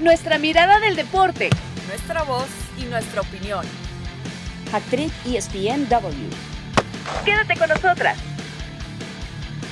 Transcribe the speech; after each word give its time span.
Nuestra 0.00 0.38
mirada 0.38 0.80
del 0.80 0.96
deporte. 0.96 1.50
Nuestra 1.86 2.22
voz 2.22 2.48
y 2.78 2.84
nuestra 2.84 3.20
opinión. 3.20 3.66
Actriz 4.72 5.12
ESPNW. 5.26 6.30
Quédate 7.22 7.58
con 7.58 7.68
nosotras. 7.68 8.18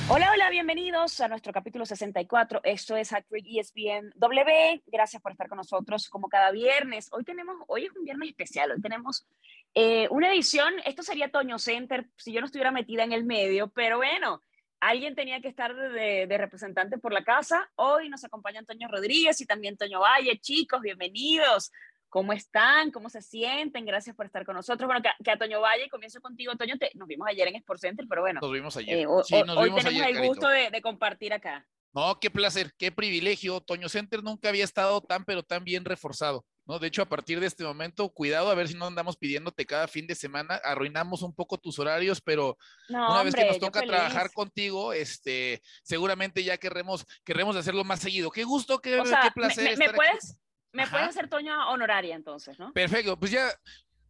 Hola, 0.07 0.29
hola, 0.31 0.51
bienvenidos 0.51 1.19
a 1.21 1.29
nuestro 1.29 1.51
capítulo 1.51 1.83
64. 1.83 2.61
Esto 2.63 2.95
es 2.95 3.11
Actric 3.11 3.43
ESPN 3.43 4.13
W. 4.17 4.83
Gracias 4.85 5.19
por 5.19 5.31
estar 5.31 5.49
con 5.49 5.57
nosotros 5.57 6.07
como 6.09 6.29
cada 6.29 6.51
viernes. 6.51 7.09
Hoy 7.11 7.23
tenemos, 7.23 7.55
hoy 7.67 7.85
es 7.85 7.95
un 7.97 8.03
viernes 8.03 8.29
especial. 8.29 8.69
Hoy 8.69 8.81
tenemos 8.81 9.25
eh, 9.73 10.07
una 10.11 10.31
edición. 10.31 10.75
Esto 10.85 11.01
sería 11.01 11.31
Toño 11.31 11.57
Center 11.57 12.07
si 12.17 12.33
yo 12.33 12.39
no 12.39 12.45
estuviera 12.45 12.69
metida 12.69 13.03
en 13.03 13.13
el 13.13 13.23
medio, 13.23 13.69
pero 13.69 13.97
bueno, 13.97 14.43
alguien 14.79 15.15
tenía 15.15 15.41
que 15.41 15.47
estar 15.47 15.75
de, 15.75 16.25
de 16.27 16.37
representante 16.37 16.97
por 16.97 17.11
la 17.13 17.23
casa. 17.23 17.69
Hoy 17.75 18.09
nos 18.09 18.23
acompaña 18.23 18.59
Antonio 18.59 18.87
Rodríguez 18.87 19.39
y 19.41 19.45
también 19.45 19.77
Toño 19.77 19.99
Valle. 20.01 20.39
Chicos, 20.39 20.81
bienvenidos. 20.81 21.71
¿Cómo 22.07 22.33
están? 22.33 22.89
¿Cómo 22.91 23.09
se 23.09 23.21
sienten? 23.21 23.85
Gracias 23.85 24.15
por 24.15 24.25
estar 24.25 24.43
con 24.45 24.55
nosotros. 24.55 24.87
Bueno, 24.87 25.01
que, 25.03 25.09
que 25.23 25.31
a 25.31 25.37
Toño 25.37 25.61
Valle, 25.61 25.89
comienzo 25.89 26.19
contigo, 26.21 26.55
Toño, 26.55 26.77
te, 26.77 26.91
nos 26.95 27.07
vimos 27.07 27.27
ayer 27.27 27.47
en 27.49 27.55
Sport 27.57 27.79
Center, 27.81 28.05
pero 28.09 28.21
bueno. 28.21 28.39
Nos 28.41 28.51
vimos 28.51 28.75
ayer. 28.77 28.99
eh, 28.99 29.05
o- 29.07 29.23
Sí, 29.23 29.35
nos 29.45 29.57
hoy 29.57 29.65
vimos 29.65 29.83
tenemos 29.83 30.07
ayer, 30.07 30.21
el 30.21 30.27
gusto 30.27 30.47
de, 30.47 30.69
de 30.71 30.81
compartir 30.81 31.33
acá. 31.33 31.67
No, 31.93 32.19
qué 32.19 32.29
placer, 32.31 32.71
qué 32.77 32.91
privilegio. 32.91 33.61
Toño 33.61 33.89
Center 33.89 34.23
nunca 34.23 34.49
había 34.49 34.63
estado 34.63 35.01
tan, 35.01 35.23
pero 35.25 35.43
tan 35.43 35.63
bien 35.63 35.85
reforzado. 35.85 36.45
¿No? 36.69 36.77
De 36.77 36.85
hecho, 36.87 37.01
a 37.01 37.09
partir 37.09 37.39
de 37.39 37.47
este 37.47 37.63
momento, 37.63 38.07
cuidado 38.09 38.51
a 38.51 38.53
ver 38.55 38.67
si 38.67 38.75
no 38.75 38.85
andamos 38.85 39.17
pidiéndote 39.17 39.65
cada 39.65 39.87
fin 39.87 40.05
de 40.05 40.13
semana. 40.13 40.61
Arruinamos 40.63 41.23
un 41.23 41.33
poco 41.33 41.57
tus 41.57 41.79
horarios, 41.79 42.21
pero 42.21 42.57
No, 42.89 43.09
una 43.11 43.23
vez 43.23 43.33
que 43.33 43.43
nos 43.43 43.57
toca 43.59 43.81
trabajar 43.81 44.31
contigo, 44.31 44.93
este, 44.93 45.63
seguramente 45.81 46.43
ya 46.43 46.57
querremos, 46.59 47.07
querremos 47.25 47.55
hacerlo 47.55 47.83
más 47.83 47.99
seguido. 48.01 48.29
Qué 48.29 48.43
gusto, 48.43 48.79
qué, 48.79 48.99
O 48.99 49.05
sea, 49.05 49.21
qué 49.21 49.27
me- 49.29 49.31
placer. 49.31 49.63
me, 49.63 49.69
me 49.77 49.85
estar 49.85 49.95
puedes, 49.95 50.37
me 50.71 50.83
Ajá. 50.83 50.91
puedes 50.91 51.09
hacer 51.09 51.27
Toño 51.27 51.69
honoraria 51.71 52.15
entonces, 52.15 52.59
¿no? 52.59 52.71
Perfecto, 52.71 53.17
pues 53.19 53.31
ya. 53.31 53.49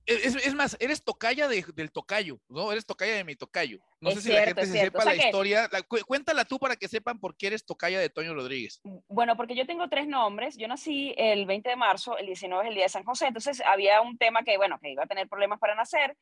Es, 0.09 0.35
es 0.35 0.53
más, 0.55 0.75
eres 0.79 1.03
tocaya 1.03 1.47
de- 1.47 1.63
del 1.75 1.91
tocayo, 1.91 2.39
¿no? 2.49 2.71
Eres 2.71 2.85
tocaya 2.85 3.13
de 3.15 3.23
mi 3.23 3.35
tocayo. 3.35 3.79
No 4.01 4.09
Es 4.09 4.15
sé 4.15 4.21
si 4.21 4.31
la 4.33 4.43
gente 4.43 4.65
se 4.65 4.71
cierto. 4.71 4.97
O 4.97 5.01
sepa 5.01 5.03
sea 5.03 5.13
la 5.13 5.21
que- 5.21 5.27
historia. 5.27 5.69
La- 5.71 5.81
cu- 5.83 5.99
cuéntala 6.07 6.45
tú 6.45 6.57
para 6.57 6.75
que 6.75 6.87
sepan 6.87 7.19
por 7.19 7.37
qué 7.37 7.47
eres 7.47 7.65
tocaya 7.65 7.99
de 7.99 8.09
Toño 8.09 8.33
Rodríguez. 8.33 8.81
Bueno, 9.07 9.37
porque 9.37 9.55
yo 9.55 9.65
tengo 9.67 9.87
tres 9.87 10.07
nombres. 10.07 10.57
Yo 10.57 10.67
nací 10.67 11.13
el 11.17 11.45
20 11.45 11.69
de 11.69 11.75
marzo, 11.75 12.17
el 12.17 12.25
19 12.25 12.63
es 12.63 12.69
el 12.69 12.75
día 12.75 12.83
de 12.85 12.89
San 12.89 13.03
José, 13.03 13.27
entonces 13.27 13.61
había 13.65 14.01
un 14.01 14.17
tema 14.17 14.43
que, 14.43 14.57
bueno, 14.57 14.79
que 14.81 14.91
iba 14.91 15.03
a 15.03 15.07
tener 15.07 15.27
problemas 15.29 15.59
para 15.59 15.75
nacer. 15.75 16.15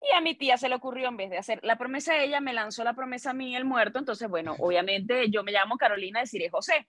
Y 0.00 0.14
a 0.14 0.20
mi 0.20 0.34
tía 0.34 0.56
se 0.58 0.68
le 0.68 0.74
ocurrió, 0.74 1.08
en 1.08 1.16
vez 1.16 1.30
de 1.30 1.38
hacer 1.38 1.60
la 1.62 1.76
promesa 1.78 2.12
a 2.12 2.22
ella, 2.22 2.40
me 2.40 2.52
lanzó 2.52 2.84
la 2.84 2.94
promesa 2.94 3.30
a 3.30 3.34
mí, 3.34 3.56
el 3.56 3.64
muerto. 3.64 3.98
Entonces, 3.98 4.28
bueno, 4.28 4.54
obviamente 4.60 5.30
yo 5.30 5.42
me 5.42 5.50
llamo 5.52 5.76
Carolina, 5.78 6.20
deciré 6.20 6.50
José. 6.50 6.86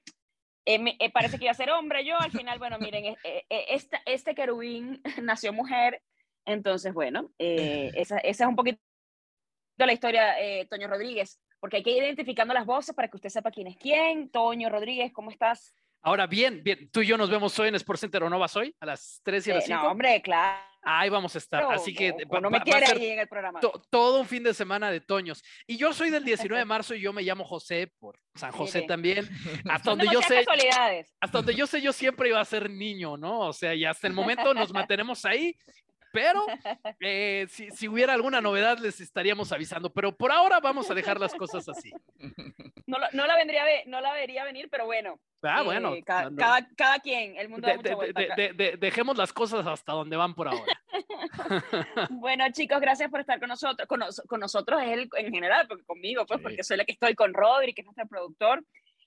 Eh, 0.67 0.79
me- 0.79 0.97
eh, 0.99 1.11
parece 1.11 1.37
que 1.37 1.45
iba 1.45 1.51
a 1.51 1.55
ser 1.55 1.69
hombre 1.71 2.03
yo. 2.05 2.17
Al 2.19 2.31
final, 2.31 2.59
bueno, 2.59 2.77
miren, 2.79 3.15
eh, 3.23 3.45
esta- 3.49 4.01
este 4.05 4.35
querubín 4.35 5.01
nació 5.23 5.53
mujer. 5.53 6.01
Entonces, 6.45 6.93
bueno, 6.93 7.31
eh, 7.39 7.91
esa, 7.95 8.17
esa 8.19 8.43
es 8.43 8.47
un 8.47 8.55
poquito 8.55 8.79
la 9.77 9.93
historia, 9.93 10.39
eh, 10.39 10.65
Toño 10.69 10.87
Rodríguez, 10.87 11.39
porque 11.59 11.77
hay 11.77 11.83
que 11.83 11.91
ir 11.91 12.03
identificando 12.03 12.53
las 12.53 12.65
voces 12.65 12.95
para 12.95 13.07
que 13.09 13.17
usted 13.17 13.29
sepa 13.29 13.51
quién 13.51 13.67
es 13.67 13.77
quién. 13.77 14.29
Toño 14.29 14.69
Rodríguez, 14.69 15.11
¿cómo 15.11 15.31
estás? 15.31 15.73
Ahora 16.01 16.27
bien, 16.27 16.61
bien, 16.63 16.87
tú 16.91 17.01
y 17.01 17.07
yo 17.07 17.17
nos 17.17 17.31
vemos 17.31 17.57
hoy 17.59 17.69
en 17.69 17.75
Sport 17.75 17.99
Center 17.99 18.21
o 18.23 18.29
no 18.29 18.37
vas 18.37 18.55
hoy, 18.55 18.75
a 18.79 18.85
las 18.85 19.19
3 19.23 19.47
y 19.47 19.49
a 19.49 19.53
Eh, 19.53 19.57
las 19.57 19.65
5. 19.65 19.81
no, 19.83 19.91
hombre, 19.91 20.21
claro. 20.21 20.61
Ahí 20.87 21.09
vamos 21.09 21.33
a 21.33 21.39
estar. 21.39 21.63
Así 21.63 21.95
que 21.95 22.11
o- 22.11 22.17
va- 22.31 22.37
o 22.37 22.41
no 22.41 22.51
me 22.51 22.61
quiere 22.61 22.85
ahí 22.85 23.07
en 23.09 23.17
el 23.19 23.27
programa. 23.27 23.59
to- 23.59 23.81
todo 23.89 24.19
un 24.19 24.27
fin 24.27 24.43
de 24.43 24.53
semana 24.53 24.91
de 24.91 25.01
Toños. 25.01 25.43
Y 25.65 25.77
yo 25.77 25.91
soy 25.93 26.11
del 26.11 26.23
19 26.23 26.59
de 26.59 26.65
marzo 26.65 26.93
y 26.93 27.01
yo 27.01 27.11
me 27.11 27.23
llamo 27.23 27.43
José 27.43 27.91
por 27.97 28.19
San 28.35 28.51
José 28.51 28.81
Mire. 28.81 28.87
también. 28.87 29.29
Hasta 29.67 29.89
donde 29.89 30.05
yo 30.13 30.21
sé, 30.21 30.45
hasta 31.19 31.37
donde 31.39 31.55
yo 31.55 31.65
sé, 31.65 31.81
yo 31.81 31.91
siempre 31.91 32.29
iba 32.29 32.39
a 32.39 32.45
ser 32.45 32.69
niño, 32.69 33.17
¿no? 33.17 33.39
O 33.39 33.53
sea, 33.53 33.73
y 33.73 33.83
hasta 33.83 34.05
el 34.05 34.13
momento 34.13 34.53
nos 34.53 34.71
mantenemos 34.71 35.25
ahí. 35.25 35.57
Pero 36.15 36.45
eh, 37.01 37.45
si, 37.49 37.69
si 37.71 37.87
hubiera 37.87 38.13
alguna 38.13 38.41
novedad, 38.41 38.79
les 38.79 38.99
estaríamos 39.01 39.51
avisando. 39.51 39.91
Pero 39.93 40.15
por 40.15 40.31
ahora 40.31 40.59
vamos 40.59 40.89
a 40.89 40.93
dejar 40.95 41.19
las 41.19 41.33
cosas 41.35 41.67
así. 41.69 41.91
No, 42.87 42.99
la- 42.99 43.09
no 43.13 43.25
la 43.25 43.35
vendría 43.35 43.63
no 43.87 43.99
la 43.99 44.13
vería 44.13 44.43
venir, 44.43 44.69
pero 44.69 44.85
bueno. 44.85 45.19
Ah, 45.41 45.61
eh, 45.61 45.63
bueno. 45.65 45.95
ca- 46.05 46.29
no, 46.29 46.35
cada, 46.37 46.67
cada 46.77 46.99
quien, 46.99 47.35
el 47.35 47.49
mundo 47.49 47.65
da 47.67 47.71
De- 47.73 47.77
mucha 47.77 47.89
de- 47.89 47.95
vuelta 47.95 48.19
de- 48.19 48.25
acá. 48.27 48.35
de- 48.35 48.53
de- 48.53 48.77
dejemos 48.77 49.17
las 49.17 49.33
cosas 49.33 49.65
hasta 49.65 49.91
donde 49.93 50.15
van 50.15 50.35
por 50.35 50.49
ahora. 50.49 50.79
Bueno, 52.11 52.45
chicos, 52.51 52.79
gracias 52.79 53.09
por 53.09 53.21
estar 53.21 53.39
con 53.39 53.49
nosotros. 53.49 53.87
Con, 53.87 54.01
con 54.27 54.39
nosotros 54.39 54.81
es 54.83 54.89
el, 54.91 55.09
en 55.17 55.33
general, 55.33 55.67
porque 55.67 55.83
conmigo, 55.83 56.27
pues, 56.27 56.37
Sí. 56.39 56.43
porque 56.43 56.63
soy 56.63 56.77
la 56.77 56.85
que 56.85 56.91
estoy 56.91 57.15
con 57.15 57.33
Rodri, 57.33 57.73
que 57.73 57.81
es 57.81 57.85
nuestro 57.85 58.07
productor. 58.07 58.63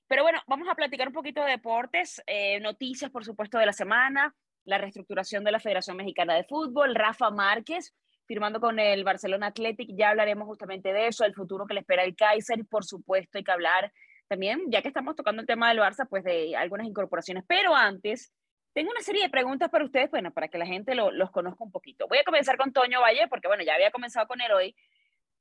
Pero 0.09 0.22
bueno, 0.25 0.41
vamos 0.49 0.66
a 0.69 0.75
platicar 0.75 1.06
un 1.09 1.15
poquito 1.15 1.44
de 1.44 1.50
deportes, 1.53 2.21
eh, 2.27 2.59
noticias, 2.60 3.10
por 3.12 3.25
supuesto, 3.25 3.59
de 3.59 3.66
la 3.66 3.72
semana, 3.72 4.34
la 4.69 4.79
reestructuración 4.79 5.45
de 5.45 5.53
la 5.53 5.61
Federación 5.61 5.97
Mexicana 5.97 6.34
de 6.34 6.45
Fútbol, 6.45 6.95
Rafa 6.95 7.31
Márquez 7.31 7.95
firmando 8.27 8.61
con 8.61 8.79
el 8.79 9.05
Barcelona 9.05 9.47
Athletic, 9.47 9.89
ya 9.97 10.11
hablaremos 10.11 10.47
justamente 10.47 10.93
de 10.93 11.06
eso, 11.06 11.25
el 11.25 11.33
futuro 11.34 11.65
que 11.67 11.73
le 11.73 11.81
espera 11.81 12.05
el 12.05 12.15
Kaiser, 12.15 12.62
por 12.67 12.84
supuesto 12.84 13.39
hay 13.39 13.45
que 13.45 13.51
hablar 13.51 13.91
también, 14.28 14.61
ya 14.71 14.83
que 14.83 14.89
estamos 14.89 15.17
tocando 15.17 15.41
el 15.41 15.47
tema 15.47 15.71
del 15.71 15.78
Barça, 15.78 16.07
pues 16.07 16.23
de 16.25 16.55
algunas 16.55 16.87
incorporaciones. 16.87 17.45
Pero 17.49 17.75
antes, 17.75 18.31
tengo 18.75 18.91
una 18.91 19.01
serie 19.01 19.23
de 19.23 19.31
preguntas 19.31 19.71
para 19.71 19.87
ustedes, 19.87 20.11
bueno, 20.11 20.31
para 20.31 20.49
que 20.49 20.59
la 20.59 20.67
gente 20.67 20.95
lo- 20.95 21.11
los 21.11 21.31
conozca 21.31 21.65
un 21.65 21.73
poquito. 21.73 22.07
Voy 22.07 22.19
a 22.19 22.25
comenzar 22.25 22.59
con 22.59 22.71
Toño 22.71 23.01
Valle, 23.01 23.27
porque 23.28 23.49
bueno, 23.49 23.62
ya 23.65 23.75
había 23.75 23.91
comenzado 23.91 24.27
con 24.27 24.43
él 24.43 24.53
hoy. 24.53 24.77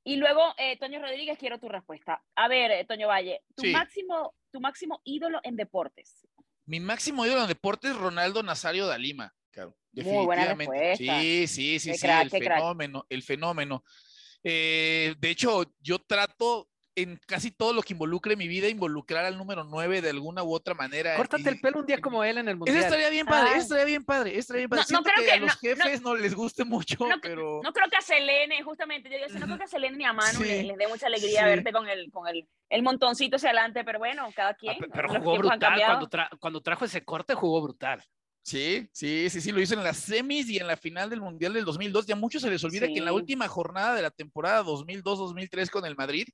Y 0.02 0.16
luego, 0.16 0.54
eh, 0.56 0.78
Toño 0.78 0.98
Rodríguez, 0.98 1.36
quiero 1.36 1.58
tu 1.58 1.68
respuesta. 1.68 2.22
A 2.36 2.48
ver, 2.48 2.70
eh, 2.70 2.84
Toño 2.86 3.08
Valle, 3.08 3.42
tu, 3.54 3.64
Sí. 3.64 3.72
máximo, 3.72 4.32
tu 4.50 4.60
máximo 4.62 5.02
ídolo 5.04 5.40
en 5.42 5.56
deportes. 5.56 6.26
Mi 6.68 6.80
máximo 6.80 7.24
ídolo 7.24 7.40
en 7.42 7.48
deportes, 7.48 7.96
Ronaldo 7.96 8.42
Nazario 8.42 8.86
da 8.86 8.98
Lima. 8.98 9.34
Claro, 9.50 9.74
Muy 9.92 10.26
buena 10.26 10.42
definitivamente. 10.42 10.88
respuesta. 10.90 11.20
Sí, 11.20 11.46
sí, 11.46 11.78
sí, 11.78 11.90
Qué 11.92 11.96
sí, 11.96 12.06
crack, 12.06 12.24
el 12.24 12.30
fenómeno, 12.30 13.06
el 13.08 13.22
fenómeno. 13.22 13.82
Eh, 14.44 15.14
de 15.18 15.30
hecho, 15.30 15.64
yo 15.80 15.98
trato 15.98 16.68
en 17.02 17.20
casi 17.26 17.50
todo 17.50 17.72
lo 17.72 17.82
que 17.82 17.92
involucre 17.92 18.36
mi 18.36 18.48
vida, 18.48 18.68
involucrar 18.68 19.24
al 19.24 19.36
número 19.38 19.64
9 19.64 20.00
de 20.02 20.10
alguna 20.10 20.42
u 20.42 20.52
otra 20.52 20.74
manera. 20.74 21.16
Córtate 21.16 21.42
y- 21.42 21.48
el 21.48 21.60
pelo 21.60 21.80
un 21.80 21.86
día 21.86 22.00
como 22.00 22.24
él 22.24 22.38
en 22.38 22.48
el 22.48 22.54
Eso 22.54 22.58
mundial. 22.58 22.84
estaría 22.84 23.10
bien 23.10 23.26
padre, 23.26 23.48
Ah. 23.50 23.52
eso 23.56 23.62
estaría 23.62 23.84
bien 23.84 24.04
padre, 24.04 24.30
eso 24.30 24.38
estaría 24.40 24.60
bien 24.60 24.70
padre. 24.70 24.84
No, 24.90 24.98
no 24.98 25.04
creo 25.04 25.24
que, 25.24 25.30
a 25.30 25.34
que- 25.34 25.40
los 25.40 25.48
no, 25.48 25.54
no. 25.54 25.60
jefes 25.84 26.02
no, 26.02 26.14
les 26.16 26.34
guste 26.34 26.64
mucho, 26.64 26.96
No, 27.08 27.16
pero... 27.20 27.60
No 27.62 27.72
creo 27.72 27.88
que 27.88 27.96
a 27.96 28.00
Selene, 28.00 28.62
justamente, 28.62 29.08
yo 29.10 29.16
digo, 29.16 29.38
no 29.38 29.46
creo 29.46 29.58
que 29.58 29.64
a 29.64 29.68
Selene 29.68 29.96
ni 29.96 30.04
a 30.04 30.12
Manu 30.12 30.38
Sí, 30.38 30.44
les, 30.44 30.66
les 30.66 30.76
dé 30.76 30.88
mucha 30.88 31.06
alegría 31.06 31.40
sí. 31.40 31.46
verte 31.46 31.72
con 31.72 31.88
el, 31.88 32.10
con 32.10 32.26
el, 32.28 32.46
el 32.70 32.82
montoncito 32.82 33.36
hacia 33.36 33.50
adelante, 33.50 33.84
pero 33.84 33.98
bueno, 33.98 34.28
cada 34.34 34.50
Ah, 34.50 34.54
quien. 34.54 34.78
pe- 34.78 34.88
pero 34.92 35.08
jugó 35.08 35.38
brutal. 35.38 35.80
Cuando, 35.86 36.08
tra- 36.08 36.28
cuando 36.38 36.60
trajo 36.60 36.84
ese 36.84 37.04
corte, 37.04 37.34
jugó 37.34 37.62
brutal. 37.62 38.02
Sí, 38.42 38.88
sí, 38.92 39.28
sí, 39.28 39.42
sí, 39.42 39.52
lo 39.52 39.60
hizo 39.60 39.74
en 39.74 39.84
las 39.84 39.98
semis 39.98 40.48
y 40.48 40.56
en 40.56 40.66
la 40.66 40.76
final 40.78 41.10
del 41.10 41.20
Mundial 41.20 41.52
del 41.52 41.66
2002. 41.66 42.06
Ya 42.06 42.14
a 42.14 42.16
muchos 42.18 42.40
se 42.40 42.48
les 42.48 42.64
olvida 42.64 42.86
que 42.86 42.96
en 42.96 43.04
la 43.04 43.10
Sí. 43.10 43.16
última 43.16 43.46
jornada 43.46 43.94
de 43.94 44.00
la 44.00 44.10
temporada 44.10 44.62
2002-2003 44.62 45.68
con 45.68 45.84
el 45.84 45.96
Madrid, 45.96 46.26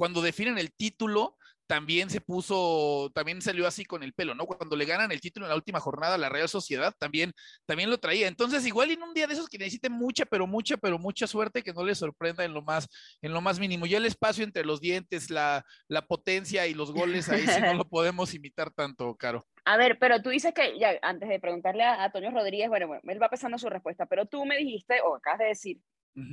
cuando 0.00 0.22
definen 0.22 0.56
el 0.56 0.72
título, 0.72 1.36
también 1.66 2.08
se 2.08 2.22
puso, 2.22 3.12
también 3.14 3.42
salió 3.42 3.66
así 3.66 3.84
con 3.84 4.02
el 4.02 4.14
pelo, 4.14 4.34
¿no? 4.34 4.46
Cuando 4.46 4.74
le 4.74 4.86
ganan 4.86 5.12
el 5.12 5.20
título 5.20 5.44
en 5.44 5.50
la 5.50 5.56
última 5.56 5.78
jornada 5.78 6.14
a 6.14 6.18
la 6.18 6.30
Real 6.30 6.48
Sociedad, 6.48 6.94
también, 6.98 7.34
también 7.66 7.90
lo 7.90 7.98
traía. 7.98 8.26
Entonces, 8.26 8.66
igual 8.66 8.90
en 8.90 9.02
un 9.02 9.12
día 9.12 9.26
de 9.26 9.34
esos 9.34 9.46
que 9.46 9.58
necesiten 9.58 9.92
mucha, 9.92 10.24
pero 10.24 10.46
mucha, 10.46 10.78
pero 10.78 10.98
mucha 10.98 11.26
suerte, 11.26 11.62
que 11.62 11.74
no 11.74 11.84
les 11.84 11.98
sorprenda 11.98 12.46
en 12.46 12.54
lo 12.54 12.62
más, 12.62 12.88
en 13.20 13.34
lo 13.34 13.42
más 13.42 13.60
mínimo. 13.60 13.84
Ya 13.84 13.98
el 13.98 14.06
espacio 14.06 14.42
entre 14.42 14.64
los 14.64 14.80
dientes, 14.80 15.28
la, 15.28 15.66
la 15.86 16.06
potencia 16.06 16.66
y 16.66 16.72
los 16.72 16.92
goles, 16.92 17.28
ahí 17.28 17.46
sí 17.46 17.60
no 17.60 17.74
lo 17.84 17.84
podemos 17.86 18.32
imitar 18.32 18.70
tanto, 18.70 19.14
Caro. 19.16 19.46
A 19.66 19.76
ver, 19.76 19.98
pero 19.98 20.22
tú 20.22 20.30
dices 20.30 20.54
que, 20.54 20.78
ya, 20.78 20.98
antes 21.02 21.28
de 21.28 21.40
preguntarle 21.40 21.82
a, 21.82 22.04
a 22.04 22.10
Toño 22.10 22.30
Rodríguez, 22.30 22.70
bueno, 22.70 22.86
bueno, 22.86 23.02
él 23.06 23.22
va 23.22 23.28
pensando 23.28 23.58
su 23.58 23.68
respuesta, 23.68 24.06
pero 24.06 24.24
tú 24.24 24.46
me 24.46 24.56
dijiste, 24.56 25.02
o 25.02 25.16
acabas 25.16 25.40
de 25.40 25.44
decir, 25.44 25.78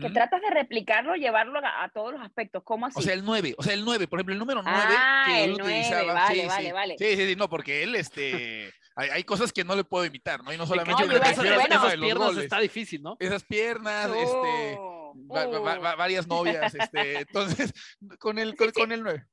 que 0.01 0.09
tratas 0.09 0.41
de 0.41 0.49
replicarlo, 0.49 1.15
llevarlo 1.15 1.59
a, 1.63 1.83
a 1.83 1.89
todos 1.89 2.11
los 2.13 2.21
aspectos. 2.21 2.63
¿Cómo 2.63 2.85
así? 2.87 2.99
O 2.99 3.01
sea, 3.01 3.13
el 3.13 3.23
9, 3.23 3.55
o 3.57 3.63
sea, 3.63 3.73
el 3.73 3.85
9, 3.85 4.07
por 4.07 4.19
ejemplo, 4.19 4.33
el 4.33 4.39
número 4.39 4.61
9 4.63 4.77
Ah, 4.97 5.23
que 5.27 5.43
él 5.43 5.51
el 5.51 5.57
9, 5.57 5.63
utilizaba. 5.73 6.13
vale, 6.13 6.41
sí, 6.41 6.47
vale, 6.47 6.65
sí. 6.67 6.71
vale. 6.71 6.95
Sí, 6.97 7.15
sí, 7.15 7.27
sí, 7.27 7.35
no, 7.35 7.49
porque 7.49 7.83
él, 7.83 7.95
este, 7.95 8.73
hay, 8.95 9.09
hay 9.09 9.23
cosas 9.23 9.53
que 9.53 9.63
no 9.63 9.75
le 9.75 9.83
puedo 9.83 10.03
imitar, 10.05 10.43
¿no? 10.43 10.51
Y 10.51 10.57
no 10.57 10.65
solamente 10.65 11.03
al 11.03 11.09
bueno, 11.09 11.23
esas 11.25 11.95
piernas 11.95 12.17
goles. 12.27 12.43
está 12.43 12.59
difícil, 12.59 13.01
¿no? 13.03 13.15
Esas 13.19 13.43
piernas, 13.43 14.07
este, 14.09 14.75
Oh, 14.79 15.13
va- 15.33 15.45
va- 15.47 15.59
va- 15.59 15.77
va- 15.79 15.95
varias 15.95 16.27
novias, 16.27 16.73
este, 16.91 17.19
entonces, 17.21 17.73
con 18.19 18.37
el, 18.39 18.55
con, 18.55 18.67
sí. 18.67 18.73
con 18.73 18.91
el 18.91 19.03
9. 19.03 19.25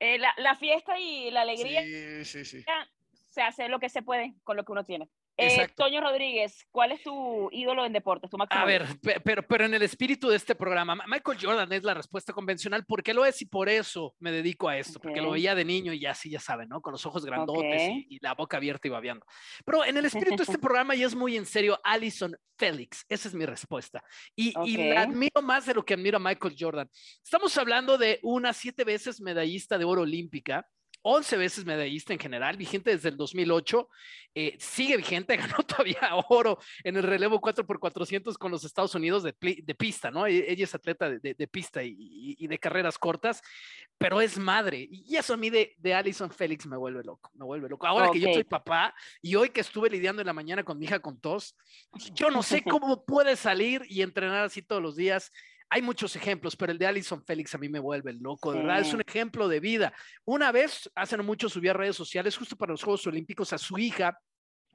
Eh, 0.00 0.18
la, 0.18 0.32
la 0.38 0.56
fiesta 0.56 0.98
y 0.98 1.30
la 1.30 1.42
alegría 1.42 1.82
Sí, 1.82 2.24
sí, 2.24 2.44
sí. 2.44 2.64
se 3.30 3.42
hace 3.42 3.68
lo 3.68 3.78
que 3.78 3.88
se 3.88 4.02
puede 4.02 4.34
con 4.42 4.56
lo 4.56 4.64
que 4.64 4.72
uno 4.72 4.84
tiene. 4.84 5.08
Eh. 5.36 5.66
Toño 5.74 6.00
Rodríguez, 6.00 6.64
¿cuál 6.70 6.92
es 6.92 7.02
tu 7.02 7.48
ídolo 7.50 7.84
en 7.84 7.92
deportes? 7.92 8.30
Tu 8.30 8.36
máximo 8.36 8.62
A 8.62 8.64
ver, 8.64 8.86
pero, 9.24 9.42
pero 9.42 9.64
en 9.64 9.74
el 9.74 9.82
espíritu 9.82 10.28
de 10.28 10.36
este 10.36 10.54
programa, 10.54 10.94
Ma- 10.94 11.04
Michael 11.08 11.38
Jordan 11.40 11.72
es 11.72 11.82
la 11.82 11.94
respuesta 11.94 12.32
convencional. 12.32 12.84
¿Por 12.86 13.02
qué 13.02 13.12
lo 13.12 13.24
es? 13.24 13.42
Y 13.42 13.46
por 13.46 13.68
eso 13.68 14.14
me 14.20 14.30
dedico 14.30 14.68
a 14.68 14.78
esto, 14.78 15.00
porque 15.00 15.20
lo 15.20 15.32
veía 15.32 15.54
de 15.54 15.64
niño 15.64 15.92
y 15.92 16.06
así, 16.06 16.30
ya 16.30 16.38
saben, 16.40 16.68
¿no? 16.68 16.80
Con 16.80 16.92
los 16.92 17.04
ojos 17.04 17.24
grandotes 17.24 17.82
Ok. 17.82 17.96
y, 18.08 18.16
y 18.16 18.18
la 18.20 18.34
boca 18.34 18.58
abierta 18.58 18.86
y 18.86 18.90
babeando. 18.90 19.26
Pero 19.64 19.84
en 19.84 19.96
el 19.96 20.04
espíritu 20.04 20.36
de 20.36 20.42
este 20.44 20.58
programa, 20.58 20.94
y 20.94 21.02
es 21.02 21.14
muy 21.14 21.36
en 21.36 21.46
serio, 21.46 21.80
Alison 21.82 22.36
Félix. 22.56 23.04
Esa 23.08 23.26
es 23.28 23.34
mi 23.34 23.44
respuesta. 23.44 24.04
Y, 24.36 24.54
y 24.64 24.76
la 24.76 25.02
admiro 25.02 25.42
más 25.42 25.66
de 25.66 25.74
lo 25.74 25.84
que 25.84 25.94
admiro 25.94 26.18
a 26.18 26.20
Michael 26.20 26.54
Jordan. 26.56 26.88
Estamos 27.24 27.56
hablando 27.58 27.98
de 27.98 28.20
una 28.22 28.52
siete 28.52 28.84
veces 28.84 29.20
medallista 29.20 29.78
de 29.78 29.84
oro 29.84 30.02
olímpica, 30.02 30.66
11 31.06 31.36
veces 31.36 31.64
medallista 31.66 32.14
en 32.14 32.18
general, 32.18 32.56
vigente 32.56 32.90
desde 32.90 33.10
el 33.10 33.18
2008, 33.18 33.88
eh, 34.34 34.56
sigue 34.58 34.96
vigente, 34.96 35.36
ganó 35.36 35.58
todavía 35.58 35.98
oro 36.28 36.58
en 36.82 36.96
el 36.96 37.02
relevo 37.02 37.40
4x400 37.40 38.38
con 38.38 38.50
los 38.50 38.64
Estados 38.64 38.94
Unidos 38.94 39.22
de, 39.22 39.34
pista, 39.34 40.10
¿no? 40.10 40.26
E, 40.26 40.50
ella 40.50 40.64
es 40.64 40.74
atleta 40.74 41.10
de, 41.10 41.46
pista 41.46 41.82
y, 41.84 42.46
de 42.46 42.58
carreras 42.58 42.98
cortas, 42.98 43.42
pero 43.98 44.22
es 44.22 44.38
madre. 44.38 44.88
Y 44.90 45.16
eso 45.16 45.34
a 45.34 45.36
mí 45.36 45.50
de, 45.50 45.74
de 45.76 45.94
Alison 45.94 46.30
Félix 46.30 46.66
me 46.66 46.78
vuelve 46.78 47.04
loco, 47.04 47.30
me 47.34 47.44
vuelve 47.44 47.68
loco. 47.68 47.86
Ahora 47.86 48.10
que 48.10 48.20
yo 48.20 48.32
soy 48.32 48.44
papá 48.44 48.94
y 49.20 49.34
hoy 49.34 49.50
que 49.50 49.60
estuve 49.60 49.90
lidiando 49.90 50.22
en 50.22 50.26
la 50.26 50.32
mañana 50.32 50.64
con 50.64 50.78
mi 50.78 50.86
hija 50.86 51.00
con 51.00 51.20
tos, 51.20 51.54
yo 52.14 52.30
no 52.30 52.42
sé 52.42 52.62
cómo 52.80 53.04
puede 53.04 53.36
salir 53.36 53.82
y 53.90 54.00
entrenar 54.00 54.44
así 54.44 54.62
todos 54.62 54.82
los 54.82 54.96
días 54.96 55.30
hay 55.70 55.82
muchos 55.82 56.14
ejemplos, 56.16 56.56
pero 56.56 56.72
el 56.72 56.78
de 56.78 56.86
Alison 56.86 57.24
Félix 57.24 57.54
a 57.54 57.58
mí 57.58 57.68
me 57.68 57.80
vuelve 57.80 58.12
loco, 58.12 58.52
de 58.52 58.58
verdad, 58.58 58.80
es 58.80 58.92
un 58.92 59.00
ejemplo 59.00 59.48
de 59.48 59.60
vida. 59.60 59.92
Una 60.24 60.52
vez, 60.52 60.90
hace 60.94 61.16
no 61.16 61.24
mucho, 61.24 61.48
subí 61.48 61.68
a 61.68 61.72
redes 61.72 61.96
sociales, 61.96 62.36
justo 62.36 62.56
para 62.56 62.72
los 62.72 62.82
Juegos 62.82 63.06
Olímpicos, 63.06 63.52
a 63.52 63.58
su 63.58 63.78
hija, 63.78 64.18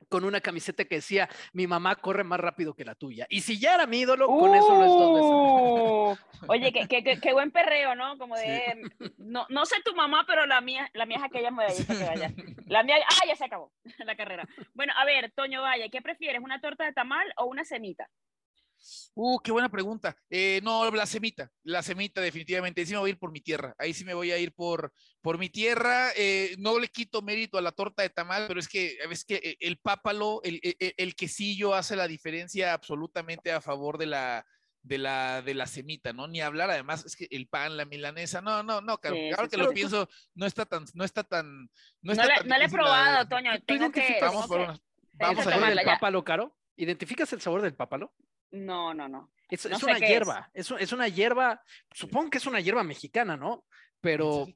con 0.08 0.24
una 0.24 0.40
camiseta 0.42 0.86
que 0.86 0.96
decía, 0.96 1.30
mi 1.54 1.68
mamá 1.68 1.96
corre 1.96 2.24
más 2.24 2.40
rápido 2.40 2.74
que 2.74 2.86
la 2.86 2.96
tuya. 2.96 3.26
Y 3.30 3.42
si 3.42 3.60
ya 3.60 3.76
era 3.76 3.86
mi 3.86 4.00
ídolo, 4.00 4.28
con 4.28 4.56
eso 4.56 4.74
lo 4.76 4.84
es 4.84 4.90
dos 4.90 6.18
veces. 6.40 6.50
Oye, 6.50 6.72
qué, 6.88 7.20
qué, 7.20 7.34
buen 7.34 7.52
perreo, 7.52 7.96
¿no? 7.96 8.18
Como 8.18 8.36
de, 8.36 8.82
no, 9.18 9.46
no 9.50 9.66
sé 9.66 9.76
tu 9.84 9.94
mamá, 9.96 10.24
pero 10.26 10.46
la 10.46 10.62
mía, 10.62 10.90
la 10.94 11.06
mía 11.06 11.18
es 11.18 11.24
aquella 11.24 11.52
medallista 11.52 11.98
que 11.98 12.06
vaya. 12.06 12.34
La 12.68 12.84
mía, 12.84 12.96
ah, 13.08 13.28
ya 13.28 13.36
se 13.36 13.46
acabó 13.46 13.72
la 14.00 14.16
carrera. 14.16 14.48
Bueno, 14.74 14.94
a 14.96 15.06
ver, 15.06 15.32
Toño 15.32 15.62
Valle, 15.62 15.90
¿qué 15.90 16.02
prefieres, 16.02 16.42
una 16.42 16.62
torta 16.62 16.86
de 16.86 16.94
tamal 16.94 17.28
o 17.38 17.46
una 17.46 17.66
semita? 17.66 18.10
Uh, 19.16 19.40
qué 19.40 19.52
buena 19.52 19.70
pregunta. 19.70 20.16
Eh, 20.30 20.62
no, 20.64 20.90
la 20.92 21.06
semita, 21.06 21.50
la 21.64 21.84
semita 21.84 22.22
definitivamente. 22.22 22.82
Ahí 22.82 22.88
sí 22.88 22.94
me 22.94 23.00
voy 23.00 23.10
a 23.10 23.14
ir 23.14 23.20
por 23.20 23.32
mi 23.32 23.42
tierra. 23.42 23.76
Ahí 23.78 23.94
sí 23.94 24.06
me 24.06 24.14
voy 24.14 24.32
a 24.32 24.38
ir 24.38 24.54
por, 24.54 24.94
por 25.22 25.38
mi 25.38 25.50
tierra. 25.50 26.12
Eh, 26.16 26.56
no 26.58 26.80
le 26.80 26.88
quito 26.88 27.22
mérito 27.22 27.58
a 27.58 27.62
la 27.62 27.72
torta 27.72 28.02
de 28.02 28.10
tamal, 28.10 28.46
pero 28.48 28.60
es 28.60 28.68
que, 28.68 28.98
es 29.10 29.26
que 29.26 29.36
eh, 29.36 29.58
el 29.60 29.78
pápalo, 29.78 30.42
el, 30.44 30.60
el, 30.64 31.16
quesillo 31.16 31.74
hace 31.74 31.96
la 31.96 32.08
diferencia 32.08 32.74
absolutamente 32.74 33.52
a 33.52 33.62
favor 33.62 33.98
de 33.98 34.06
la, 34.06 34.46
de 34.82 34.98
la, 34.98 35.42
de 35.42 35.54
la 35.54 35.68
semita, 35.68 36.14
¿no? 36.14 36.28
Ni 36.28 36.42
hablar, 36.42 36.72
además, 36.72 37.06
es 37.06 37.16
que 37.16 37.28
el 37.32 37.48
pan, 37.48 37.78
la 37.78 37.86
milanesa, 37.86 38.42
no, 38.42 38.64
no, 38.64 38.82
no, 38.82 38.98
claro, 39.00 39.50
que 39.50 39.58
lo 39.58 39.72
pienso, 39.72 40.08
no 40.36 40.46
está 40.46 40.66
tan, 40.66 40.86
no 40.94 41.04
está 41.04 41.24
tan, 41.24 41.70
no 42.02 42.12
está 42.14 42.24
no, 42.44 42.58
le, 42.58 42.66
he 42.66 42.70
probado, 42.70 43.28
Toño, 43.28 43.52
tengo 43.66 43.92
que... 43.92 44.18
Vamos, 44.22 44.48
vamos 45.14 45.48
a 45.48 45.58
ver 45.58 45.78
el 45.78 45.86
pápalo, 45.86 46.24
Caro. 46.24 46.56
¿Identificas 46.76 47.34
el 47.34 47.42
sabor 47.42 47.62
del 47.62 47.76
pápalo? 47.76 48.14
No, 48.52 48.94
no, 48.94 49.08
no. 49.08 49.32
Es, 49.50 49.66
una 49.66 49.98
hierba, 49.98 50.50
es. 50.54 50.72
Es, 50.80 50.92
una 50.92 51.08
hierba, 51.08 51.62
supongo 51.92 52.30
que 52.30 52.38
es 52.38 52.46
una 52.46 52.60
hierba 52.60 52.84
mexicana, 52.84 53.36
¿no? 53.36 53.66
Pero 54.00 54.48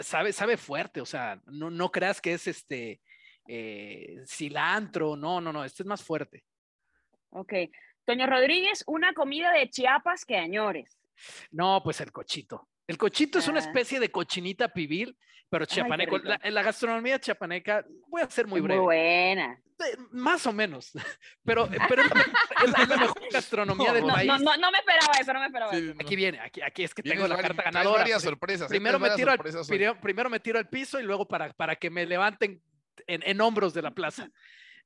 sabe, 0.00 0.32
sabe 0.32 0.56
fuerte, 0.56 1.00
o 1.00 1.06
sea, 1.06 1.40
no, 1.46 1.70
no 1.70 1.90
creas 1.90 2.20
que 2.20 2.32
es 2.32 2.46
este 2.46 3.00
eh, 3.46 4.16
cilantro, 4.26 5.16
no, 5.16 5.40
no, 5.40 5.52
no, 5.52 5.64
este 5.64 5.82
es 5.82 5.86
más 5.86 6.02
fuerte. 6.02 6.44
Ok. 7.30 7.52
Toño 8.04 8.26
Rodríguez, 8.26 8.84
una 8.86 9.12
comida 9.12 9.52
de 9.52 9.68
Chiapas 9.68 10.24
que 10.24 10.36
añores. 10.36 10.98
No, 11.50 11.82
pues 11.84 12.00
el 12.00 12.10
cochito. 12.10 12.68
El 12.88 12.96
cochito 12.96 13.38
es 13.38 13.46
una 13.46 13.60
ah. 13.60 13.62
especie 13.62 14.00
de 14.00 14.10
cochinita 14.10 14.68
pibil, 14.68 15.16
pero 15.50 15.66
chiapaneco. 15.66 16.16
en 16.16 16.54
la, 16.54 16.62
gastronomía 16.62 17.20
chiapaneca, 17.20 17.84
voy 18.08 18.22
a 18.22 18.30
ser 18.30 18.46
muy 18.46 18.60
breve. 18.60 18.80
Muy 18.80 18.86
buena. 18.86 19.60
Más 20.10 20.44
o 20.46 20.52
menos, 20.52 20.90
pero, 21.44 21.68
pero 21.88 22.02
es, 22.64 22.88
la, 22.88 22.96
mejor 22.96 23.22
gastronomía 23.30 23.92
del 23.92 24.06
país. 24.06 24.26
No, 24.26 24.56
no, 24.56 24.70
me 24.72 24.78
esperaba 24.78 25.12
eso, 25.20 25.32
no 25.32 25.40
me 25.40 25.46
esperaba 25.46 25.72
eso. 25.72 25.92
Aquí 26.00 26.16
viene, 26.16 26.40
aquí, 26.40 26.62
aquí 26.62 26.82
es 26.82 26.94
que 26.94 27.02
tengo 27.02 27.28
la 27.28 27.36
carta 27.36 27.62
ganadora. 27.62 27.98
varias 27.98 28.22
sorpresas. 28.22 28.68
Primero 28.68 28.98
me, 28.98 29.10
tiro 29.10 29.30
al, 29.30 29.38
primero, 30.00 30.30
me 30.30 30.40
tiro 30.40 30.58
al 30.58 30.68
piso 30.68 30.98
y 30.98 31.04
luego 31.04 31.28
para, 31.28 31.52
para 31.52 31.76
que 31.76 31.90
me 31.90 32.06
levanten 32.06 32.60
en, 33.06 33.22
en 33.24 33.40
hombros 33.40 33.74
de 33.74 33.82
la 33.82 33.92
plaza 33.92 34.30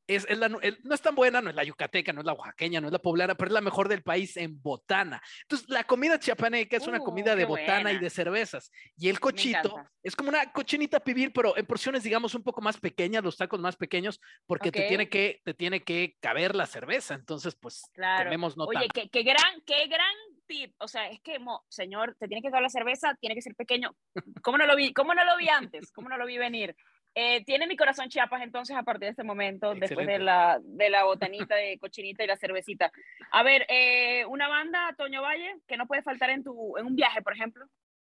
es, 0.07 0.27
no 0.39 0.95
es 0.95 1.01
tan 1.01 1.15
buena, 1.15 1.41
no 1.41 1.51
es 1.51 1.57
la 1.57 1.65
yucateca, 1.65 2.13
no 2.13 2.21
es 2.21 2.27
la 2.27 2.33
oaxaqueña, 2.33 2.81
no 2.81 2.89
es 2.89 2.93
la 2.93 2.99
poblana, 2.99 3.35
pero 3.35 3.49
es 3.49 3.53
la 3.53 3.61
mejor 3.61 3.89
del 3.89 4.03
país 4.03 4.37
en 4.37 4.61
botana. 4.61 5.23
Entonces, 5.43 5.69
la 5.69 5.85
comida 5.85 6.19
chiapaneca 6.19 6.77
es 6.77 6.87
una 6.87 7.01
uh, 7.01 7.05
comida 7.05 7.35
de 7.37 7.45
botana 7.45 7.93
y 7.93 7.99
de 7.99 8.11
cervezas. 8.11 8.71
Y 8.97 9.09
el 9.09 9.21
cochito 9.21 9.85
es 10.03 10.17
como 10.17 10.31
una 10.31 10.53
cochinita 10.53 11.01
pibil, 11.01 11.33
pero 11.33 11.57
en 11.57 11.67
porciones, 11.67 12.03
digamos, 12.03 12.35
un 12.35 12.43
poco 12.43 12.61
más 12.61 12.79
pequeñas, 12.79 13.23
los 13.23 13.37
tacos 13.37 13.61
más 13.61 13.77
pequeños, 13.77 14.21
porque 14.47 14.73
te, 14.73 14.89
tiene 14.89 15.09
que, 15.09 15.41
te 15.45 15.55
tiene 15.55 15.83
que 15.83 16.17
caber 16.21 16.55
la 16.55 16.67
cerveza. 16.67 17.15
Entonces, 17.15 17.55
pues, 17.55 17.83
claro. 17.93 18.25
comemos 18.25 18.57
no 18.57 18.65
Oye, 18.65 18.89
qué, 18.93 19.09
qué, 19.09 19.23
gran, 19.23 19.61
qué 19.67 19.87
gran 19.87 20.15
tip. 20.47 20.75
O 20.79 20.89
sea, 20.89 21.09
es 21.09 21.21
que, 21.21 21.39
señor, 21.69 22.17
te 22.19 22.27
tiene 22.27 22.43
que 22.43 22.51
caber 22.51 22.63
la 22.63 22.71
cerveza, 22.71 23.15
tiene 23.21 23.35
que 23.35 23.43
ser 23.43 23.55
pequeño. 23.55 23.95
¿Cómo 24.43 24.59
no 24.59 24.67
lo 24.67 24.77
vi? 24.77 24.93
¿Cómo 24.93 25.15
no 25.15 25.25
lo 25.25 25.37
vi 25.37 25.49
antes? 25.49 25.93
¿Cómo 25.93 26.09
no 26.09 26.17
lo 26.17 26.27
vi 26.27 26.39
venir? 26.39 26.75
Eh, 27.15 27.45
tiene 27.45 27.67
mi 27.67 27.77
corazón 27.77 28.09
Chiapas 28.09 28.43
entonces 28.43 28.75
a 28.75 28.83
partir 28.83 29.07
de 29.07 29.11
este 29.11 29.23
momento, 29.23 29.75
después 29.75 30.07
de 30.07 30.19
la, 30.19 30.59
de 30.63 30.89
la 30.89 31.05
botanita 31.05 31.55
de 31.57 31.79
cochinita 31.79 32.25
y 32.25 32.27
la 32.27 32.39
cervecita. 32.39 32.91
A 33.33 33.43
ver, 33.43 33.67
eh, 33.69 34.25
una 34.27 34.49
banda, 34.49 34.95
Toño 34.97 35.21
Valle, 35.21 35.57
que 35.67 35.77
no 35.77 35.87
puede 35.87 36.03
faltar 36.03 36.31
en, 36.31 36.43
tu, 36.43 36.77
en 36.79 36.87
un 36.87 36.97
viaje, 36.97 37.21
por 37.21 37.35
ejemplo. 37.35 37.67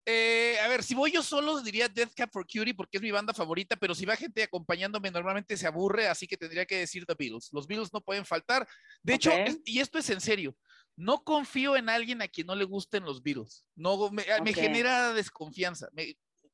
Eh, 0.06 0.58
a 0.60 0.68
ver, 0.68 0.84
si 0.84 0.94
voy 0.94 1.12
yo 1.12 1.24
solo, 1.24 1.62
diría 1.62 1.88
Death 1.88 2.14
Cab 2.14 2.30
for 2.30 2.46
Cutie 2.46 2.76
porque 2.76 2.98
es 2.98 3.02
mi 3.02 3.10
banda 3.10 3.34
favorita, 3.34 3.78
pero 3.78 3.96
si 3.96 4.06
va 4.06 4.16
gente 4.16 4.44
acompañándome, 4.44 5.10
normalmente 5.10 5.56
se 5.56 5.66
aburre, 5.66 6.08
así 6.08 6.28
que 6.28 6.38
tendría 6.38 6.66
que 6.66 6.78
decir 6.78 7.06
The 7.06 7.16
Beatles. 7.18 7.50
Los 7.52 7.66
Beatles 7.66 7.94
no 7.94 8.02
pueden 8.02 8.26
faltar. 8.26 8.68
De 9.02 9.14
hecho, 9.14 9.32
y 9.66 9.80
esto 9.80 9.98
es 9.98 10.10
en 10.10 10.20
serio, 10.20 10.56
no 10.96 11.24
confío 11.24 11.78
en 11.78 11.90
alguien 11.90 12.22
a 12.22 12.28
quien 12.28 12.48
no 12.48 12.56
le 12.56 12.66
gusten 12.66 13.06
los 13.06 13.24
Beatles. 13.24 13.66
No, 13.76 14.12
me, 14.12 14.24
me 14.44 14.54
genera 14.54 15.14
desconfianza. 15.14 15.88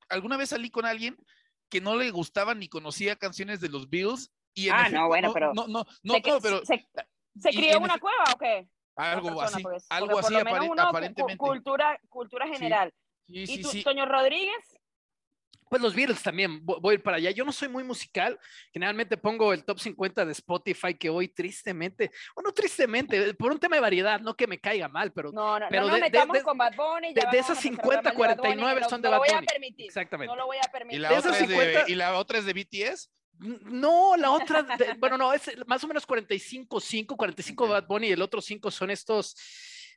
alguna 0.09 0.37
vez 0.37 0.49
salí 0.49 0.69
con 0.69 0.85
alguien 0.85 1.17
que 1.69 1.81
no 1.81 1.95
le 1.95 2.11
gustaban 2.11 2.59
ni 2.59 2.67
conocía 2.67 3.15
canciones 3.15 3.61
de 3.61 3.69
los 3.69 3.89
Bills. 3.89 4.31
Y 4.53 4.69
ah, 4.69 4.89
no, 4.89 5.07
bueno, 5.07 5.31
pero. 5.33 5.53
No, 5.53 5.67
no, 5.67 5.85
no, 6.03 6.13
no 6.15 6.39
pero. 6.41 6.65
¿Se, 6.65 6.87
se 7.39 7.49
crió 7.51 7.77
en 7.77 7.83
una 7.83 7.99
cueva 7.99 8.23
o 8.33 8.37
qué? 8.37 8.67
Algo 8.95 9.41
así, 9.41 9.63
algo 9.89 10.19
así 10.19 10.35
aparentemente. 10.35 11.37
Cultura, 11.37 11.99
cultura 12.09 12.47
general. 12.47 12.93
Sí, 13.27 13.47
sí, 13.47 13.53
¿Y 13.53 13.61
tú, 13.61 13.69
sí. 13.69 13.83
Toño 13.83 14.05
Rodríguez? 14.05 14.68
Pues 15.69 15.81
los 15.81 15.93
Beatles 15.93 16.21
también, 16.23 16.65
voy 16.65 16.91
a 16.91 16.93
ir 16.95 17.03
para 17.03 17.17
allá. 17.17 17.31
Yo 17.31 17.45
no 17.45 17.51
soy 17.51 17.67
muy 17.67 17.83
musical, 17.83 18.39
generalmente 18.73 19.17
pongo 19.17 19.53
el 19.53 19.63
top 19.63 19.79
50 19.79 20.25
de 20.25 20.31
Spotify 20.31 20.95
que 20.95 21.09
hoy 21.09 21.27
tristemente, 21.27 22.11
o 22.35 22.41
no 22.41 22.51
tristemente, 22.51 23.33
por 23.35 23.51
un 23.51 23.59
tema 23.59 23.75
de 23.75 23.81
variedad, 23.81 24.19
no 24.19 24.35
que 24.35 24.47
me 24.47 24.59
caiga 24.59 24.87
mal, 24.87 25.11
pero... 25.13 25.31
No, 25.31 25.59
no, 25.59 25.67
pero 25.69 25.87
no, 25.87 25.93
de, 25.93 26.01
metamos 26.01 26.39
con 26.39 26.57
Bad 26.57 26.75
Bunny. 26.75 27.13
De, 27.13 27.37
esas 27.37 27.59
50, 27.59 28.13
49 28.13 28.81
son 28.89 29.01
de 29.01 29.09
Bad 29.09 29.19
Bunny. 29.19 29.75
Exactamente. 29.77 30.33
No 30.33 30.35
lo 30.35 30.47
voy 30.47 30.57
a 30.57 30.71
permitir. 30.71 30.99
¿Y 30.99 31.01
la, 31.01 31.17
otra, 31.17 31.37
es 31.37 31.47
de, 31.47 31.83
¿y 31.87 31.95
la 31.95 32.17
otra 32.17 32.39
es 32.39 32.45
de 32.45 32.53
BTS? 32.53 33.11
No, 33.39 34.17
la 34.17 34.31
otra, 34.31 34.65
bueno, 34.97 35.17
no, 35.17 35.31
es 35.31 35.49
más 35.65 35.81
o 35.83 35.87
menos 35.87 36.05
45, 36.05 36.79
5, 36.79 37.15
45 37.15 37.67
Bad 37.67 37.87
Bunny 37.87 38.07
y 38.07 38.11
el 38.11 38.21
otro 38.21 38.41
5 38.41 38.69
son 38.69 38.91
estos 38.91 39.35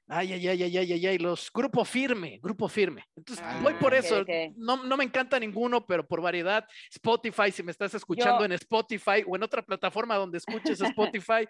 Ay, 0.09 0.33
ay, 0.33 0.49
ay, 0.49 0.63
ay, 0.63 0.77
ay, 0.77 0.93
ay, 0.93 1.07
ay, 1.07 1.19
los 1.19 1.51
grupo 1.53 1.85
firme, 1.85 2.39
grupo 2.43 2.69
firme. 2.69 3.05
Entonces, 3.17 3.45
voy 3.63 3.75
por 3.75 3.95
ah, 3.95 3.99
eso. 3.99 4.25
No, 4.57 4.85
no, 4.85 4.97
me 4.97 5.05
encanta 5.05 5.39
ninguno, 5.39 5.87
pero 5.87 6.07
por 6.07 6.21
variedad, 6.21 6.67
Spotify, 6.91 7.51
si 7.51 7.63
me 7.63 7.71
estás 7.71 7.95
escuchando 7.95 8.45
en 8.45 8.53
Spotify 8.53 9.25
o 9.27 9.37
en 9.37 9.43
otra 9.43 9.63
plataforma 9.63 10.17
donde 10.17 10.39
escuches 10.39 10.81
Spotify, 11.21 11.47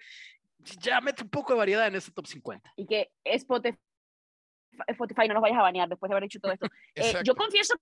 ya 0.80 1.00
mete 1.00 1.23
un 1.23 1.30
poco 1.30 1.52
de 1.52 1.59
variedad 1.59 1.87
en 1.87 1.97
ese 1.97 2.12
top 2.12 2.26
50. 2.26 2.73
Y 2.76 2.87
que 2.87 3.11
Spotify, 3.25 3.78
Spotify 4.87 5.28
no 5.28 5.35
nos 5.35 5.42
vayas 5.42 5.59
a 5.59 5.62
banear 5.62 5.88
después 5.88 6.09
de 6.09 6.14
haber 6.14 6.25
dicho 6.25 6.40
todo 6.40 6.52
esto. 6.52 6.66
Eh, 6.94 7.14
yo 7.25 7.35
confieso 7.35 7.75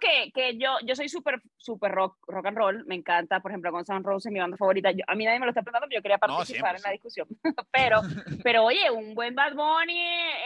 que, 0.00 0.32
que 0.32 0.58
yo, 0.58 0.78
yo 0.84 0.96
soy 0.96 1.08
súper 1.08 1.40
super 1.56 1.92
rock, 1.92 2.16
rock 2.26 2.46
and 2.46 2.56
roll, 2.56 2.84
me 2.86 2.96
encanta, 2.96 3.40
por 3.40 3.50
ejemplo, 3.50 3.70
Guns 3.70 3.88
N' 3.88 4.02
Roses, 4.02 4.32
mi 4.32 4.40
banda 4.40 4.56
favorita, 4.56 4.90
a 5.06 5.14
mí 5.14 5.24
nadie 5.24 5.38
me 5.38 5.46
lo 5.46 5.50
está 5.50 5.62
preguntando, 5.62 5.86
pero 5.88 5.98
yo 5.98 6.02
quería 6.02 6.18
participar 6.18 6.76
en 6.76 6.82
la 6.82 6.90
discusión, 6.90 7.28
pero, 7.72 8.00
pero 8.42 8.64
oye, 8.64 8.90
un 8.90 9.14
buen 9.14 9.34
Bad 9.34 9.54
Bunny 9.54 10.00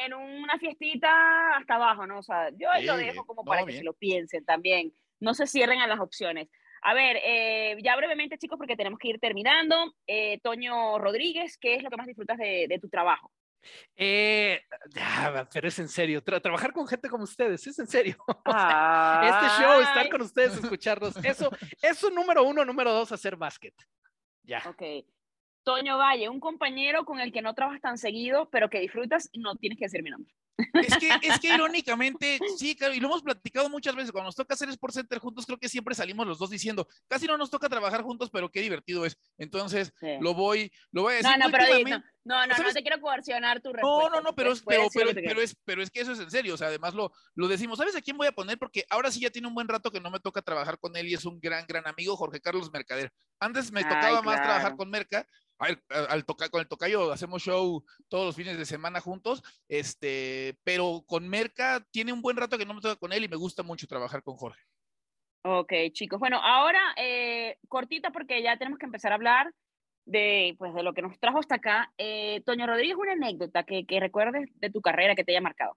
en 0.05 0.13
una 0.15 0.59
fiestita 0.59 1.57
hasta 1.57 1.77
abajo, 1.77 2.07
¿no? 2.07 2.19
O 2.19 2.23
sea, 2.23 2.51
yo 2.51 2.69
lo 2.83 2.97
dejo 2.97 3.25
como 3.25 3.45
para 3.45 3.65
que 3.65 3.73
se 3.73 3.85
lo 3.85 3.95
piensen 3.95 4.45
también, 4.45 4.93
no 5.21 5.33
se 5.33 5.47
cierren 5.47 5.81
a 5.81 5.87
las 5.87 6.01
opciones. 6.01 6.49
A 6.87 6.93
ver, 6.93 7.19
eh, 7.25 7.79
ya 7.83 7.97
brevemente, 7.97 8.37
chicos, 8.37 8.59
porque 8.59 8.77
tenemos 8.77 8.99
que 8.99 9.09
ir 9.09 9.19
terminando. 9.19 9.95
Eh, 10.07 10.39
Toño 10.43 10.99
Rodríguez, 10.99 11.57
¿qué 11.57 11.77
es 11.77 11.83
lo 11.83 11.89
que 11.89 11.97
más 11.97 12.07
disfrutas 12.07 12.37
de, 12.37 12.67
de 12.69 12.79
tu 12.79 12.91
trabajo? 12.91 13.33
Eh, 13.97 14.63
pero 15.53 15.69
es 15.69 15.79
en 15.79 15.89
serio, 15.89 16.23
trabajar 16.23 16.73
con 16.73 16.87
gente 16.87 17.09
como 17.09 17.25
ustedes, 17.25 17.67
es 17.67 17.79
en 17.79 17.87
serio. 17.87 18.17
este 18.45 19.63
show, 19.63 19.81
estar 19.81 20.09
con 20.11 20.23
ustedes, 20.23 20.57
escucharlos, 20.57 21.17
eso, 21.25 21.51
eso 21.81 22.11
número 22.11 22.43
uno, 22.45 22.65
número 22.65 22.93
dos, 22.93 23.13
hacer 23.13 23.37
básquet. 23.37 23.75
Ya. 24.43 24.63
Ok. 24.67 24.83
Toño 25.65 25.97
Valle, 25.97 26.29
un 26.29 26.41
compañero 26.41 27.05
con 27.05 27.21
el 27.21 27.33
que 27.33 27.41
no 27.41 27.55
trabajas 27.55 27.81
tan 27.81 27.97
seguido, 27.97 28.51
pero 28.51 28.69
que 28.69 28.81
disfrutas, 28.81 29.31
no 29.35 29.57
tienes 29.57 29.79
que 29.79 29.87
decir 29.87 30.03
mi 30.03 30.11
nombre. 30.11 30.33
Es 30.57 30.97
que, 30.99 31.11
es 31.23 31.41
que 31.41 31.49
irónicamente, 31.55 32.39
sí, 32.57 32.77
claro, 32.77 32.95
y 32.95 33.01
lo 33.01 33.09
hemos 33.09 33.23
platicado 33.23 33.69
muchas 33.69 33.95
veces, 33.97 34.13
cuando 34.13 34.29
nos 34.29 34.37
toca 34.37 34.55
hacer 34.55 34.69
Sport 34.69 34.95
Center 34.95 35.19
juntos, 35.19 35.47
creo 35.47 35.59
que 35.59 35.69
siempre 35.69 35.95
salimos 35.95 36.27
los 36.27 36.39
dos 36.39 36.51
diciendo, 36.51 36.87
casi 37.09 37.27
no 37.27 37.37
nos 37.37 37.51
toca 37.51 37.69
trabajar 37.69 38.03
juntos, 38.03 38.31
pero 38.31 38.51
qué 38.51 38.61
divertido 38.61 39.05
es. 39.05 39.17
Entonces, 39.39 39.93
Sí. 39.99 40.17
lo 40.21 40.35
voy, 40.35 40.71
lo 40.93 41.03
voy 41.03 41.15
a 41.15 41.17
decir. 41.17 41.31
No, 41.39 41.47
no, 41.47 41.51
pero 41.51 41.65
no, 41.67 41.99
no, 42.25 42.47
no, 42.47 42.57
no 42.63 42.73
te 42.73 42.83
quiero 42.83 43.01
coercionar 43.01 43.61
tu 43.61 43.71
No, 43.71 43.75
respuesta. 43.75 44.11
no, 44.17 44.21
no, 44.23 44.35
pero, 44.35 44.53
es, 44.53 44.63
pero, 44.63 45.41
es, 45.41 45.57
pero 45.65 45.83
es 45.83 45.91
que 45.91 46.01
eso 46.01 46.13
es 46.13 46.21
en 46.21 46.31
serio, 46.31 46.55
o 46.55 46.57
sea, 46.57 46.69
además 46.69 46.95
lo, 46.95 47.13
lo 47.35 47.49
decimos, 47.49 47.79
¿sabes 47.79 47.97
a 47.97 48.01
quién 48.01 48.17
voy 48.17 48.27
a 48.29 48.33
poner? 48.33 48.59
Porque 48.59 48.85
ahora 48.89 49.11
sí 49.11 49.21
ya 49.21 49.31
tiene 49.31 49.49
un 49.49 49.55
buen 49.55 49.69
rato 49.69 49.91
que 49.91 50.01
no 50.01 50.11
me 50.11 50.21
toca 50.21 50.41
trabajar 50.41 50.79
con 50.79 50.97
él 50.97 51.09
y 51.09 51.15
es 51.15 51.25
un 51.25 51.39
gran, 51.41 51.67
gran 51.67 51.87
amigo, 51.87 52.17
Jorge 52.17 52.41
Carlos 52.41 52.71
Mercader. 52.73 53.13
Antes 53.41 53.71
me 53.73 53.81
Ay, 53.81 53.87
tocaba 53.87 54.23
más 54.23 54.41
trabajar 54.41 54.77
con 54.77 54.89
Merca, 54.89 55.27
a 55.65 55.69
ver, 55.69 55.83
a- 55.91 56.13
al 56.13 56.25
toca, 56.25 56.49
con 56.49 56.61
el 56.61 56.69
tocayo 56.69 57.13
hacemos 57.13 57.43
show 57.43 57.85
todos 58.09 58.27
los 58.27 58.37
fines 58.37 58.59
de 58.59 58.65
semana 58.67 59.01
juntos, 59.01 59.43
este, 59.69 60.59
pero 60.63 61.03
con 61.07 61.29
Merca 61.29 61.85
tiene 61.91 62.13
un 62.13 62.23
buen 62.23 62.37
rato 62.37 62.59
que 62.59 62.67
no 62.67 62.75
me 62.75 62.81
toca 62.81 62.97
con 62.97 63.13
él 63.13 63.25
y 63.25 63.29
me 63.29 63.37
gusta 63.37 63.63
mucho 63.63 63.87
trabajar 63.87 64.23
con 64.23 64.37
Jorge. 64.37 64.63
Ok, 65.43 65.73
chicos. 65.93 66.19
Bueno, 66.19 66.41
ahora 66.43 66.81
eh, 66.97 67.59
cortita 67.69 68.11
porque 68.11 68.43
ya 68.43 68.57
tenemos 68.57 68.79
que 68.79 68.87
empezar 68.87 69.13
a 69.13 69.17
hablar 69.17 69.53
de, 70.07 70.55
pues, 70.59 70.75
de 70.75 70.83
lo 70.83 70.95
que 70.95 71.03
nos 71.03 71.19
trajo 71.19 71.39
hasta 71.39 71.57
acá. 71.57 71.93
Eh, 71.99 72.43
Toño 72.47 72.67
Rodríguez, 72.67 72.97
una 72.97 73.13
anécdota 73.13 73.65
que, 73.65 73.85
que 73.87 74.01
recuerdes 74.01 74.49
de 74.55 74.71
tu 74.71 74.81
carrera 74.81 75.15
que 75.15 75.25
te 75.25 75.33
haya 75.33 75.41
marcado. 75.43 75.77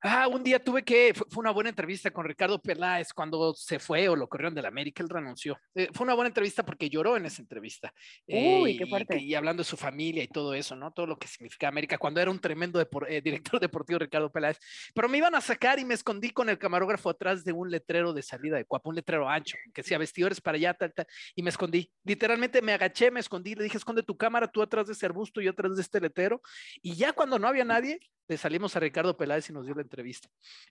Ah, 0.00 0.28
un 0.28 0.44
día 0.44 0.62
tuve 0.62 0.84
que, 0.84 1.12
fue 1.12 1.40
una 1.40 1.50
buena 1.50 1.70
entrevista 1.70 2.12
con 2.12 2.24
Ricardo 2.24 2.62
Peláez 2.62 3.12
cuando 3.12 3.52
se 3.54 3.80
fue 3.80 4.08
o 4.08 4.14
lo 4.14 4.28
corrieron 4.28 4.54
de 4.54 4.62
la 4.62 4.68
América, 4.68 5.02
él 5.02 5.08
renunció. 5.08 5.58
Eh, 5.74 5.88
fue 5.92 6.04
una 6.04 6.14
buena 6.14 6.28
entrevista 6.28 6.64
porque 6.64 6.88
lloró 6.88 7.16
en 7.16 7.26
esa 7.26 7.42
entrevista. 7.42 7.92
Uy, 8.28 8.72
Eh, 8.72 8.76
qué 8.78 8.84
y- 8.84 8.88
fuerte. 8.90 9.18
Y, 9.20 9.34
hablando 9.34 9.62
de 9.62 9.68
su 9.68 9.76
familia 9.76 10.22
y 10.22 10.28
todo 10.28 10.54
eso, 10.54 10.76
¿no? 10.76 10.92
Todo 10.92 11.06
lo 11.06 11.18
que 11.18 11.26
significa 11.26 11.66
América, 11.66 11.98
cuando 11.98 12.20
era 12.20 12.30
un 12.30 12.38
tremendo 12.38 12.80
depor- 12.80 13.06
eh, 13.08 13.20
director 13.20 13.58
deportivo 13.60 13.98
Ricardo 13.98 14.30
Peláez. 14.30 14.58
Pero 14.94 15.08
me 15.08 15.18
iban 15.18 15.34
a 15.34 15.40
sacar 15.40 15.80
y 15.80 15.84
me 15.84 15.94
escondí 15.94 16.30
con 16.30 16.48
el 16.48 16.58
camarógrafo 16.58 17.10
atrás 17.10 17.42
de 17.44 17.52
un 17.52 17.68
letrero 17.68 18.12
de 18.12 18.22
salida 18.22 18.56
de 18.56 18.64
Cuapa, 18.66 18.88
un 18.90 18.94
letrero 18.94 19.28
ancho, 19.28 19.56
que 19.74 19.82
decía 19.82 19.98
vestidores 19.98 20.40
para 20.40 20.56
allá, 20.58 20.74
tal, 20.74 20.94
tal, 20.94 21.06
y 21.34 21.42
me 21.42 21.50
escondí. 21.50 21.90
Literalmente 22.04 22.62
me 22.62 22.72
agaché, 22.72 23.10
me 23.10 23.18
escondí, 23.18 23.56
le 23.56 23.64
dije, 23.64 23.76
esconde 23.78 24.04
tu 24.04 24.16
cámara, 24.16 24.46
tú 24.46 24.62
atrás 24.62 24.86
de 24.86 24.92
ese 24.92 25.06
arbusto 25.06 25.40
y 25.40 25.48
atrás 25.48 25.74
de 25.74 25.82
este 25.82 26.00
letrero. 26.00 26.40
Y 26.82 26.94
ya 26.94 27.12
cuando 27.12 27.40
no 27.40 27.48
había 27.48 27.64
nadie, 27.64 27.98
le 28.28 28.36
salimos 28.36 28.76
a 28.76 28.80
Ricardo 28.80 29.16
Peláez 29.16 29.48
y 29.48 29.52
nos 29.52 29.64
dio 29.64 29.74
la 29.74 29.82
entrevista. 29.82 30.28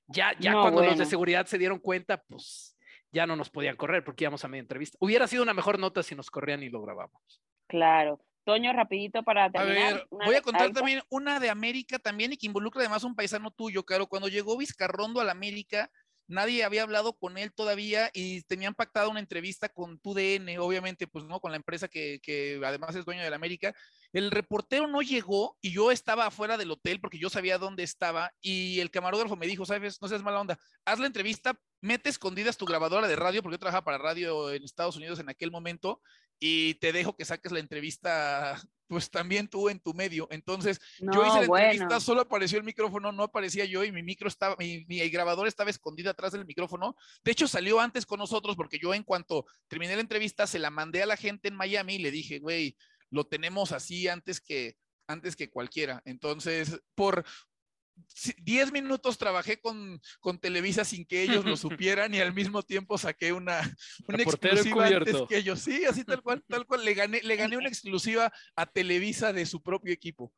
Ya, 0.07 0.31
ya 0.39 0.51
No, 0.51 0.61
cuando 0.61 0.83
los 0.83 0.97
de 0.97 1.05
seguridad 1.05 1.45
se 1.47 1.57
dieron 1.57 1.79
cuenta, 1.79 2.21
pues 2.23 2.77
ya 3.11 3.25
no 3.25 3.35
nos 3.35 3.49
podían 3.49 3.75
correr 3.75 4.03
porque 4.03 4.23
íbamos 4.25 4.45
a 4.45 4.47
media 4.47 4.61
entrevista. 4.61 4.97
Hubiera 5.01 5.27
sido 5.27 5.43
una 5.43 5.53
mejor 5.53 5.79
nota 5.79 6.03
si 6.03 6.15
nos 6.15 6.29
corrían 6.29 6.61
y 6.61 6.69
lo 6.69 6.81
grabamos. 6.81 7.41
Claro. 7.67 8.21
Toño, 8.43 8.71
rapidito 8.71 9.23
para 9.23 9.45
A 9.45 9.51
terminar. 9.51 9.93
ver, 9.95 10.07
una 10.09 10.25
voy 10.25 10.35
a 10.35 10.41
contar 10.41 10.71
también 10.71 11.01
una 11.09 11.39
de 11.39 11.49
América 11.49 11.99
también 11.99 12.31
y 12.31 12.37
que 12.37 12.45
involucra 12.47 12.79
además 12.81 13.03
un 13.03 13.15
paisano 13.15 13.51
tuyo, 13.51 13.83
Caro. 13.83 14.07
Cuando 14.07 14.29
llegó 14.29 14.55
Vizcarrondo 14.55 15.19
a 15.19 15.25
la 15.25 15.33
América, 15.33 15.91
nadie 16.27 16.63
había 16.63 16.83
hablado 16.83 17.13
con 17.13 17.37
él 17.37 17.53
todavía 17.53 18.09
y 18.13 18.41
tenían 18.43 18.75
pactado 18.75 19.09
una 19.09 19.19
entrevista 19.19 19.69
con 19.69 19.99
TUDN, 19.99 20.57
obviamente, 20.59 21.07
pues 21.07 21.25
no, 21.25 21.39
con 21.39 21.51
la 21.51 21.57
empresa 21.57 21.87
que, 21.87 22.19
que 22.21 22.61
además 22.63 22.95
es 22.95 23.05
dueño 23.05 23.23
de 23.23 23.29
la 23.29 23.35
América. 23.35 23.73
El 24.13 24.31
reportero 24.31 24.87
no 24.87 25.01
llegó 25.01 25.57
y 25.61 25.71
yo 25.71 25.91
estaba 25.91 26.27
afuera 26.27 26.57
del 26.57 26.71
hotel 26.71 26.99
porque 26.99 27.19
yo 27.19 27.29
sabía 27.29 27.57
dónde 27.57 27.83
estaba 27.83 28.31
y 28.41 28.79
el 28.79 28.91
camarógrafo 28.91 29.35
me 29.35 29.47
dijo, 29.47 29.65
sabes, 29.65 30.01
no 30.01 30.07
seas 30.07 30.23
mala 30.23 30.41
onda, 30.41 30.59
haz 30.85 30.99
la 30.99 31.07
entrevista, 31.07 31.59
mete 31.81 32.09
escondidas 32.09 32.57
tu 32.57 32.65
grabadora 32.65 33.07
de 33.07 33.15
radio, 33.15 33.41
porque 33.41 33.55
yo 33.55 33.59
trabajaba 33.59 33.85
para 33.85 33.97
radio 33.97 34.51
en 34.51 34.63
Estados 34.63 34.95
Unidos 34.95 35.19
en 35.19 35.29
aquel 35.29 35.51
momento, 35.51 36.01
y 36.39 36.75
te 36.75 36.91
dejo 36.91 37.15
que 37.15 37.25
saques 37.25 37.51
la 37.51 37.59
entrevista, 37.59 38.61
pues 38.87 39.09
también 39.09 39.47
tú 39.47 39.69
en 39.69 39.79
tu 39.79 39.93
medio. 39.93 40.27
Entonces, 40.29 40.79
No, 40.99 41.13
yo 41.13 41.25
hice 41.25 41.41
la 41.41 41.47
bueno. 41.47 41.71
entrevista, 41.71 41.99
solo 41.99 42.21
apareció 42.21 42.57
el 42.57 42.63
micrófono, 42.63 43.11
no 43.11 43.23
aparecía 43.23 43.65
yo 43.65 43.83
y 43.83 43.91
mi 43.91 44.03
micro 44.03 44.27
estaba, 44.27 44.55
mi, 44.59 44.85
mi 44.87 44.99
grabador 45.09 45.47
estaba 45.47 45.69
escondido 45.69 46.11
atrás 46.11 46.33
del 46.33 46.45
micrófono. 46.45 46.95
De 47.23 47.31
hecho, 47.31 47.47
salió 47.47 47.79
antes 47.79 48.05
con 48.05 48.19
nosotros 48.19 48.55
porque 48.55 48.79
yo 48.79 48.93
en 48.93 49.03
cuanto 49.03 49.45
terminé 49.67 49.95
la 49.95 50.01
entrevista 50.01 50.45
se 50.45 50.59
la 50.59 50.69
mandé 50.69 51.01
a 51.01 51.07
la 51.07 51.17
gente 51.17 51.47
en 51.47 51.55
Miami 51.55 51.95
y 51.95 51.99
le 51.99 52.11
dije, 52.11 52.39
güey, 52.39 52.77
lo 53.09 53.25
tenemos 53.25 53.71
así 53.71 54.07
antes 54.07 54.39
que 54.39 54.77
antes 55.07 55.35
que 55.35 55.49
cualquiera. 55.49 56.01
Entonces, 56.05 56.81
por 56.93 57.25
10 58.43 58.71
minutos 58.71 59.17
trabajé 59.17 59.59
con, 59.59 59.99
con 60.19 60.39
Televisa 60.39 60.83
sin 60.85 61.05
que 61.05 61.23
ellos 61.23 61.45
lo 61.45 61.55
supieran 61.57 62.13
y 62.13 62.19
al 62.19 62.33
mismo 62.33 62.63
tiempo 62.63 62.97
saqué 62.97 63.33
una, 63.33 63.61
una 64.07 64.23
exclusiva 64.23 64.87
antes 64.87 65.15
que 65.27 65.37
ellos. 65.37 65.59
Sí, 65.59 65.85
así 65.85 66.03
tal 66.03 66.21
cual, 66.21 66.43
tal 66.47 66.65
cual. 66.65 66.83
Le 66.85 66.93
gané, 66.93 67.21
le 67.21 67.35
gané 67.35 67.57
una 67.57 67.69
exclusiva 67.69 68.31
a 68.55 68.65
Televisa 68.65 69.33
de 69.33 69.45
su 69.45 69.61
propio 69.61 69.93
equipo. 69.93 70.31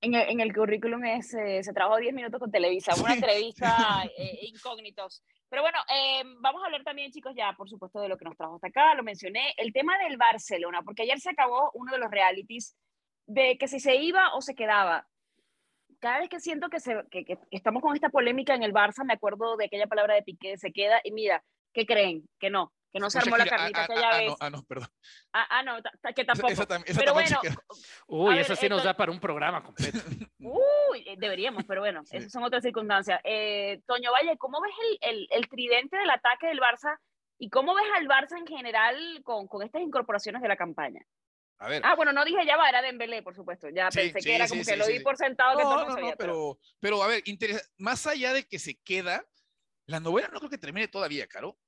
En 0.00 0.14
el, 0.14 0.28
en 0.30 0.40
el 0.40 0.52
currículum 0.52 1.04
es, 1.04 1.32
eh, 1.34 1.62
se 1.62 1.72
trabajó 1.72 1.98
10 1.98 2.12
minutos 2.12 2.40
con 2.40 2.50
Televisa, 2.50 2.92
una 2.96 3.10
Sí. 3.10 3.14
entrevista 3.18 4.02
eh, 4.18 4.38
incógnitos. 4.42 5.22
Pero 5.48 5.62
bueno, 5.62 5.78
eh, 5.94 6.22
vamos 6.40 6.62
a 6.62 6.66
hablar 6.66 6.82
también, 6.82 7.12
chicos, 7.12 7.34
ya 7.36 7.52
por 7.56 7.68
supuesto 7.68 8.00
de 8.00 8.08
lo 8.08 8.16
que 8.16 8.24
nos 8.24 8.36
trajo 8.36 8.56
hasta 8.56 8.66
acá, 8.68 8.94
lo 8.94 9.04
mencioné, 9.04 9.54
el 9.58 9.72
tema 9.72 9.96
del 9.98 10.16
Barcelona, 10.16 10.82
porque 10.82 11.02
ayer 11.02 11.20
se 11.20 11.30
acabó 11.30 11.70
uno 11.74 11.92
de 11.92 11.98
los 11.98 12.10
realities 12.10 12.74
de 13.26 13.56
que 13.58 13.68
si 13.68 13.78
se 13.78 13.94
iba 13.94 14.34
o 14.34 14.40
se 14.40 14.56
quedaba. 14.56 15.06
Cada 16.02 16.18
vez 16.18 16.28
que 16.28 16.40
siento 16.40 16.68
que, 16.68 16.80
se, 16.80 17.00
que, 17.12 17.24
que- 17.24 17.36
que 17.36 17.56
estamos 17.56 17.80
con 17.80 17.94
esta 17.94 18.08
polémica 18.10 18.54
en 18.56 18.64
el 18.64 18.72
Barça, 18.72 19.04
me 19.04 19.12
acuerdo 19.14 19.56
de 19.56 19.66
aquella 19.66 19.86
palabra 19.86 20.14
de 20.16 20.22
Piqué, 20.24 20.58
se 20.58 20.72
queda, 20.72 21.00
y 21.04 21.12
mira, 21.12 21.42
¿qué 21.72 21.86
creen? 21.86 22.26
Que 22.40 22.50
no, 22.50 22.72
que 22.92 22.98
no 22.98 23.08
se 23.08 23.20
armó 23.20 23.36
la 23.36 23.44
Shakira. 23.44 23.56
carnita 23.56 23.80
Ah, 23.80 23.84
aquella 23.84 24.08
ah, 24.08 24.12
ah, 24.12 24.18
vez. 24.18 24.28
no, 24.30 24.36
ah, 24.40 24.50
no, 24.50 24.62
perdón. 24.64 24.88
Ah, 25.32 25.46
ah, 25.48 25.62
no, 25.62 25.76
que 25.80 26.22
Esa- 26.22 26.24
tampoco. 26.24 26.52
esa 26.52 26.66
tam- 26.66 26.82
esa 26.84 26.98
Pero 27.00 27.12
bueno. 27.14 27.38
Uy, 28.08 28.34
A 28.36 28.40
eso 28.40 28.56
sí 28.56 28.68
nos 28.68 28.82
da 28.82 28.94
para 28.96 29.12
un 29.12 29.20
programa 29.20 29.62
completo. 29.62 29.98
Uy, 30.40 31.04
eh, 31.06 31.14
deberíamos, 31.18 31.64
pero 31.68 31.80
bueno, 31.82 32.02
Sí. 32.06 32.16
esas 32.16 32.32
son 32.32 32.42
otras 32.42 32.64
circunstancias. 32.64 33.20
Eh, 33.22 33.80
Toño 33.86 34.10
Valle, 34.10 34.36
¿cómo 34.38 34.60
ves 34.60 34.74
el, 35.02 35.08
el, 35.10 35.28
el 35.30 35.48
tridente 35.48 35.96
del 35.96 36.10
ataque 36.10 36.48
del 36.48 36.58
Barça 36.58 36.98
y 37.38 37.48
cómo 37.48 37.74
ves 37.74 37.86
al 37.96 38.08
Barça 38.08 38.36
en 38.38 38.46
general 38.48 39.20
con, 39.22 39.46
con 39.46 39.62
estas 39.62 39.82
incorporaciones 39.82 40.42
de 40.42 40.48
la 40.48 40.56
campaña? 40.56 41.00
A 41.58 41.68
ver. 41.68 41.82
Ah, 41.84 41.94
bueno, 41.94 42.12
no 42.12 42.24
dije 42.24 42.44
ya 42.46 42.56
va, 42.56 42.68
era 42.68 42.82
Dembélé, 42.82 43.22
por 43.22 43.34
supuesto. 43.34 43.68
Ya 43.68 43.90
Sí, 43.90 44.00
pensé 44.00 44.20
sí, 44.20 44.28
que 44.28 44.34
era 44.34 44.48
como 44.48 44.64
sí, 44.64 44.70
que 44.70 44.76
lo 44.76 44.86
di 44.86 45.00
por 45.00 45.16
sentado 45.16 45.60
No, 45.60 45.76
no, 45.76 45.86
no, 45.86 45.94
sabía, 45.94 46.16
pero, 46.16 46.58
pero 46.80 47.02
a 47.02 47.06
ver, 47.06 47.22
más 47.78 48.06
allá 48.06 48.32
de 48.32 48.44
que 48.44 48.58
se 48.58 48.80
queda, 48.80 49.24
la 49.86 50.00
novela 50.00 50.28
no 50.32 50.38
creo 50.38 50.50
que 50.50 50.58
termine 50.58 50.88
todavía, 50.88 51.26
Caro. 51.26 51.58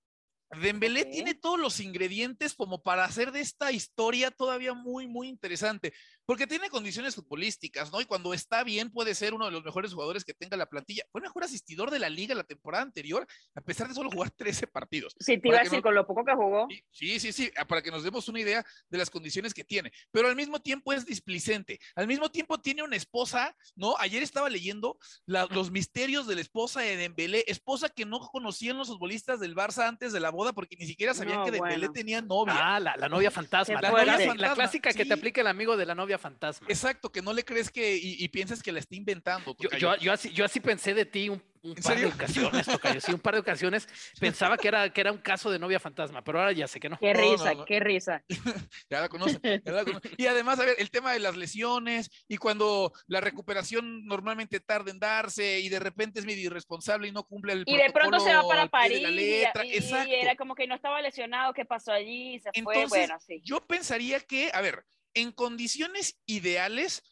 Dembélé 0.51 1.05
tiene 1.07 1.35
todos 1.35 1.59
los 1.59 1.81
ingredientes 1.81 2.55
como 2.55 2.83
para 2.83 3.05
hacer 3.05 3.33
de 3.33 3.41
esta 3.41 3.73
historia 3.73 4.31
todavía 4.31 4.75
muy, 4.75 5.07
muy 5.07 5.29
interesante, 5.29 5.93
porque 6.27 6.47
tiene 6.47 6.71
condiciones 6.71 7.15
futbolísticas, 7.15 7.93
¿no? 7.93 8.01
Y 8.01 8.05
cuando 8.07 8.33
está 8.35 8.65
bien 8.65 8.91
puede 8.91 9.15
ser 9.15 9.35
uno 9.35 9.47
de 9.47 9.51
los 9.53 9.65
mejores 9.65 9.93
jugadores 9.93 10.25
que 10.25 10.35
tenga 10.35 10.57
la 10.57 10.67
plantilla. 10.67 11.05
Fue 11.13 11.21
el 11.21 11.25
mejor 11.25 11.45
asistidor 11.45 11.91
de 11.91 11.99
la 11.99 12.09
liga 12.09 12.35
la 12.35 12.45
temporada 12.45 12.83
anterior, 12.83 13.27
a 13.55 13.61
pesar 13.61 13.89
de 13.89 13.95
solo 13.95 14.11
jugar 14.11 14.31
13 14.37 14.67
partidos. 14.67 15.15
Sí, 15.19 15.39
te 15.39 15.49
iba 15.49 15.59
a 15.59 15.63
decir, 15.65 15.83
con 15.83 15.95
lo 15.95 16.07
poco 16.07 16.25
que 16.25 16.35
jugó. 16.35 16.67
Sí, 16.71 16.83
Sí, 16.91 17.21
sí, 17.21 17.33
sí, 17.33 17.51
para 17.69 17.83
que 17.83 17.91
nos 17.91 18.03
demos 18.03 18.29
una 18.29 18.41
idea 18.41 18.65
de 18.89 18.99
las 18.99 19.11
condiciones 19.11 19.53
que 19.53 19.65
tiene, 19.65 19.93
pero 20.11 20.29
al 20.29 20.37
mismo 20.37 20.61
tiempo 20.61 20.93
es 20.93 21.05
displicente, 21.05 21.79
al 21.95 22.07
mismo 22.07 22.31
tiempo 22.31 22.59
tiene 22.61 22.83
una 22.83 22.97
esposa, 22.97 23.55
¿no? 23.77 23.95
Ayer 23.99 24.23
estaba 24.23 24.49
leyendo 24.49 24.99
la- 25.27 25.47
los 25.51 25.71
misterios 25.71 26.27
de 26.27 26.35
la 26.37 26.41
esposa 26.41 26.81
de 26.81 26.97
Dembélé, 26.97 27.45
esposa 27.47 27.89
que 27.89 28.05
no 28.07 28.21
conocían 28.21 28.79
los 28.79 28.89
futbolistas 28.89 29.41
del 29.41 29.55
Barça 29.55 29.87
antes 29.89 30.13
de 30.13 30.21
la 30.21 30.31
boda 30.31 30.53
porque 30.53 30.77
ni 30.77 30.87
siquiera 30.87 31.13
sabían 31.15 31.39
No, 31.41 31.45
que 31.45 31.51
Dembélé 31.51 31.79
bueno. 31.89 31.93
tenía 31.93 32.23
novia. 32.23 32.55
Ah, 32.57 32.81
la, 32.81 32.97
la 32.97 33.09
novia 33.09 33.31
fantasma. 33.31 33.81
La, 33.83 33.91
novia- 33.91 34.55
clásica 34.55 34.93
que 34.93 35.05
te 35.05 35.13
aplica 35.15 35.41
el 35.41 35.47
amigo 35.47 35.77
de 35.77 35.87
la 35.87 35.95
novia 35.95 36.14
fantasma. 36.19 36.67
Exacto, 36.69 37.11
que 37.11 37.23
no 37.23 37.33
le 37.33 37.45
crees 37.45 37.71
que 37.71 37.97
y, 37.97 38.23
y 38.23 38.29
piensas 38.29 38.63
que 38.63 38.73
la 38.73 38.79
está 38.81 38.95
inventando. 38.97 39.57
Yo, 39.59 39.71
yo, 39.79 39.97
yo 39.97 40.13
así, 40.13 40.31
yo 40.33 40.45
así 40.45 40.61
pensé 40.61 40.95
de 40.95 41.05
ti 41.07 41.29
un, 41.29 41.43
un 41.63 41.71
¿En 41.77 41.83
par 41.83 41.95
de 41.97 42.01
serio? 42.03 42.15
ocasiones, 42.15 42.67
tocayo. 42.67 43.01
Sí, 43.01 43.13
un 43.13 43.21
par 43.21 43.35
de 43.35 43.41
ocasiones 43.41 43.89
pensaba 44.21 44.57
que 44.59 44.69
era, 44.69 44.93
que 44.93 45.01
era 45.01 45.13
un 45.13 45.19
caso 45.19 45.51
de 45.51 45.59
novia 45.59 45.81
fantasma, 45.81 46.23
pero 46.23 46.39
ahora 46.41 46.53
ya 46.53 46.67
sé 46.69 46.79
que 46.81 46.89
no. 46.89 46.99
Qué 46.99 47.15
No, 47.15 47.21
no, 47.23 47.31
risa, 47.33 47.55
no. 47.55 47.65
qué 47.65 47.81
risa. 47.81 48.23
Ya 48.91 49.01
la 49.01 49.09
conocen, 49.09 49.41
ya 49.43 49.73
la 49.73 49.85
conocen. 49.85 50.13
Y 50.17 50.27
además, 50.27 50.59
a 50.61 50.65
ver, 50.65 50.77
el 50.79 50.91
tema 50.91 51.13
de 51.13 51.21
las 51.21 51.37
lesiones 51.37 52.11
y 52.29 52.37
cuando 52.37 52.93
la 53.07 53.21
recuperación 53.21 54.05
normalmente 54.07 54.61
tarda 54.61 54.91
en 54.91 54.99
darse 54.99 55.61
y 55.61 55.69
de 55.69 55.81
repente 55.81 56.21
es 56.21 56.27
medio 56.27 56.45
irresponsable 56.47 57.09
y 57.09 57.13
no 57.13 57.25
cumple 57.25 57.55
el 57.55 57.63
Y 57.67 57.77
de 57.77 57.91
pronto 57.93 58.21
se 58.21 58.35
va 58.35 58.47
para 58.47 58.63
de 58.65 58.69
París 58.69 59.03
la 59.03 59.11
y- 59.11 59.15
letra. 59.15 59.65
y, 59.65 59.75
Exacto. 59.75 60.13
era 60.13 60.37
como 60.37 60.55
que 60.55 60.67
no 60.67 60.75
estaba 60.75 61.01
lesionado, 61.01 61.53
¿qué 61.55 61.65
pasó 61.65 61.93
allí? 61.93 62.39
Se 62.41 62.51
fue, 62.63 62.75
Entonces, 62.75 62.89
bueno, 63.09 63.19
sí. 63.27 63.41
yo 63.45 63.67
pensaría 63.67 64.21
que, 64.21 64.51
a 64.53 64.61
ver, 64.61 64.85
en 65.15 65.33
condiciones 65.33 66.19
ideales, 66.27 67.03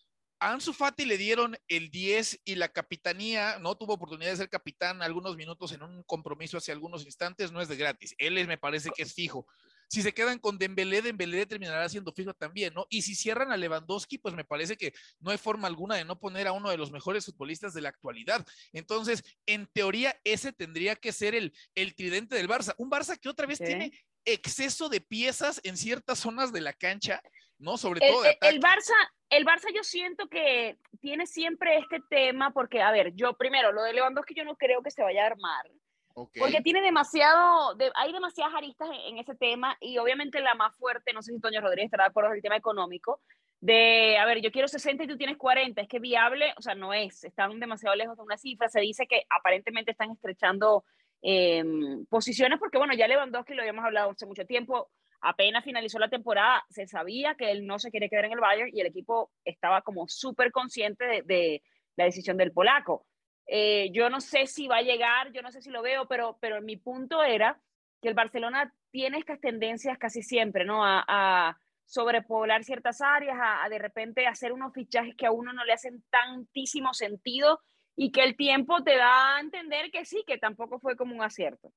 a 0.43 0.53
Ansu 0.53 0.73
Fati 0.73 1.05
le 1.05 1.19
dieron 1.19 1.57
el 1.69 1.91
10 1.91 2.41
y 2.45 2.57
la 2.57 2.69
capitanía, 2.69 3.61
no 3.61 3.77
tuvo 3.77 3.95
oportunidad 3.95 4.33
de 4.33 4.37
ser 4.39 4.49
capitán 4.49 5.01
algunos 5.01 5.37
minutos 5.37 5.71
en 5.71 5.85
un 5.85 6.03
compromiso 6.03 6.59
hace 6.59 6.73
algunos 6.73 7.05
instantes, 7.05 7.53
no 7.53 7.61
es 7.61 7.69
de 7.69 7.77
gratis. 7.77 8.15
Él 8.19 8.37
es, 8.39 8.49
me 8.49 8.59
parece 8.59 8.91
que 8.91 9.05
es 9.05 9.15
fijo. 9.15 9.47
Si 9.89 10.03
se 10.03 10.13
quedan 10.13 10.39
con 10.39 10.59
Dembélé, 10.59 11.01
Dembélé 11.01 11.47
terminará 11.47 11.89
siendo 11.89 12.13
fijo 12.13 12.35
también, 12.35 12.75
¿no? 12.75 12.87
Y 12.89 13.03
si 13.03 13.15
cierran 13.15 13.53
a 13.53 13.57
Lewandowski, 13.57 14.19
pues 14.19 14.35
me 14.35 14.45
parece 14.45 14.77
que 14.77 14.93
no 15.21 15.31
hay 15.31 15.39
forma 15.39 15.69
alguna 15.69 15.95
de 15.97 16.05
no 16.05 16.19
poner 16.19 16.49
a 16.49 16.53
uno 16.53 16.71
de 16.71 16.77
los 16.77 16.91
mejores 16.91 17.27
futbolistas 17.27 17.73
de 17.73 17.83
la 17.83 17.91
actualidad. 17.91 18.45
Entonces, 18.73 19.23
en 19.47 19.69
teoría, 19.73 20.19
ese 20.25 20.53
tendría 20.53 20.97
que 20.97 21.13
ser 21.13 21.37
el, 21.37 21.53
el 21.77 21.95
tridente 21.95 22.35
del 22.35 22.49
Barça. 22.49 22.75
Un 22.79 22.91
Barça 22.91 23.17
que 23.17 23.29
otra 23.29 23.47
vez 23.47 23.59
tiene 23.59 23.93
exceso 24.25 24.89
de 24.89 25.01
piezas 25.01 25.61
en 25.63 25.77
ciertas 25.77 26.19
zonas 26.19 26.53
de 26.53 26.63
la 26.63 26.73
cancha, 26.73 27.23
¿no? 27.63 27.77
Sobre 27.79 28.05
El, 28.05 28.13
todo 28.13 28.23
de 28.23 28.39
el-. 28.43 28.61
Barça, 28.61 28.95
el 29.31 29.47
Barça 29.47 29.73
yo 29.75 29.83
siento 29.83 30.29
que 30.29 30.77
tiene 31.01 31.27
siempre 31.27 31.79
este 31.79 32.01
tema 32.11 32.53
porque, 32.53 32.83
a 32.83 32.91
ver, 32.91 33.15
yo 33.15 33.35
primero, 33.35 33.73
lo 33.73 33.83
de 33.83 33.95
Lewandowski 33.95 34.35
yo 34.35 34.45
no 34.45 34.57
creo 34.57 34.83
que 34.83 34.91
se 34.91 35.03
vaya 35.03 35.23
a 35.23 35.27
armar. 35.27 35.71
Porque 36.15 36.61
tiene 36.63 36.83
demasiado, 36.83 37.75
hay 37.95 38.13
demasiadas 38.13 38.55
aristas 38.55 38.87
en, 39.07 39.17
ese 39.17 39.35
tema 39.35 39.79
y 39.81 39.97
obviamente 39.97 40.41
la 40.41 40.55
más 40.55 40.77
fuerte, 40.77 41.15
no 41.15 41.23
sé 41.23 41.33
si 41.33 41.41
Toño 41.41 41.63
Rodríguez 41.63 41.87
estará 41.87 42.05
de 42.05 42.11
acuerdo 42.11 42.29
con 42.29 42.37
el 42.37 42.43
tema 42.43 42.57
económico, 42.57 43.21
de, 43.61 44.19
a 44.19 44.27
ver, 44.27 44.43
yo 44.43 44.53
quiero 44.53 44.69
60 44.69 45.05
y 45.05 45.07
tú 45.07 45.17
tienes 45.17 45.39
40, 45.39 45.81
es 45.81 45.89
que 45.89 46.01
viable, 46.01 46.53
o 46.59 46.61
sea, 46.61 46.75
no 46.75 46.93
es, 46.93 47.25
están 47.25 47.59
demasiado 47.59 47.97
lejos 47.97 48.19
de 48.19 48.25
una 48.25 48.37
cifra, 48.37 48.69
se 48.69 48.81
dice 48.81 49.07
que 49.07 49.23
aparentemente 49.31 49.93
están 49.93 50.11
estrechando 50.11 50.85
em, 51.23 52.05
posiciones 52.07 52.59
porque, 52.59 52.77
bueno, 52.77 52.93
ya 52.93 53.09
Lewandowski 53.09 53.55
lo 53.55 53.63
habíamos 53.63 53.85
hablado 53.85 54.11
hace 54.11 54.27
mucho 54.27 54.45
tiempo, 54.45 54.91
apenas 55.23 55.65
finalizó 55.65 55.99
la 55.99 56.09
temporada, 56.09 56.65
se 56.69 56.87
sabía 56.87 57.35
que 57.37 57.51
él 57.53 57.67
no 57.67 57.79
se 57.79 57.91
quería 57.91 58.09
quedar 58.09 58.27
en 58.27 58.33
el 58.33 58.41
Bayern 58.41 58.71
y 58.73 58.81
el 58.81 58.89
equipo 58.89 59.31
estaba 59.45 59.83
como 59.83 60.09
súper 60.09 60.51
consciente 60.51 61.23
de, 61.25 61.63
la 61.97 62.05
decisión 62.05 62.37
del 62.37 62.53
polaco. 62.53 63.07
Eh, 63.47 63.91
yo 63.93 64.11
no 64.11 64.21
sé 64.21 64.47
si 64.47 64.67
va 64.67 64.79
a 64.79 64.83
llegar, 64.83 65.33
yo 65.33 65.43
no 65.43 65.51
sé 65.51 65.63
si 65.63 65.71
lo 65.71 65.83
veo, 65.83 66.07
pero, 66.09 66.39
pero 66.41 66.61
mi 66.61 66.77
punto 66.77 67.23
era 67.23 67.61
que 68.01 68.09
el 68.09 68.15
Barcelona 68.15 68.75
tiene 68.91 69.19
estas 69.19 69.41
tendencias 69.41 69.97
casi 69.99 70.23
siempre, 70.23 70.65
¿no? 70.65 70.85
A, 70.85 71.57
sobrepoblar 71.85 72.65
ciertas 72.65 73.03
áreas, 73.03 73.37
a, 73.39 73.69
de 73.69 73.79
repente 73.79 74.27
hacer 74.27 74.53
unos 74.53 74.73
fichajes 74.73 75.15
que 75.15 75.27
a 75.27 75.31
uno 75.31 75.53
no 75.53 75.63
le 75.65 75.75
hacen 75.75 76.03
tantísimo 76.09 76.95
sentido 76.95 77.61
y 77.97 78.13
que 78.13 78.23
el 78.23 78.35
tiempo 78.35 78.83
te 78.83 78.97
da 78.97 79.37
a 79.37 79.41
entender 79.41 79.91
que 79.91 80.07
sí, 80.07 80.25
que 80.27 80.39
tampoco 80.39 80.79
fue 80.79 80.97
como 80.97 81.15
un 81.15 81.23
acierto. 81.23 81.71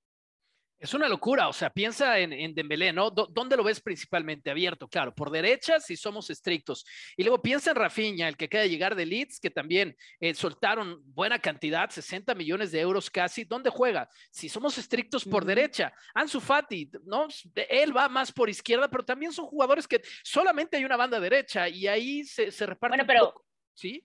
Es 0.77 0.93
una 0.93 1.07
locura, 1.07 1.47
o 1.47 1.53
sea, 1.53 1.69
piensa 1.69 2.19
en, 2.19 2.33
en 2.33 2.53
Dembélé, 2.53 2.91
¿no? 2.91 3.09
¿Dónde 3.09 3.55
lo 3.55 3.63
ves 3.63 3.79
principalmente? 3.79 4.51
Abierto, 4.51 4.87
claro, 4.87 5.15
por 5.15 5.31
derecha 5.31 5.79
si 5.79 5.95
somos 5.95 6.29
estrictos. 6.29 6.85
Y 7.15 7.23
luego 7.23 7.41
piensa 7.41 7.71
en 7.71 7.77
Rafinha, 7.77 8.27
el 8.27 8.35
que 8.35 8.49
queda 8.49 8.63
de 8.63 8.69
llegar 8.69 8.93
de 8.93 9.05
Leeds, 9.05 9.39
que 9.39 9.49
también 9.49 9.95
eh, 10.19 10.33
soltaron 10.33 11.01
buena 11.05 11.39
cantidad, 11.39 11.89
60 11.89 12.35
millones 12.35 12.71
de 12.71 12.81
euros 12.81 13.09
casi. 13.09 13.45
¿Dónde 13.45 13.69
juega? 13.69 14.09
Si 14.31 14.49
somos 14.49 14.77
estrictos 14.77 15.23
por 15.23 15.45
derecha. 15.45 15.93
Ansu 16.13 16.41
Fati, 16.41 16.91
¿no? 17.05 17.27
Él 17.69 17.95
va 17.95 18.09
más 18.09 18.31
por 18.31 18.49
izquierda, 18.49 18.89
pero 18.89 19.05
también 19.05 19.31
son 19.31 19.45
jugadores 19.45 19.87
que 19.87 20.01
solamente 20.23 20.75
hay 20.75 20.83
una 20.83 20.97
banda 20.97 21.19
derecha 21.19 21.69
y 21.69 21.87
ahí 21.87 22.25
se, 22.25 22.51
se 22.51 22.65
reparte. 22.65 22.97
Bueno, 22.97 23.07
pero 23.07 23.44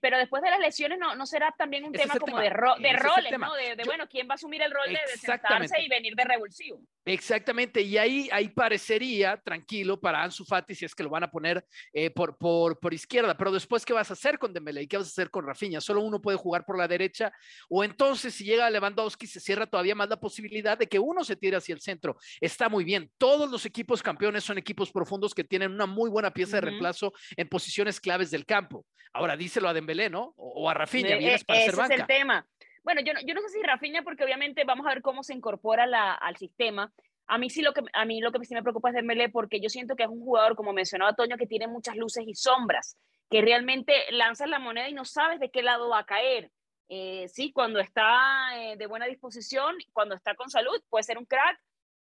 pero 0.00 0.18
después 0.18 0.42
de 0.42 0.50
las 0.50 0.58
lesiones, 0.58 0.98
¿no, 0.98 1.14
no 1.14 1.26
será 1.26 1.54
también 1.56 1.84
un 1.84 1.92
tema 1.92 2.14
como 2.16 2.38
de, 2.38 2.44
de 2.44 2.50
roles, 2.50 3.38
¿no? 3.38 3.54
De, 3.54 3.82
bueno, 3.84 4.06
¿quién 4.08 4.28
va 4.28 4.32
a 4.32 4.34
asumir 4.34 4.62
el 4.62 4.70
rol 4.70 4.88
de 4.88 4.98
sentarse 5.18 5.80
y 5.80 5.88
venir 5.88 6.14
de 6.14 6.24
revulsivo? 6.24 6.80
Exactamente, 7.04 7.80
y 7.80 7.96
ahí, 7.96 8.28
ahí 8.32 8.48
parecería 8.48 9.36
tranquilo 9.36 9.98
para 9.98 10.22
Ansu 10.22 10.44
Fati 10.44 10.74
si 10.74 10.84
es 10.84 10.94
que 10.94 11.02
lo 11.02 11.10
van 11.10 11.24
a 11.24 11.30
poner 11.30 11.64
eh, 11.92 12.10
por, 12.10 12.36
por, 12.36 12.78
por, 12.78 12.92
izquierda, 12.92 13.36
pero 13.36 13.50
después, 13.50 13.84
¿qué 13.84 13.92
vas 13.92 14.10
a 14.10 14.14
hacer 14.14 14.38
con 14.38 14.52
Dembélé? 14.52 14.82
¿Y 14.82 14.86
qué 14.86 14.96
vas 14.96 15.06
a 15.06 15.10
hacer 15.10 15.30
con 15.30 15.46
Rafinha? 15.46 15.80
Solo 15.80 16.02
uno 16.02 16.20
puede 16.20 16.36
jugar 16.36 16.64
por 16.64 16.76
la 16.76 16.88
derecha, 16.88 17.32
o 17.68 17.84
entonces 17.84 18.34
si 18.34 18.44
llega 18.44 18.68
Lewandowski 18.68 19.26
se 19.26 19.40
cierra 19.40 19.66
todavía 19.66 19.94
más 19.94 20.08
la 20.08 20.20
posibilidad 20.20 20.76
de 20.76 20.86
que 20.86 20.98
uno 20.98 21.24
se 21.24 21.36
tire 21.36 21.56
hacia 21.56 21.74
el 21.74 21.80
centro. 21.80 22.16
Está 22.40 22.68
muy 22.68 22.84
bien, 22.84 23.10
todos 23.18 23.50
los 23.50 23.64
equipos 23.66 24.02
campeones 24.02 24.44
son 24.44 24.58
equipos 24.58 24.90
profundos 24.90 25.34
que 25.34 25.44
tienen 25.44 25.72
una 25.72 25.86
muy 25.86 26.10
buena 26.10 26.32
pieza 26.32 26.56
de 26.56 26.62
reemplazo 26.62 27.12
en 27.36 27.48
posiciones 27.48 28.00
claves 28.00 28.30
del 28.30 28.44
campo. 28.44 28.84
Ahora, 29.12 29.36
dice 29.36 29.59
a 29.68 29.72
Dembélé, 29.72 30.10
¿no? 30.10 30.34
O, 30.36 30.68
a 30.68 30.74
Rafinha, 30.74 31.16
vienes 31.16 31.44
para 31.44 31.60
ese 31.60 31.70
ser 31.70 31.78
banca. 31.78 31.94
es 31.94 32.00
el 32.00 32.06
tema. 32.06 32.46
Bueno, 32.82 33.00
yo 33.02 33.12
no, 33.12 33.20
yo 33.20 33.34
no 33.34 33.40
sé 33.42 33.48
si 33.50 33.62
Rafinha, 33.62 34.02
porque 34.02 34.24
obviamente 34.24 34.64
vamos 34.64 34.86
a 34.86 34.90
ver 34.90 35.02
cómo 35.02 35.22
se 35.22 35.34
incorpora 35.34 35.86
la, 35.86 36.14
al 36.14 36.36
sistema. 36.36 36.92
A 37.26 37.38
mí 37.38 37.50
sí 37.50 37.62
lo 37.62 37.72
que 37.72 37.82
a 37.92 38.04
mí 38.04 38.20
lo 38.20 38.32
que 38.32 38.44
sí 38.44 38.54
me 38.54 38.62
preocupa 38.62 38.88
es 38.88 38.94
Dembélé 38.94 39.28
porque 39.28 39.60
yo 39.60 39.68
siento 39.68 39.94
que 39.94 40.02
es 40.02 40.08
un 40.08 40.20
jugador, 40.20 40.56
como 40.56 40.72
mencionaba 40.72 41.14
Toño, 41.14 41.36
que 41.36 41.46
tiene 41.46 41.68
muchas 41.68 41.96
luces 41.96 42.24
y 42.26 42.34
sombras, 42.34 42.96
que 43.30 43.40
realmente 43.40 43.94
lanzas 44.10 44.48
la 44.48 44.58
moneda 44.58 44.88
y 44.88 44.94
no 44.94 45.04
sabes 45.04 45.38
de 45.38 45.50
qué 45.50 45.62
lado 45.62 45.88
va 45.88 46.00
a 46.00 46.06
caer. 46.06 46.50
Eh, 46.88 47.28
sí, 47.28 47.52
cuando 47.52 47.78
está 47.78 48.50
eh, 48.56 48.76
de 48.76 48.86
buena 48.88 49.06
disposición, 49.06 49.76
cuando 49.92 50.16
está 50.16 50.34
con 50.34 50.50
salud, 50.50 50.82
puede 50.88 51.04
ser 51.04 51.18
un 51.18 51.24
crack. 51.24 51.60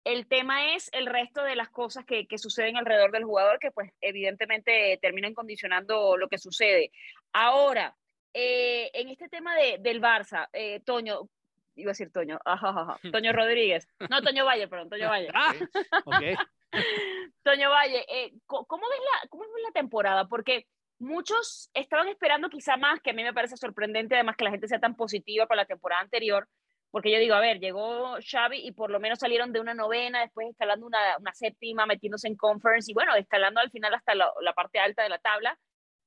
El 0.04 0.28
tema 0.28 0.74
es 0.74 0.90
el 0.94 1.06
resto 1.06 1.44
de 1.44 1.56
las 1.56 1.70
cosas 1.70 2.06
que, 2.06 2.28
que 2.28 2.38
suceden 2.38 2.78
alrededor 2.78 3.12
del 3.12 3.24
jugador, 3.24 3.60
que 3.60 3.72
pues 3.72 3.92
evidentemente 4.02 4.98
terminan 5.02 5.34
condicionando 5.34 6.18
lo 6.18 6.28
que 6.28 6.40
sucede. 6.40 6.92
Ahora, 7.34 7.96
eh, 8.34 8.90
en 8.94 9.10
este 9.10 9.28
tema 9.30 9.56
de, 9.56 9.78
del 9.80 10.02
Barça, 10.02 10.48
eh, 10.54 10.80
Toño, 10.86 11.30
iba 11.76 11.92
a 11.92 11.94
decir 11.94 12.12
Toño, 12.12 12.40
Toño 13.12 13.34
Rodríguez, 13.34 13.88
no, 14.10 14.22
Toño 14.22 14.46
Valle, 14.46 14.68
perdón, 14.68 14.90
Toño 14.90 15.10
Valle. 15.10 15.30
Ah, 15.36 15.54
okay. 16.06 16.36
Toño 17.44 17.70
Valle, 17.70 18.06
eh, 18.08 18.34
¿cómo, 18.46 18.66
ves 18.90 19.00
la, 19.00 19.30
¿cómo 19.30 19.44
ves 19.44 19.64
la 19.64 19.72
temporada? 19.72 20.28
Porque 20.28 20.68
muchos 21.00 21.70
estaban 21.74 22.08
esperando 22.08 22.50
quizá 22.50 22.78
más, 22.78 23.02
que 23.02 23.10
a 23.10 23.14
mí 23.14 23.24
me 23.24 23.34
parece 23.34 23.58
sorprendente 23.58 24.16
además 24.16 24.38
que 24.38 24.46
la 24.46 24.52
gente 24.52 24.68
sea 24.68 24.80
tan 24.80 24.96
positiva 24.96 25.48
con 25.48 25.58
la 25.58 25.66
temporada 25.66 26.02
anterior, 26.02 26.48
porque 26.92 27.12
yo 27.12 27.20
digo, 27.20 27.36
a 27.36 27.40
ver, 27.40 27.60
llegó 27.60 28.18
Xavi 28.22 28.60
y 28.60 28.72
por 28.74 28.92
lo 28.92 29.00
menos 29.00 29.20
salieron 29.20 29.52
de 29.52 29.60
una 29.60 29.74
novena, 29.74 30.22
después 30.22 30.50
escalando 30.50 30.86
una, 30.86 31.18
una 31.20 31.34
séptima, 31.34 31.86
metiéndose 31.86 32.28
en 32.28 32.36
conference 32.36 32.92
y 32.92 32.94
bueno, 32.94 33.16
escalando 33.16 33.62
al 33.62 33.72
final 33.72 33.94
hasta 33.94 34.14
la, 34.14 34.32
la 34.42 34.54
parte 34.54 34.80
alta 34.80 35.04
de 35.04 35.10
la 35.10 35.20
tabla 35.20 35.58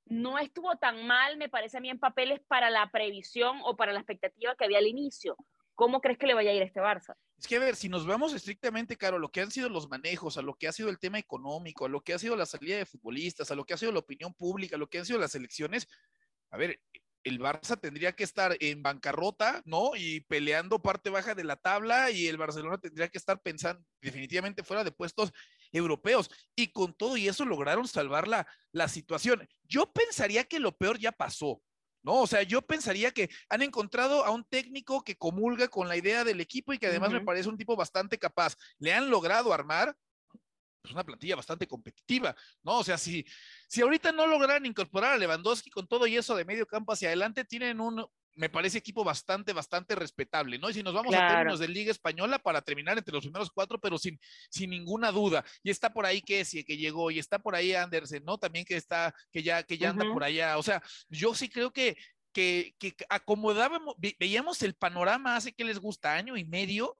no 0.06 0.38
estuvo 0.38 0.76
tan 0.76 1.06
mal, 1.06 1.36
me 1.36 1.48
parece 1.48 1.78
a 1.78 1.80
mí, 1.80 1.88
en 1.88 1.98
papeles 1.98 2.40
para 2.46 2.70
la 2.70 2.90
previsión 2.90 3.58
o 3.64 3.76
para 3.76 3.92
la 3.92 4.00
expectativa 4.00 4.54
que 4.54 4.64
había 4.64 4.78
al 4.78 4.86
inicio. 4.86 5.36
¿Cómo 5.74 6.00
crees 6.00 6.18
que 6.18 6.26
le 6.26 6.34
vaya 6.34 6.50
a 6.50 6.54
ir 6.54 6.62
a 6.62 6.66
este 6.66 6.80
Barça? 6.80 7.16
Es 7.36 7.48
que, 7.48 7.56
a 7.56 7.60
ver, 7.60 7.74
si 7.74 7.88
nos 7.88 8.06
vamos 8.06 8.32
estrictamente, 8.32 8.96
Caro, 8.96 9.16
a 9.16 9.20
lo 9.20 9.30
que 9.30 9.40
han 9.40 9.50
sido 9.50 9.68
los 9.68 9.88
manejos, 9.88 10.38
a 10.38 10.42
lo 10.42 10.54
que 10.54 10.68
ha 10.68 10.72
sido 10.72 10.88
el 10.88 10.98
tema 10.98 11.18
económico, 11.18 11.84
a 11.84 11.88
lo 11.88 12.00
que 12.00 12.14
ha 12.14 12.18
sido 12.18 12.36
la 12.36 12.46
salida 12.46 12.76
de 12.76 12.86
futbolistas, 12.86 13.50
a 13.50 13.56
lo 13.56 13.64
que 13.64 13.74
ha 13.74 13.76
sido 13.76 13.90
la 13.90 13.98
opinión 13.98 14.34
pública, 14.34 14.76
a 14.76 14.78
lo 14.78 14.88
que 14.88 14.98
han 14.98 15.06
sido 15.06 15.18
las 15.18 15.34
elecciones, 15.34 15.88
a 16.50 16.56
ver, 16.56 16.80
el 17.24 17.40
Barça 17.40 17.80
tendría 17.80 18.12
que 18.12 18.24
estar 18.24 18.56
en 18.60 18.82
bancarrota, 18.82 19.62
¿no? 19.64 19.92
Y 19.96 20.20
peleando 20.20 20.80
parte 20.80 21.10
baja 21.10 21.34
de 21.34 21.44
la 21.44 21.56
tabla 21.56 22.10
y 22.10 22.26
el 22.26 22.36
Barcelona 22.36 22.78
tendría 22.78 23.08
que 23.08 23.18
estar 23.18 23.40
pensando 23.40 23.82
definitivamente 24.00 24.62
fuera 24.62 24.84
de 24.84 24.92
puestos 24.92 25.32
europeos. 25.72 26.30
Y 26.54 26.68
con 26.68 26.94
todo 26.94 27.16
y 27.16 27.26
eso 27.26 27.44
lograron 27.44 27.88
salvar 27.88 28.28
la, 28.28 28.46
la 28.72 28.88
situación. 28.88 29.48
Yo 29.64 29.92
pensaría 29.92 30.44
que 30.44 30.60
lo 30.60 30.76
peor 30.76 30.98
ya 30.98 31.12
pasó. 31.12 31.62
¿no? 32.04 32.20
O 32.20 32.26
sea, 32.26 32.42
yo 32.42 32.62
pensaría 32.62 33.10
que 33.10 33.30
han 33.48 33.62
encontrado 33.62 34.24
a 34.24 34.30
un 34.30 34.44
técnico 34.44 35.02
que 35.02 35.16
comulga 35.16 35.68
con 35.68 35.88
la 35.88 35.96
idea 35.96 36.22
del 36.22 36.40
equipo 36.40 36.72
y 36.72 36.78
que 36.78 36.88
además 36.88 37.10
me 37.10 37.22
parece 37.22 37.48
un 37.48 37.56
tipo 37.56 37.74
bastante 37.76 38.18
capaz. 38.18 38.54
Le 38.78 38.92
han 38.92 39.08
logrado 39.08 39.54
armar 39.54 39.96
pues, 40.84 40.92
una 40.92 41.02
plantilla 41.02 41.36
bastante 41.36 41.66
competitiva, 41.66 42.36
¿no? 42.62 42.80
O 42.80 42.84
sea, 42.84 42.98
si, 42.98 43.24
si 43.66 43.80
ahorita 43.80 44.12
no 44.12 44.26
lograran 44.26 44.66
incorporar 44.66 45.14
a 45.14 45.16
Lewandowski 45.16 45.70
con 45.70 45.88
todo 45.88 46.06
y 46.06 46.18
eso 46.18 46.36
de 46.36 46.44
medio 46.44 46.66
campo 46.66 46.92
hacia 46.92 47.08
adelante, 47.08 47.46
tienen 47.46 47.80
un, 47.80 48.06
me 48.34 48.50
parece 48.50 48.76
equipo 48.76 49.02
bastante, 49.02 49.54
bastante 49.54 49.94
respetable, 49.94 50.58
¿no? 50.58 50.68
Y 50.68 50.74
si 50.74 50.82
nos 50.82 50.92
vamos 50.92 51.14
a 51.14 51.26
términos 51.26 51.58
de 51.58 51.68
Liga 51.68 51.90
Española 51.90 52.38
para 52.38 52.60
terminar 52.60 52.98
entre 52.98 53.14
los 53.14 53.24
primeros 53.24 53.50
cuatro, 53.50 53.80
pero 53.80 53.96
sin, 53.96 54.20
sin 54.50 54.68
ninguna 54.68 55.10
duda. 55.10 55.42
Y 55.62 55.70
está 55.70 55.90
por 55.90 56.04
ahí 56.04 56.20
Kessie, 56.20 56.66
que 56.66 56.76
llegó, 56.76 57.10
y 57.10 57.18
está 57.18 57.38
por 57.38 57.54
ahí 57.54 57.72
Andersen, 57.72 58.22
¿no? 58.22 58.36
También 58.36 58.66
que 58.66 58.76
está, 58.76 59.14
que 59.32 59.42
ya, 59.42 59.62
que 59.62 59.78
ya 59.78 59.88
anda 59.88 60.04
por 60.12 60.22
allá. 60.22 60.58
O 60.58 60.62
sea, 60.62 60.82
yo 61.08 61.34
sí 61.34 61.48
creo 61.48 61.72
que, 61.72 61.96
que, 62.34 62.74
que 62.78 62.94
acomodábamos, 63.08 63.94
veíamos 64.18 64.60
el 64.62 64.74
panorama 64.74 65.36
hace 65.36 65.54
que 65.54 65.64
les 65.64 65.78
gusta 65.78 66.14
año 66.14 66.36
y 66.36 66.44
medio 66.44 66.98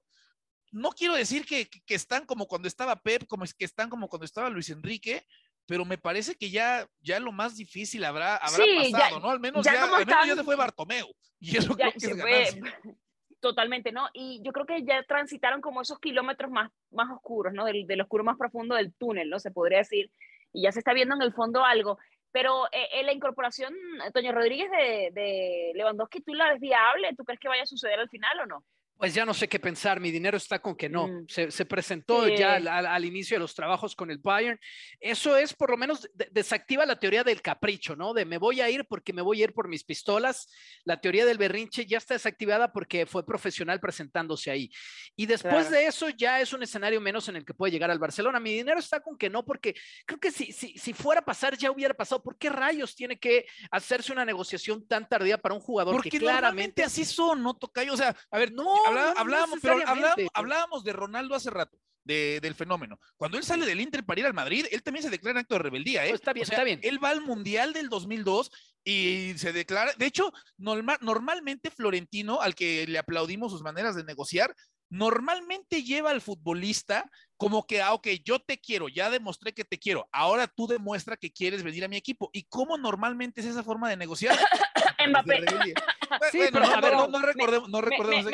no 0.75 0.89
quiero 0.89 1.15
decir 1.15 1.45
que, 1.45 1.69
están 1.87 2.25
como 2.25 2.47
cuando 2.47 2.67
estaba 2.67 2.97
Pep, 2.97 3.25
como 3.27 3.45
es 3.45 3.53
que 3.53 3.63
están 3.63 3.89
como 3.89 4.09
cuando 4.09 4.25
estaba 4.25 4.49
Luis 4.49 4.69
Enrique, 4.69 5.25
pero 5.65 5.85
me 5.85 5.97
parece 5.97 6.35
que 6.35 6.49
ya, 6.49 6.85
ya 6.99 7.21
lo 7.21 7.31
más 7.31 7.55
difícil 7.55 8.03
habrá, 8.03 8.35
habrá 8.35 8.65
pasado, 8.91 9.21
¿no? 9.21 9.29
Al 9.29 9.39
menos 9.39 9.65
ya, 9.65 9.73
ya, 10.05 10.35
se 10.35 10.43
fue 10.43 10.57
Bartomeu. 10.57 11.07
Y 11.39 11.57
eso 11.57 11.75
creo 11.75 11.93
que 11.93 12.43
es 12.43 12.57
Totalmente, 13.39 13.93
¿no? 13.93 14.09
Y 14.13 14.41
yo 14.43 14.51
creo 14.51 14.65
que 14.65 14.83
ya 14.83 15.01
transitaron 15.03 15.61
como 15.61 15.81
esos 15.81 15.99
kilómetros 15.99 16.51
más, 16.51 16.71
más 16.91 17.09
oscuros, 17.09 17.53
¿no? 17.53 17.63
Del, 17.63 17.87
del 17.87 18.01
oscuro 18.01 18.25
más 18.25 18.37
profundo 18.37 18.75
del 18.75 18.93
túnel, 18.95 19.29
¿no? 19.29 19.39
Se 19.39 19.51
podría 19.51 19.77
decir. 19.77 20.11
Y 20.51 20.63
ya 20.63 20.73
se 20.73 20.79
está 20.79 20.93
viendo 20.93 21.15
en 21.15 21.21
el 21.21 21.33
fondo 21.33 21.63
algo. 21.63 21.97
Pero 22.31 22.65
eh, 22.73 22.89
en 22.93 23.05
la 23.05 23.13
incorporación, 23.13 23.73
Toño 24.13 24.33
Rodríguez 24.33 24.69
de, 24.71 25.09
de 25.13 25.71
Lewandowski, 25.75 26.21
¿tú 26.21 26.33
la 26.33 26.51
ves 26.51 26.59
viable? 26.59 27.15
¿Tú 27.15 27.23
crees 27.23 27.39
que 27.39 27.47
vaya 27.47 27.63
a 27.63 27.67
suceder 27.67 27.99
al 27.99 28.09
final 28.09 28.41
o 28.41 28.45
no? 28.45 28.65
Pues 28.97 29.13
ya 29.13 29.25
no 29.25 29.33
sé 29.33 29.49
qué 29.49 29.59
pensar, 29.59 29.99
mi 29.99 30.09
dinero 30.09 30.37
está 30.37 30.59
con 30.59 30.75
que 30.75 30.87
no. 30.87 31.07
Mm. 31.07 31.25
Se, 31.27 31.65
presentó 31.65 32.27
ya 32.29 32.55
al, 32.55 33.05
inicio 33.05 33.35
de 33.35 33.39
los 33.39 33.53
trabajos 33.53 33.93
con 33.93 34.09
el 34.09 34.19
Bayern. 34.19 34.57
Eso 35.01 35.35
es 35.35 35.53
por 35.53 35.69
lo 35.69 35.77
menos 35.77 36.09
desactiva 36.31 36.85
la 36.85 36.97
teoría 36.97 37.23
del 37.23 37.41
capricho, 37.41 37.95
¿no? 37.95 38.13
De 38.13 38.23
me 38.23 38.37
voy 38.37 38.61
a 38.61 38.69
ir 38.69 38.85
porque 38.85 39.11
me 39.11 39.21
voy 39.21 39.41
a 39.41 39.45
ir 39.45 39.53
por 39.53 39.67
mis 39.67 39.83
pistolas. 39.83 40.49
La 40.85 41.01
teoría 41.01 41.25
del 41.25 41.37
berrinche 41.37 41.85
ya 41.85 41.97
está 41.97 42.13
desactivada 42.13 42.71
porque 42.71 43.05
fue 43.05 43.25
profesional 43.25 43.81
presentándose 43.81 44.49
ahí. 44.49 44.71
Y 45.17 45.25
después 45.25 45.69
de 45.69 45.87
eso 45.87 46.07
ya 46.09 46.39
es 46.39 46.53
un 46.53 46.63
escenario 46.63 47.01
menos 47.01 47.27
en 47.27 47.35
el 47.35 47.43
que 47.43 47.53
puede 47.53 47.71
llegar 47.71 47.91
al 47.91 47.99
Barcelona. 47.99 48.39
Mi 48.39 48.53
dinero 48.53 48.79
está 48.79 49.01
con 49.01 49.17
que 49.17 49.29
no, 49.29 49.43
porque 49.43 49.75
creo 50.05 50.19
que 50.21 50.31
si, 50.31 50.53
si, 50.53 50.77
si 50.77 50.93
fuera 50.93 51.19
a 51.19 51.25
pasar 51.25 51.57
ya 51.57 51.69
hubiera 51.69 51.93
pasado. 51.93 52.23
¿Por 52.23 52.37
qué 52.37 52.49
rayos 52.49 52.95
tiene 52.95 53.19
que 53.19 53.45
hacerse 53.71 54.13
una 54.13 54.23
negociación 54.23 54.87
tan 54.87 55.07
tardía 55.07 55.37
para 55.37 55.53
un 55.53 55.61
jugador 55.61 55.95
porque 55.95 56.09
que 56.09 56.19
claramente 56.19 56.81
así 56.81 57.03
son, 57.03 57.43
¿no, 57.43 57.55
Tocayo? 57.55 57.93
O 57.93 57.97
sea, 57.97 58.15
a 58.31 58.39
ver, 58.39 58.53
no 58.53 58.84
hablábamos, 58.85 59.59
pero 59.61 59.77
hablábamos, 60.33 60.83
de 60.83 60.93
Ronaldo 60.93 61.35
hace 61.35 61.49
rato. 61.49 61.77
del 62.03 62.53
fenómeno. 62.53 62.99
Cuando 63.17 63.37
él 63.37 63.43
sale 63.43 63.65
del 63.65 63.81
Inter 63.81 64.05
para 64.05 64.19
ir 64.19 64.25
al 64.27 64.33
Madrid, 64.33 64.67
él 64.71 64.83
también 64.83 65.03
se 65.03 65.09
declara 65.09 65.39
en 65.39 65.43
acto 65.43 65.55
de 65.55 65.59
rebeldía, 65.59 66.05
¿eh? 66.05 66.09
Pues 66.09 66.21
está 66.21 66.33
bien, 66.33 66.43
está 66.43 66.63
bien. 66.63 66.79
Él 66.83 67.03
va 67.03 67.09
al 67.09 67.21
Mundial 67.21 67.73
del 67.73 67.89
2002 67.89 68.51
y 68.83 69.33
se 69.37 69.51
declara, 69.51 69.91
de 69.97 70.05
hecho, 70.05 70.31
normalmente 70.57 71.71
Florentino, 71.71 72.41
al 72.41 72.53
que 72.53 72.85
le 72.85 72.99
aplaudimos 72.99 73.51
sus 73.51 73.63
maneras 73.63 73.95
de 73.95 74.03
negociar, 74.03 74.55
normalmente 74.89 75.83
lleva 75.83 76.11
al 76.11 76.21
futbolista 76.21 77.09
como 77.37 77.65
que, 77.65 77.81
ah, 77.81 77.93
ok, 77.93 78.07
yo 78.23 78.39
te 78.39 78.59
quiero, 78.59 78.87
ya 78.87 79.09
demostré 79.09 79.53
que 79.53 79.65
te 79.65 79.77
quiero, 79.79 80.07
ahora 80.11 80.47
tú 80.47 80.67
demuestra 80.67 81.17
que 81.17 81.31
quieres 81.31 81.63
venir 81.63 81.83
a 81.83 81.87
mi 81.87 81.97
equipo. 81.97 82.29
¿Y 82.31 82.43
cómo 82.43 82.77
normalmente 82.77 83.41
es 83.41 83.47
esa 83.47 83.63
forma 83.63 83.89
de 83.89 83.97
negociar? 83.97 84.37
Mbappé. 85.09 85.43
Sí, 86.31 86.39
pero 86.51 86.65
no, 86.65 86.73
a 86.73 86.81
ver, 86.81 86.93
no, 86.93 87.07
no, 87.07 87.21
recordemos, 87.21 87.69
no 87.69 87.81
recordemos 87.81 88.25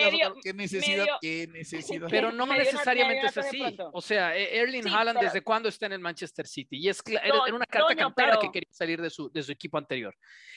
qué 0.44 0.54
necesidad, 0.54 1.08
qué 1.22 1.48
necesidad. 1.48 2.08
Pero 2.12 2.32
no 2.32 2.46
necesariamente 2.46 3.28
es 3.28 3.38
así. 3.38 3.78
O 3.94 4.02
sea, 4.02 4.36
e, 4.36 4.60
Erling 4.60 4.88
Haaland, 4.88 5.20
¿desde 5.20 5.42
cuándo 5.42 5.70
está 5.70 5.86
en 5.86 5.94
el 5.94 6.00
Manchester 6.00 6.48
City? 6.48 6.78
Y 6.78 6.90
es 6.90 7.02
era 7.06 7.44
una 7.54 7.66
carta 7.66 7.96
cantada 7.96 8.40
que 8.40 8.52
quería 8.52 8.72
salir 8.72 9.02
de 9.02 9.10
su, 9.10 9.32
de 9.32 9.44
su 9.44 9.52
equipo 9.52 9.78
anterior. 9.78 10.16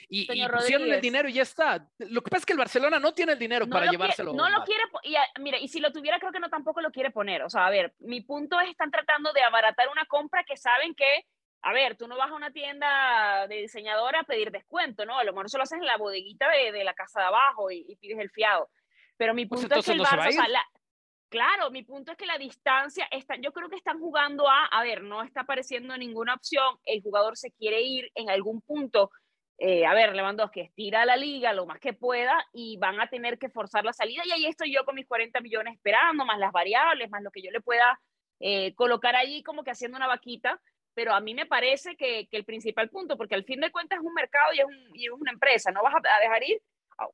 Y, 0.08 0.26
pusieron 0.48 0.90
el 0.92 1.00
dinero 1.00 1.28
y 1.28 1.34
ya 1.34 1.42
está. 1.42 1.86
Lo 1.98 2.22
que 2.22 2.30
pasa 2.30 2.40
es 2.40 2.46
que 2.46 2.52
el 2.52 2.58
Barcelona 2.58 2.98
no 2.98 3.12
tiene 3.14 3.32
el 3.32 3.38
dinero 3.38 3.68
para 3.68 3.90
llevárselo. 3.90 4.32
no 4.32 4.48
lo 4.48 4.64
quiere, 4.64 4.82
y 5.02 5.14
mira, 5.40 5.58
y 5.58 5.68
si 5.68 5.80
lo 5.80 5.92
tuviera, 5.92 6.18
creo 6.18 6.32
que 6.32 6.40
no 6.40 6.48
tampoco 6.48 6.80
lo 6.80 6.90
quiere 6.90 7.10
poner. 7.10 7.42
O 7.42 7.50
sea, 7.50 7.66
a 7.66 7.70
ver, 7.70 7.94
mi 8.00 8.20
punto 8.20 8.60
es, 8.60 8.70
están 8.70 8.90
tratando 8.90 9.32
de 9.32 9.42
abaratar 9.42 9.88
una 9.88 10.04
compra 10.06 10.44
que 10.44 10.56
saben 10.56 10.94
que 10.94 11.26
a 11.64 11.72
ver, 11.72 11.96
tú 11.96 12.06
no 12.06 12.16
vas 12.18 12.30
a 12.30 12.34
una 12.34 12.50
tienda 12.50 13.46
de 13.48 13.62
diseñadora 13.62 14.20
a 14.20 14.24
pedir 14.24 14.50
descuento, 14.50 15.06
¿no? 15.06 15.18
A 15.18 15.24
lo 15.24 15.32
mejor 15.32 15.46
eso 15.46 15.56
lo 15.56 15.64
haces 15.64 15.78
en 15.78 15.86
la 15.86 15.96
bodeguita 15.96 16.46
de, 16.50 16.84
la 16.84 16.92
casa 16.92 17.20
de 17.20 17.26
abajo 17.26 17.70
y, 17.70 17.96
pides 17.96 18.18
el 18.18 18.30
fiado. 18.30 18.68
Pero 19.16 19.32
mi 19.32 19.46
pues 19.46 19.62
punto 19.62 19.76
es 19.76 19.86
que 19.86 19.92
el 19.92 20.00
Barça, 20.00 20.46
claro, 21.30 21.70
mi 21.70 21.82
punto 21.82 22.12
es 22.12 22.18
que 22.18 22.26
la 22.26 22.36
distancia, 22.36 23.08
está, 23.10 23.36
yo 23.36 23.52
creo 23.52 23.70
que 23.70 23.76
están 23.76 23.98
jugando 23.98 24.46
a, 24.46 24.66
a 24.66 24.82
ver, 24.82 25.02
no 25.02 25.22
está 25.22 25.40
apareciendo 25.40 25.96
ninguna 25.96 26.34
opción, 26.34 26.76
el 26.84 27.00
jugador 27.02 27.38
se 27.38 27.50
quiere 27.52 27.80
ir 27.80 28.10
en 28.14 28.28
algún 28.28 28.60
punto, 28.60 29.10
eh, 29.56 29.86
a 29.86 29.94
ver, 29.94 30.14
Lewandowski 30.14 30.60
estira 30.60 31.06
la 31.06 31.16
liga 31.16 31.54
lo 31.54 31.64
más 31.64 31.80
que 31.80 31.94
pueda 31.94 32.46
y 32.52 32.76
van 32.76 33.00
a 33.00 33.08
tener 33.08 33.38
que 33.38 33.48
forzar 33.48 33.84
la 33.84 33.94
salida 33.94 34.22
y 34.26 34.32
ahí 34.32 34.46
estoy 34.46 34.70
yo 34.74 34.84
con 34.84 34.96
mis 34.96 35.06
40 35.06 35.40
millones 35.40 35.74
esperando, 35.76 36.26
más 36.26 36.38
las 36.38 36.52
variables, 36.52 37.08
más 37.08 37.22
lo 37.22 37.30
que 37.30 37.40
yo 37.40 37.50
le 37.50 37.62
pueda 37.62 37.98
eh, 38.40 38.74
colocar 38.74 39.16
allí 39.16 39.42
como 39.42 39.64
que 39.64 39.70
haciendo 39.70 39.96
una 39.96 40.08
vaquita 40.08 40.60
pero 40.94 41.12
a 41.12 41.20
mí 41.20 41.34
me 41.34 41.46
parece 41.46 41.96
que, 41.96 42.26
que, 42.28 42.36
el 42.36 42.44
principal 42.44 42.88
punto, 42.88 43.16
porque 43.16 43.34
al 43.34 43.44
fin 43.44 43.60
de 43.60 43.70
cuentas 43.70 43.98
es 43.98 44.04
un 44.04 44.14
mercado 44.14 44.52
y 44.54 44.60
es, 44.60 44.66
un, 44.66 44.90
y 44.94 45.06
es 45.06 45.12
una 45.12 45.32
empresa, 45.32 45.70
no 45.70 45.82
vas 45.82 45.94
a, 45.94 46.20
dejar 46.20 46.42
ir 46.44 46.60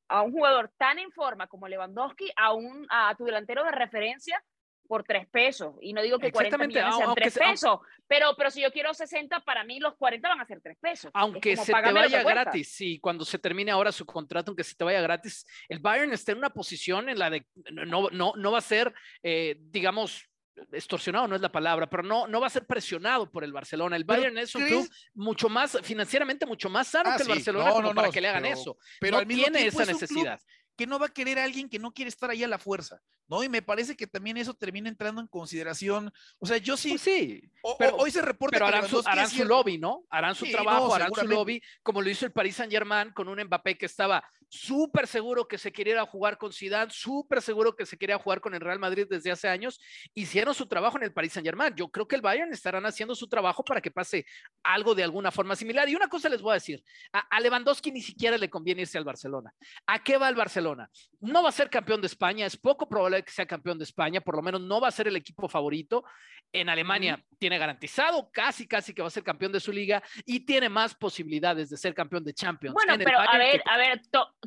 a, 0.09 0.23
un 0.23 0.33
jugador 0.33 0.71
tan 0.77 0.99
en 0.99 1.11
forma 1.11 1.47
como 1.47 1.69
Lewandowski 1.69 2.31
a, 2.37 2.53
un, 2.53 2.87
a 2.91 3.15
tu 3.17 3.25
delantero 3.25 3.65
de 3.65 3.73
referencia 3.73 4.43
por 4.91 5.05
tres 5.05 5.29
pesos. 5.29 5.77
Y 5.81 5.93
no 5.93 6.03
digo 6.03 6.19
que 6.19 6.33
40 6.33 6.59
millones 6.59 6.97
sean 6.97 7.15
tres 7.15 7.39
pesos, 7.39 7.79
pero, 8.09 8.35
pero 8.37 8.51
si 8.51 8.61
yo 8.61 8.73
quiero 8.73 8.93
60, 8.93 9.39
para 9.45 9.63
mí 9.63 9.79
los 9.79 9.95
40 9.95 10.29
van 10.29 10.41
a 10.41 10.45
ser 10.45 10.61
tres 10.61 10.77
pesos. 10.81 11.13
Aunque 11.15 11.57
se 11.57 11.73
te 11.73 11.93
vaya 11.93 12.25
gratis, 12.25 12.73
sí, 12.73 12.99
cuando 12.99 13.25
se 13.25 13.39
termine 13.39 13.71
ahora 13.71 13.93
su 13.93 14.05
contrato, 14.05 14.51
aunque 14.51 14.65
se 14.65 14.75
te 14.75 14.83
vaya 14.83 15.01
gratis, 15.01 15.47
el 15.69 15.79
Bayern 15.79 16.13
está 16.13 16.33
en 16.33 16.39
una 16.39 16.51
posición 16.51 17.09
en 17.09 17.21
la 17.21 17.31
de 17.31 17.47
no, 17.71 18.11
no, 18.11 18.33
no 18.35 18.53
va 18.53 18.59
a 18.59 18.63
ser, 18.63 18.93
eh, 19.23 19.57
digamos, 19.61 20.29
extorsionado 20.73 21.29
no 21.29 21.37
es 21.37 21.41
la 21.41 21.53
palabra, 21.53 21.89
pero 21.89 22.03
no, 22.03 22.27
no 22.27 22.41
va 22.41 22.47
a 22.47 22.51
ser 22.51 22.67
presionado 22.67 23.31
por 23.31 23.45
el 23.45 23.53
Barcelona. 23.53 23.97
El 23.97 24.05
Bayern 24.05 24.37
es 24.39 24.55
un 24.55 24.67
club 24.67 24.91
mucho 25.15 25.49
más, 25.49 25.79
financieramente 25.83 26.47
mucho 26.47 26.69
más 26.69 26.89
sano 26.89 27.11
ah, 27.11 27.17
que 27.17 27.23
el 27.23 27.29
Barcelona 27.29 27.95
para 27.95 28.11
que 28.11 28.21
le 28.21 28.29
hagan 28.29 28.47
eso. 28.47 28.77
Pero 29.01 29.21
no 29.21 29.27
tiene 29.27 29.67
esa 29.67 29.85
necesidad. 29.85 30.41
Que 30.77 30.87
no 30.87 30.99
va 30.99 31.07
a 31.07 31.11
querer 31.11 31.39
a 31.39 31.45
alguien 31.45 31.69
que 31.69 31.79
no 31.79 31.93
quiere 31.93 32.09
estar 32.09 32.31
ahí 32.31 32.43
a 32.43 32.49
la 32.49 32.59
fuerza. 32.59 33.01
¿no? 33.31 33.45
Y 33.45 33.49
me 33.49 33.63
parece 33.63 33.97
que 33.97 34.09
también 34.09 34.37
eso 34.37 34.55
termina 34.55 34.89
entrando 34.89 35.21
en 35.21 35.29
consideración. 35.29 36.13
O 36.41 36.47
sea, 36.47 36.57
yo 36.57 36.77
sí. 36.77 36.91
Pues 36.91 37.03
sí, 37.03 37.51
pero 37.79 37.97
hoy 37.97 38.11
se 38.11 38.23
reporta 38.23 38.57
pero 38.57 38.67
harán, 38.67 38.89
su, 38.89 39.03
harán 39.07 39.31
su 39.31 39.45
lobby, 39.45 39.79
¿no? 39.79 40.05
Harán 40.11 40.35
su 40.35 40.51
trabajo, 40.51 40.93
harán 40.93 41.13
su 41.15 41.27
lobby, 41.27 41.63
como 41.83 42.03
lo 42.03 42.11
hizo 42.11 42.27
el 42.27 42.33
Paris 42.33 42.57
Saint 42.57 42.73
Germain 42.73 43.13
con 43.13 43.29
un 43.29 43.41
Mbappé 43.41 43.79
que 43.79 43.87
estaba 43.87 44.25
súper 44.51 45.07
seguro 45.07 45.49
que 45.49 45.57
se 45.57 45.73
quería 45.73 46.05
jugar 46.05 46.37
con 46.37 46.53
Zidane, 46.53 46.91
súper 46.91 47.41
seguro 47.41 47.75
que 47.75 47.87
se 47.87 47.97
quería 47.97 48.19
jugar 48.19 48.43
con 48.43 48.55
el 48.55 48.61
Real 48.61 48.79
Madrid 48.79 49.07
desde 49.09 49.31
hace 49.31 49.49
años. 49.49 49.81
Hicieron 50.13 50.55
su 50.55 50.67
trabajo 50.67 50.99
en 50.99 51.05
el 51.05 51.13
Paris 51.13 51.33
Saint 51.33 51.47
Germain. 51.47 51.75
Yo 51.75 51.89
creo 51.89 52.07
que 52.07 52.17
el 52.17 52.23
Bayern 52.23 52.53
estarán 52.53 52.85
haciendo 52.85 53.15
su 53.15 53.29
trabajo 53.29 53.65
para 53.65 53.81
que 53.81 53.91
pase 53.91 54.27
algo 54.63 54.95
de 54.95 55.05
alguna 55.05 55.31
forma 55.31 55.57
similar. 55.57 55.89
Y 55.89 55.95
una 55.95 56.09
cosa 56.09 56.29
les 56.29 56.43
voy 56.43 56.51
a 56.51 56.55
decir: 56.55 56.85
a, 57.13 57.21
a 57.21 57.41
Lewandowski 57.41 57.91
ni 57.91 58.03
siquiera 58.03 58.37
le 58.37 58.51
conviene 58.51 58.83
irse 58.83 58.99
al 58.99 59.05
Barcelona. 59.05 59.55
¿A 59.87 60.03
qué 60.03 60.19
va 60.19 60.29
el 60.29 60.35
Barcelona? 60.35 60.91
No 61.21 61.43
va 61.43 61.49
a 61.49 61.53
ser 61.53 61.71
campeón 61.71 62.01
de 62.01 62.09
España, 62.09 62.45
es 62.45 62.57
poco 62.57 62.89
probable 62.89 63.23
que 63.23 63.31
sea 63.31 63.47
campeón 63.47 63.79
de 63.79 63.85
España 63.85 64.21
por 64.21 64.37
lo 64.37 64.43
menos 64.43 64.61
no 64.61 64.81
va 64.81 64.89
a 64.89 64.93
ser 64.93 65.09
el 65.09 65.17
equipo 65.17 65.49
favorito. 65.49 66.05
En 66.53 66.69
Alemania 66.69 67.25
tiene 67.39 67.59
garantizado 67.59 68.29
casi, 68.33 68.67
casi 68.67 68.93
que 68.93 69.03
va 69.03 69.09
a 69.09 69.11
ser 69.11 69.23
campeón 69.23 69.53
de 69.53 69.61
su 69.61 69.71
liga 69.71 70.03
y 70.25 70.41
tiene 70.41 70.69
más 70.69 70.95
posibilidades 70.97 71.71
de 71.71 71.77
ser 71.77 71.95
campeón 71.95 72.25
de 72.25 72.35
Champions. 72.35 72.75
Bueno, 72.75 72.95
pero 72.99 73.21
a 73.21 73.39
ver, 73.39 73.63
a 73.67 73.77
ver, 73.77 74.03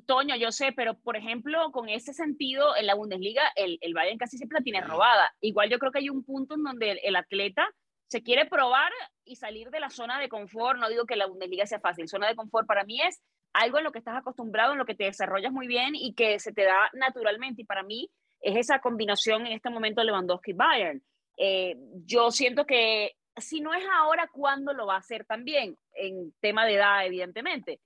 Toño, 0.06 0.36
yo 0.36 0.51
sé, 0.51 0.71
pero 0.75 0.95
por 0.99 1.15
ejemplo, 1.15 1.71
con 1.71 1.89
ese 1.89 2.13
sentido, 2.13 2.75
en 2.75 2.88
la 2.88 2.95
Bundesliga, 2.95 3.43
el, 3.56 3.77
el 3.82 3.93
Bayern 3.93 4.17
casi 4.17 4.38
siempre 4.38 4.60
la 4.60 4.63
tiene 4.63 4.82
robada. 4.82 5.34
Igual 5.41 5.69
yo 5.69 5.79
creo 5.79 5.91
que 5.91 5.99
hay 5.99 6.10
un 6.10 6.23
punto 6.23 6.56
en 6.56 6.63
donde 6.63 6.99
el, 7.03 7.15
atleta 7.15 7.67
se 8.08 8.23
quiere 8.23 8.45
probar 8.45 8.91
y 9.23 9.36
salir 9.36 9.69
de 9.69 9.79
la 9.79 9.89
zona 9.89 10.19
de 10.19 10.29
confort. 10.29 10.79
No 10.79 10.89
digo 10.89 11.06
que 11.06 11.15
la 11.15 11.27
Bundesliga 11.27 11.65
sea 11.65 11.79
fácil. 11.79 12.08
Zona 12.08 12.27
de 12.27 12.36
confort 12.36 12.67
para 12.67 12.84
mí 12.84 13.01
es 13.01 13.21
algo 13.53 13.77
en 13.77 13.84
lo 13.84 13.91
que 13.91 13.99
estás 13.99 14.17
acostumbrado, 14.17 14.73
en 14.73 14.79
lo 14.79 14.86
que 14.86 14.95
te 14.95 15.06
desarrollas 15.06 15.51
muy 15.51 15.67
bien 15.67 15.95
y 15.95 16.13
que 16.13 16.39
se 16.39 16.53
te 16.53 16.63
da 16.63 16.89
naturalmente. 16.93 17.62
Y 17.62 17.65
para 17.65 17.84
mí, 17.84 18.10
es 18.43 18.58
esa 18.58 18.79
combinación 18.79 19.47
en 19.47 19.53
este 19.53 19.69
momento 19.69 20.03
Lewandowski-Bayern. 20.03 21.01
Eh, 21.38 21.75
yo 22.06 22.29
siento 22.29 22.65
que 22.65 23.15
si 23.38 23.62
no 23.62 23.73
es 23.73 23.84
ahora, 23.91 24.29
¿cuándo 24.32 24.73
lo 24.73 24.86
va 24.86 24.95
a 24.95 24.99
hacer 24.99 25.25
también? 25.25 25.77
En 25.93 26.34
tema 26.41 26.65
de 26.65 26.75
edad, 26.75 27.06
evidentemente. 27.06 27.79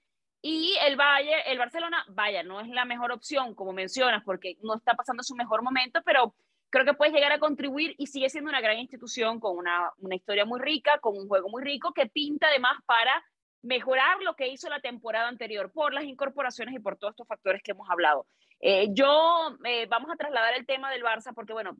Y 0.50 0.78
el 0.82 0.96
Bayern, 0.96 1.42
el 1.46 1.58
Barcelona, 1.58 2.06
vaya, 2.08 2.42
no 2.42 2.62
es 2.62 2.70
la 2.70 2.86
mejor 2.86 3.12
opción, 3.12 3.54
como 3.54 3.74
mencionas, 3.74 4.24
porque 4.24 4.56
no 4.62 4.76
está 4.76 4.94
pasando 4.94 5.22
su 5.22 5.36
mejor 5.36 5.62
momento, 5.62 6.02
pero 6.06 6.36
creo 6.70 6.86
que 6.86 6.94
puede 6.94 7.12
llegar 7.12 7.34
a 7.34 7.40
contribuir 7.40 7.96
y 7.98 8.08
sigue 8.08 8.30
siendo 8.30 8.50
una 8.50 8.62
gran 8.62 8.80
institución 8.80 9.42
con 9.42 9.58
una, 9.58 9.92
una 9.98 10.16
historia 10.16 10.46
muy 10.46 10.62
rica, 10.62 11.00
con 11.00 11.18
un 11.18 11.28
juego 11.28 11.50
muy 11.50 11.62
rico, 11.66 11.92
que 11.92 12.06
pinta 12.06 12.48
además 12.48 12.78
para 12.86 13.22
mejorar 13.62 14.22
lo 14.22 14.36
que 14.36 14.48
hizo 14.48 14.70
la 14.70 14.80
temporada 14.80 15.28
anterior 15.28 15.70
por 15.70 15.94
las 15.94 16.06
incorporaciones 16.06 16.74
y 16.76 16.80
por 16.80 16.98
todos 16.98 17.12
estos 17.12 17.28
factores 17.28 17.62
que 17.62 17.72
hemos 17.72 17.90
hablado. 17.90 18.26
Eh, 18.62 18.88
yo 18.92 19.58
eh, 19.66 19.86
vamos 19.88 20.10
a 20.10 20.16
trasladar 20.16 20.54
el 20.54 20.66
tema 20.66 20.90
del 20.92 21.04
Barça 21.04 21.34
porque, 21.36 21.52
bueno, 21.52 21.76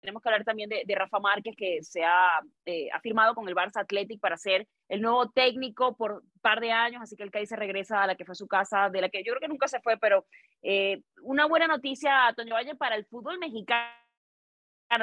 tenemos 0.00 0.22
que 0.22 0.28
hablar 0.28 0.44
también 0.44 0.68
de, 0.68 0.94
Rafa 0.94 1.18
Márquez, 1.18 1.54
que 1.56 1.82
se 1.82 2.04
ha, 2.04 2.40
eh, 2.64 2.88
firmado 3.02 3.34
con 3.34 3.48
el 3.48 3.54
Barça 3.54 3.80
Athletic 3.80 4.20
para 4.20 4.36
ser 4.36 4.66
el 4.88 5.02
nuevo 5.02 5.30
técnico 5.30 5.96
por 5.96 6.12
un 6.12 6.40
par 6.40 6.60
de 6.60 6.72
años, 6.72 7.02
así 7.02 7.16
que 7.16 7.24
el 7.24 7.46
se 7.46 7.56
regresa 7.56 8.02
a 8.02 8.06
la 8.06 8.14
que 8.14 8.24
fue 8.24 8.34
su 8.34 8.46
casa, 8.46 8.90
de 8.90 9.00
la 9.00 9.08
que 9.08 9.22
yo 9.24 9.32
creo 9.32 9.40
que 9.40 9.48
nunca 9.48 9.68
se 9.68 9.80
fue, 9.80 9.96
pero 9.98 10.26
una 11.22 11.46
buena 11.46 11.66
noticia, 11.66 12.32
Toño 12.36 12.54
Valle, 12.54 12.74
para 12.74 12.96
el 12.96 13.06
fútbol 13.06 13.38
mexicano, 13.38 13.90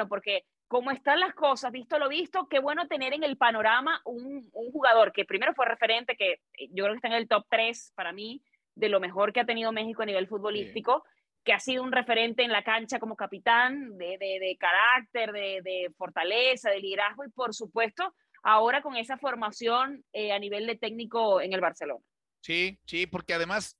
porque 0.08 0.44
como 0.68 0.90
están 0.90 1.20
las 1.20 1.34
cosas, 1.34 1.70
visto 1.70 1.98
lo 1.98 2.08
visto, 2.08 2.48
qué 2.48 2.58
bueno 2.58 2.88
tener 2.88 3.14
en 3.14 3.22
el 3.22 3.36
panorama 3.36 4.00
un, 4.04 4.48
un 4.52 4.72
jugador 4.72 5.12
que 5.12 5.24
primero 5.24 5.54
fue 5.54 5.66
referente, 5.66 6.16
que 6.16 6.40
yo 6.70 6.84
creo 6.84 6.94
que 6.94 6.96
está 6.96 7.08
en 7.08 7.14
el 7.14 7.28
top 7.28 7.46
3 7.48 7.92
para 7.94 8.12
mí, 8.12 8.42
de 8.74 8.88
lo 8.88 9.00
mejor 9.00 9.32
que 9.32 9.40
ha 9.40 9.46
tenido 9.46 9.72
México 9.72 10.02
a 10.02 10.06
nivel 10.06 10.26
futbolístico, 10.26 11.04
que 11.46 11.52
ha 11.52 11.60
sido 11.60 11.84
un 11.84 11.92
referente 11.92 12.42
en 12.42 12.50
la 12.50 12.64
cancha 12.64 12.98
como 12.98 13.14
capitán, 13.16 13.96
de, 13.96 14.18
de, 14.18 14.56
carácter, 14.58 15.32
de, 15.32 15.62
de, 15.62 15.92
fortaleza, 15.96 16.70
de 16.70 16.80
liderazgo 16.80 17.24
y 17.24 17.30
por 17.30 17.54
supuesto 17.54 18.12
ahora 18.42 18.82
con 18.82 18.96
esa 18.96 19.16
formación 19.16 20.04
eh, 20.12 20.32
a 20.32 20.38
nivel 20.40 20.66
de 20.66 20.76
técnico 20.76 21.40
en 21.40 21.52
el 21.52 21.60
Barcelona. 21.60 22.04
Sí, 22.40 22.78
sí, 22.84 23.06
porque 23.06 23.32
además, 23.32 23.78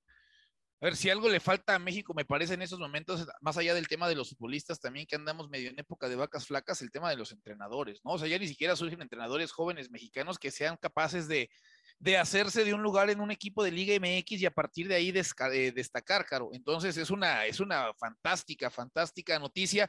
a 0.81 0.87
ver, 0.87 0.96
si 0.96 1.11
algo 1.11 1.29
le 1.29 1.40
falta 1.40 1.74
a 1.74 1.81
México, 1.81 2.14
me 2.14 2.24
parece 2.24 2.55
en 2.55 2.62
esos 2.62 2.79
momentos, 2.79 3.26
más 3.40 3.57
allá 3.59 3.74
del 3.74 3.88
tema 3.88 4.09
de 4.09 4.14
los 4.14 4.31
futbolistas, 4.31 4.81
también 4.81 5.07
que 5.07 5.16
andamos 5.16 5.48
medio 5.48 5.68
en 5.70 5.79
época 5.79 6.09
de 6.09 6.16
vacas 6.16 6.46
flacas, 6.46 6.83
el 6.83 6.92
tema 6.92 7.11
de 7.11 7.16
los 7.16 7.33
entrenadores, 7.33 8.00
¿no? 8.05 8.12
O 8.12 8.18
sea, 8.18 8.29
ya 8.29 8.38
ni 8.38 8.46
siquiera 8.46 8.76
surgen 8.76 9.02
entrenadores 9.02 9.50
jóvenes 9.50 9.90
mexicanos 9.90 10.38
que 10.38 10.52
sean 10.52 10.76
capaces 10.76 11.26
de, 11.26 11.50
de 11.99 12.19
hacerse 12.19 12.65
de 12.65 12.75
un 12.75 12.83
lugar 12.83 13.11
en 13.11 13.21
un 13.21 13.31
equipo 13.31 13.65
de 13.65 13.71
Liga 13.71 13.95
MX 13.99 14.43
y 14.43 14.47
a 14.47 14.51
partir 14.51 14.89
de 14.89 14.95
ahí 14.95 15.09
eh, 15.09 15.73
destacar, 15.73 16.27
Caro. 16.27 16.51
Entonces 16.53 16.97
es 16.97 17.11
una, 17.11 17.47
es 17.47 17.61
una 17.61 17.93
fantástica, 17.95 18.71
fantástica 18.71 19.39
noticia. 19.39 19.89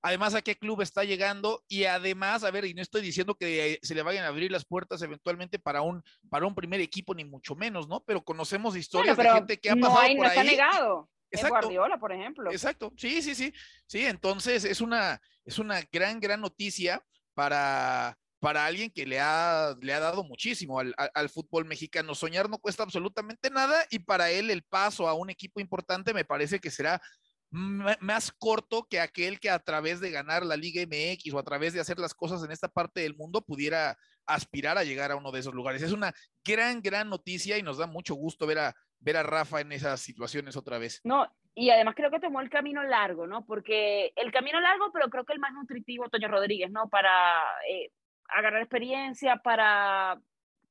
Además, 0.00 0.36
a 0.36 0.42
qué 0.42 0.56
club 0.56 0.80
está 0.80 1.02
llegando 1.02 1.64
y 1.66 1.84
además, 1.84 2.44
a 2.44 2.52
ver, 2.52 2.64
y 2.64 2.74
no 2.74 2.82
estoy 2.82 3.02
diciendo 3.02 3.34
que 3.34 3.80
se 3.82 3.96
le 3.96 4.02
vayan 4.02 4.24
a 4.24 4.28
abrir 4.28 4.52
las 4.52 4.64
puertas 4.64 5.02
eventualmente 5.02 5.58
para 5.58 5.82
un, 5.82 6.02
para 6.30 6.46
un 6.46 6.54
primer 6.54 6.80
equipo, 6.80 7.14
ni 7.14 7.24
mucho 7.24 7.56
menos, 7.56 7.88
¿no? 7.88 8.04
Pero 8.04 8.22
conocemos 8.22 8.76
historias 8.76 9.16
de 9.16 9.28
gente 9.28 9.58
que 9.58 9.70
ha 9.70 9.76
pasado 9.76 10.16
por 10.16 10.26
ahí. 10.26 10.36
No 10.36 10.44
negado. 10.44 11.10
Exacto. 11.30 11.56
Guardiola, 11.56 11.98
por 11.98 12.12
ejemplo. 12.12 12.50
Exacto, 12.52 12.92
sí, 12.96 13.20
sí, 13.22 13.34
sí. 13.34 13.52
Sí, 13.86 14.06
entonces 14.06 14.64
es 14.64 14.80
una, 14.80 15.20
es 15.44 15.58
una 15.58 15.82
gran, 15.92 16.20
gran 16.20 16.40
noticia 16.40 17.02
para, 17.34 18.16
para 18.40 18.66
alguien 18.66 18.90
que 18.90 19.06
le 19.06 19.18
ha, 19.20 19.74
le 19.80 19.92
ha 19.92 20.00
dado 20.00 20.24
muchísimo 20.24 20.78
al, 20.80 21.28
fútbol 21.28 21.64
mexicano. 21.64 22.14
Soñar 22.14 22.48
no 22.48 22.58
cuesta 22.58 22.82
absolutamente 22.82 23.50
nada 23.50 23.84
y 23.90 23.98
para 23.98 24.30
él 24.30 24.50
el 24.50 24.62
paso 24.62 25.08
a 25.08 25.14
un 25.14 25.30
equipo 25.30 25.60
importante 25.60 26.14
me 26.14 26.24
parece 26.24 26.60
que 26.60 26.70
será 26.70 27.00
más 27.50 28.30
corto 28.30 28.86
que 28.88 29.00
aquel 29.00 29.40
que 29.40 29.50
a 29.50 29.58
través 29.58 30.00
de 30.00 30.10
ganar 30.10 30.44
la 30.44 30.56
Liga 30.56 30.82
MX 30.82 31.32
o 31.32 31.38
a 31.38 31.44
través 31.44 31.72
de 31.72 31.80
hacer 31.80 31.98
las 31.98 32.14
cosas 32.14 32.44
en 32.44 32.50
esta 32.50 32.68
parte 32.68 33.00
del 33.00 33.16
mundo 33.16 33.40
pudiera 33.40 33.96
aspirar 34.26 34.76
a 34.76 34.84
llegar 34.84 35.10
a 35.10 35.16
uno 35.16 35.32
de 35.32 35.40
esos 35.40 35.54
lugares. 35.54 35.82
Es 35.82 35.92
una 35.92 36.12
gran, 36.44 36.82
gran 36.82 37.08
noticia 37.08 37.56
y 37.56 37.62
nos 37.62 37.78
da 37.78 37.86
mucho 37.86 38.14
gusto 38.14 38.46
ver 38.46 38.58
a, 38.58 38.74
ver 39.00 39.16
a 39.16 39.22
Rafa 39.22 39.60
en 39.60 39.72
esas 39.72 40.00
situaciones 40.00 40.56
otra 40.56 40.78
vez. 40.78 41.00
No, 41.04 41.26
y 41.54 41.70
además 41.70 41.94
creo 41.96 42.10
que 42.10 42.20
tomó 42.20 42.40
el 42.40 42.50
camino 42.50 42.82
largo, 42.84 43.26
¿no? 43.26 43.44
Porque 43.44 44.12
el 44.14 44.30
camino 44.30 44.60
largo, 44.60 44.92
pero 44.92 45.08
creo 45.08 45.24
que 45.24 45.32
el 45.32 45.40
más 45.40 45.52
nutritivo, 45.52 46.08
Toño 46.08 46.28
Rodríguez, 46.28 46.70
¿no? 46.70 46.88
Para 46.88 47.42
eh, 47.68 47.90
agarrar 48.28 48.62
experiencia, 48.62 49.36
para 49.36 50.18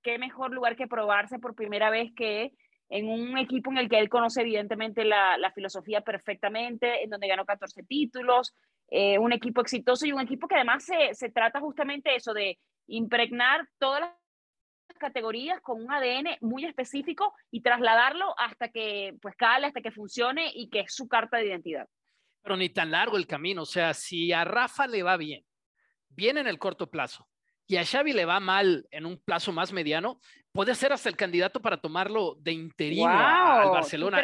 qué 0.03 0.17
mejor 0.17 0.51
lugar 0.53 0.75
que 0.75 0.87
probarse 0.87 1.39
por 1.39 1.55
primera 1.55 1.89
vez 1.89 2.11
que 2.15 2.53
en 2.89 3.09
un 3.09 3.37
equipo 3.37 3.71
en 3.71 3.77
el 3.77 3.89
que 3.89 3.99
él 3.99 4.09
conoce 4.09 4.41
evidentemente 4.41 5.03
la, 5.03 5.37
la 5.37 5.51
filosofía 5.51 6.01
perfectamente, 6.01 7.03
en 7.03 7.09
donde 7.09 7.27
ganó 7.27 7.45
14 7.45 7.83
títulos, 7.83 8.55
eh, 8.89 9.19
un 9.19 9.33
equipo 9.33 9.61
exitoso 9.61 10.05
y 10.05 10.13
un 10.13 10.21
equipo 10.21 10.47
que 10.47 10.55
además 10.55 10.85
se, 10.85 11.13
se 11.13 11.29
trata 11.29 11.59
justamente 11.59 12.15
eso 12.15 12.33
de 12.33 12.57
impregnar 12.87 13.67
todas 13.77 14.01
las 14.01 14.97
categorías 14.97 15.59
con 15.61 15.83
un 15.83 15.91
ADN 15.91 16.37
muy 16.39 16.63
específico 16.63 17.33
y 17.51 17.61
trasladarlo 17.61 18.33
hasta 18.39 18.69
que 18.69 19.15
pues 19.21 19.35
cale, 19.35 19.67
hasta 19.67 19.81
que 19.81 19.91
funcione 19.91 20.51
y 20.53 20.69
que 20.69 20.81
es 20.81 20.95
su 20.95 21.09
carta 21.09 21.37
de 21.37 21.47
identidad. 21.47 21.87
Pero 22.41 22.55
ni 22.55 22.69
tan 22.69 22.91
largo 22.91 23.17
el 23.17 23.27
camino, 23.27 23.63
o 23.63 23.65
sea, 23.65 23.93
si 23.93 24.31
a 24.31 24.45
Rafa 24.45 24.87
le 24.87 25.03
va 25.03 25.17
bien, 25.17 25.43
bien 26.07 26.37
en 26.37 26.47
el 26.47 26.59
corto 26.59 26.89
plazo, 26.89 27.27
y 27.67 27.75
a 27.75 27.85
Xavi 27.85 28.13
le 28.13 28.25
va 28.25 28.39
mal 28.39 28.87
en 28.91 29.05
un 29.05 29.17
plazo 29.17 29.51
más 29.51 29.73
mediano, 29.73 30.19
puede 30.53 30.73
ser 30.73 30.93
hasta 30.93 31.09
el 31.09 31.17
candidato 31.17 31.61
para 31.61 31.77
tomarlo 31.77 32.35
de 32.39 32.53
interino 32.53 33.07
al 33.07 33.69
Barcelona. 33.69 34.21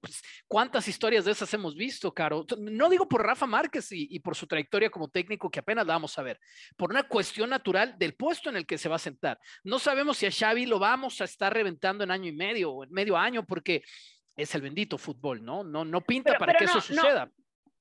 Pues, 0.00 0.22
¿Cuántas 0.46 0.86
historias 0.88 1.24
de 1.24 1.32
esas 1.32 1.54
hemos 1.54 1.76
visto, 1.76 2.12
Caro? 2.12 2.44
No 2.58 2.90
digo 2.90 3.08
por 3.08 3.24
Rafa 3.24 3.46
Márquez 3.46 3.88
y, 3.92 4.18
por 4.18 4.34
su 4.34 4.46
trayectoria 4.46 4.90
como 4.90 5.08
técnico, 5.08 5.50
que 5.50 5.60
apenas 5.60 5.86
la 5.86 5.94
vamos 5.94 6.18
a 6.18 6.22
ver, 6.22 6.38
por 6.76 6.90
una 6.90 7.04
cuestión 7.04 7.48
natural 7.48 7.96
del 7.96 8.14
puesto 8.14 8.50
en 8.50 8.56
el 8.56 8.66
que 8.66 8.76
se 8.76 8.88
va 8.88 8.96
a 8.96 8.98
sentar. 8.98 9.38
No 9.62 9.78
sabemos 9.78 10.18
si 10.18 10.26
a 10.26 10.32
Xavi 10.32 10.66
lo 10.66 10.78
vamos 10.78 11.20
a 11.20 11.24
estar 11.24 11.54
reventando 11.54 12.04
en 12.04 12.10
año 12.10 12.28
y 12.28 12.34
medio 12.34 12.72
o 12.72 12.84
en 12.84 12.90
medio 12.90 13.16
año, 13.16 13.46
porque 13.46 13.82
es 14.36 14.54
el 14.54 14.62
bendito 14.62 14.98
fútbol, 14.98 15.44
¿no? 15.44 15.64
No, 15.64 15.84
no 15.84 16.00
pinta 16.00 16.36
para 16.38 16.54
que 16.54 16.64
eso 16.64 16.80
suceda 16.80 17.30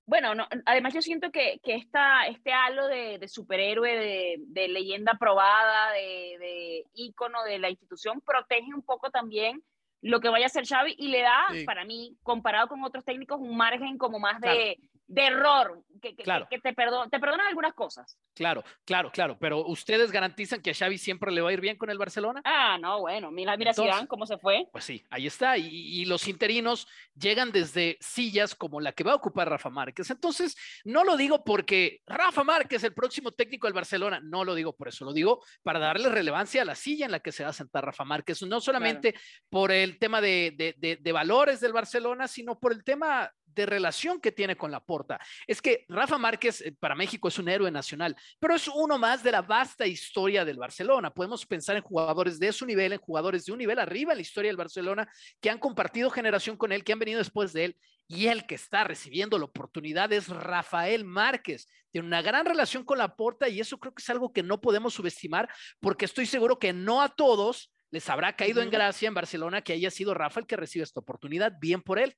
bueno, 0.08 0.34
no, 0.34 0.48
además 0.66 0.94
yo 0.94 1.02
siento 1.02 1.32
que, 1.32 1.60
que 1.62 1.76
esta, 1.76 2.28
este 2.28 2.54
halo 2.54 2.88
de, 2.88 3.20
de 3.20 3.28
superhéroe, 3.28 3.96
de, 3.96 4.36
de, 4.40 4.68
leyenda 4.70 5.16
probada, 5.20 5.92
de, 5.92 6.38
de, 6.40 6.86
ícono 6.94 7.44
de 7.44 7.60
la 7.60 7.70
institución, 7.70 8.22
protege 8.22 8.74
un 8.74 8.84
poco 8.84 9.12
también 9.12 9.62
lo 10.02 10.22
que 10.22 10.30
vaya 10.30 10.46
a 10.46 10.48
hacer 10.48 10.66
Xavi 10.66 10.96
y 10.98 11.10
le 11.10 11.22
da, 11.24 11.46
para 11.66 11.84
mí, 11.84 12.16
comparado 12.24 12.70
con 12.70 12.84
otros 12.84 13.04
técnicos, 13.04 13.38
un 13.42 13.58
margen 13.58 13.98
como 13.98 14.18
más 14.18 14.40
de, 14.40 14.78
de 15.08 15.26
error, 15.26 15.84
que, 16.02 16.16
que, 16.16 16.24
que 16.24 16.60
te, 16.60 16.74
te 16.74 16.74
perdonan 16.74 17.48
algunas 17.48 17.74
cosas. 17.74 18.20
Claro, 18.36 18.64
claro, 18.86 19.10
claro, 19.12 19.38
pero 19.40 19.66
¿ustedes 19.66 20.12
garantizan 20.12 20.62
que 20.62 20.72
a 20.72 20.74
Xavi 20.74 20.98
siempre 20.98 21.32
le 21.32 21.42
va 21.42 21.50
a 21.50 21.54
ir 21.54 21.62
bien 21.62 21.78
con 21.78 21.90
el 21.90 21.98
Barcelona? 21.98 22.42
Ah, 22.44 22.78
no, 22.80 23.00
bueno, 23.00 23.32
mira, 23.32 23.56
mira 23.56 23.74
Zidane, 23.74 24.08
cómo 24.08 24.26
se 24.26 24.38
fue. 24.38 24.68
Pues 24.72 24.84
sí, 24.84 25.04
ahí 25.10 25.26
está, 25.26 25.58
y, 25.58 25.68
y, 25.68 26.06
los 26.06 26.28
interinos 26.28 26.88
llegan 27.16 27.52
desde 27.52 27.98
sillas 28.02 28.54
como 28.54 28.82
la 28.82 28.92
que 28.92 29.06
va 29.06 29.14
a 29.14 29.16
ocupar 29.16 29.50
Rafa 29.50 29.70
Márquez. 29.70 30.10
Entonces, 30.10 30.56
no 30.84 31.04
lo 31.06 31.16
digo 31.16 31.44
porque 31.44 32.02
Rafa 32.06 32.44
Márquez, 32.44 32.84
el 32.84 32.94
próximo 32.94 33.32
técnico 33.32 33.66
del 33.68 33.74
Barcelona, 33.74 34.20
no 34.22 34.44
lo 34.44 34.56
digo 34.56 34.76
por 34.76 34.90
eso, 34.90 35.06
lo 35.06 35.14
digo 35.14 35.42
para 35.64 35.80
darle 35.80 36.10
relevancia 36.10 36.62
a 36.62 36.66
la 36.66 36.76
silla 36.76 37.06
en 37.06 37.12
la 37.14 37.22
que 37.22 37.32
se 37.32 37.44
va 37.44 37.50
a 37.50 37.54
sentar 37.54 37.86
Rafa 37.86 38.04
Márquez, 38.04 38.42
no 38.44 38.60
solamente 38.60 39.14
claro. 39.14 39.26
por 39.50 39.72
el 39.72 39.98
tema 40.00 40.20
de, 40.20 40.54
de, 40.56 40.76
de, 40.78 40.98
de 40.98 41.12
valores 41.12 41.62
del 41.62 41.74
Barcelona, 41.74 42.28
sino 42.28 42.60
por 42.60 42.74
el 42.74 42.84
tema 42.84 43.32
de 43.58 43.66
relación 43.66 44.22
que 44.22 44.32
tiene 44.32 44.56
con 44.56 44.72
la 44.72 44.80
porta. 44.80 45.20
Es 45.46 45.62
que 45.62 45.86
Rafa 45.90 46.18
Márquez 46.18 46.62
eh, 46.62 46.72
para 46.80 46.96
México 46.96 47.28
es 47.28 47.40
un 47.40 47.50
héroe 47.50 47.72
nacional, 47.72 48.16
pero 48.40 48.56
es 48.56 48.68
uno 48.68 48.98
más 48.98 49.24
de 49.24 49.32
la 49.32 49.42
vasta 49.42 49.86
historia 49.86 50.46
del 50.46 50.58
Barcelona. 50.58 51.14
Podemos 51.14 51.46
pensar 51.46 51.76
en 51.76 51.82
jugadores 51.82 52.40
de 52.40 52.54
su 52.54 52.66
nivel, 52.66 52.94
en 52.94 53.00
jugadores 53.00 53.46
de 53.46 53.52
un 53.52 53.58
nivel 53.58 53.80
arriba 53.80 54.14
en 54.14 54.20
la 54.20 54.22
historia 54.22 54.50
del 54.50 54.58
Barcelona, 54.58 55.12
que 55.42 55.50
han 55.50 55.60
compartido 55.60 56.10
generación 56.10 56.56
con 56.56 56.72
él, 56.72 56.84
que 56.84 56.94
han 56.94 57.00
venido 57.00 57.18
después 57.18 57.52
de 57.52 57.66
él, 57.66 57.78
y 58.08 58.28
el 58.28 58.46
que 58.46 58.56
está 58.56 58.84
recibiendo 58.84 59.38
la 59.38 59.46
oportunidad 59.46 60.14
es 60.14 60.30
Rafael 60.30 61.04
Márquez. 61.04 61.68
Tiene 61.92 62.08
una 62.08 62.22
gran 62.22 62.46
relación 62.46 62.86
con 62.86 62.98
la 62.98 63.16
porta 63.16 63.50
y 63.50 63.60
eso 63.60 63.78
creo 63.80 63.94
que 63.94 64.02
es 64.02 64.10
algo 64.10 64.32
que 64.32 64.44
no 64.44 64.62
podemos 64.62 64.94
subestimar, 64.94 65.50
porque 65.80 66.06
estoy 66.06 66.26
seguro 66.26 66.58
que 66.60 66.72
no 66.72 67.02
a 67.02 67.10
todos 67.10 67.74
les 67.90 68.10
habrá 68.10 68.36
caído 68.36 68.62
en 68.62 68.70
gracia 68.70 69.08
en 69.08 69.14
Barcelona 69.14 69.62
que 69.62 69.74
haya 69.74 69.92
sido 69.92 70.14
Rafa 70.14 70.40
el 70.40 70.48
que 70.48 70.58
recibe 70.58 70.84
esta 70.84 71.00
oportunidad, 71.00 71.54
bien 71.60 71.82
por 71.82 72.00
él. 72.00 72.16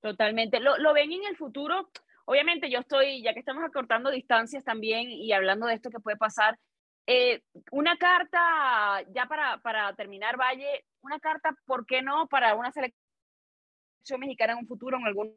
Totalmente. 0.00 0.60
Lo, 0.60 0.76
lo, 0.78 0.92
ven 0.92 1.12
en 1.12 1.24
el 1.24 1.36
futuro. 1.36 1.90
Obviamente 2.26 2.70
yo 2.70 2.80
estoy, 2.80 3.22
ya 3.22 3.32
que 3.32 3.40
estamos 3.40 3.64
acortando 3.64 4.10
distancias 4.10 4.64
también 4.64 5.08
y 5.10 5.32
hablando 5.32 5.66
de 5.66 5.74
esto 5.74 5.90
que 5.90 6.00
puede 6.00 6.16
pasar, 6.16 6.58
eh, 7.06 7.42
una 7.70 7.96
carta, 7.96 9.02
ya 9.14 9.26
para, 9.26 9.58
para 9.62 9.94
terminar, 9.94 10.36
Valle, 10.36 10.84
una 11.02 11.20
carta, 11.20 11.56
¿por 11.64 11.86
qué 11.86 12.02
no? 12.02 12.26
Para 12.26 12.56
una 12.56 12.72
selección 12.72 14.18
mexicana 14.18 14.54
en 14.54 14.60
un 14.60 14.66
futuro, 14.66 14.96
en 14.96 15.06
algunos 15.06 15.36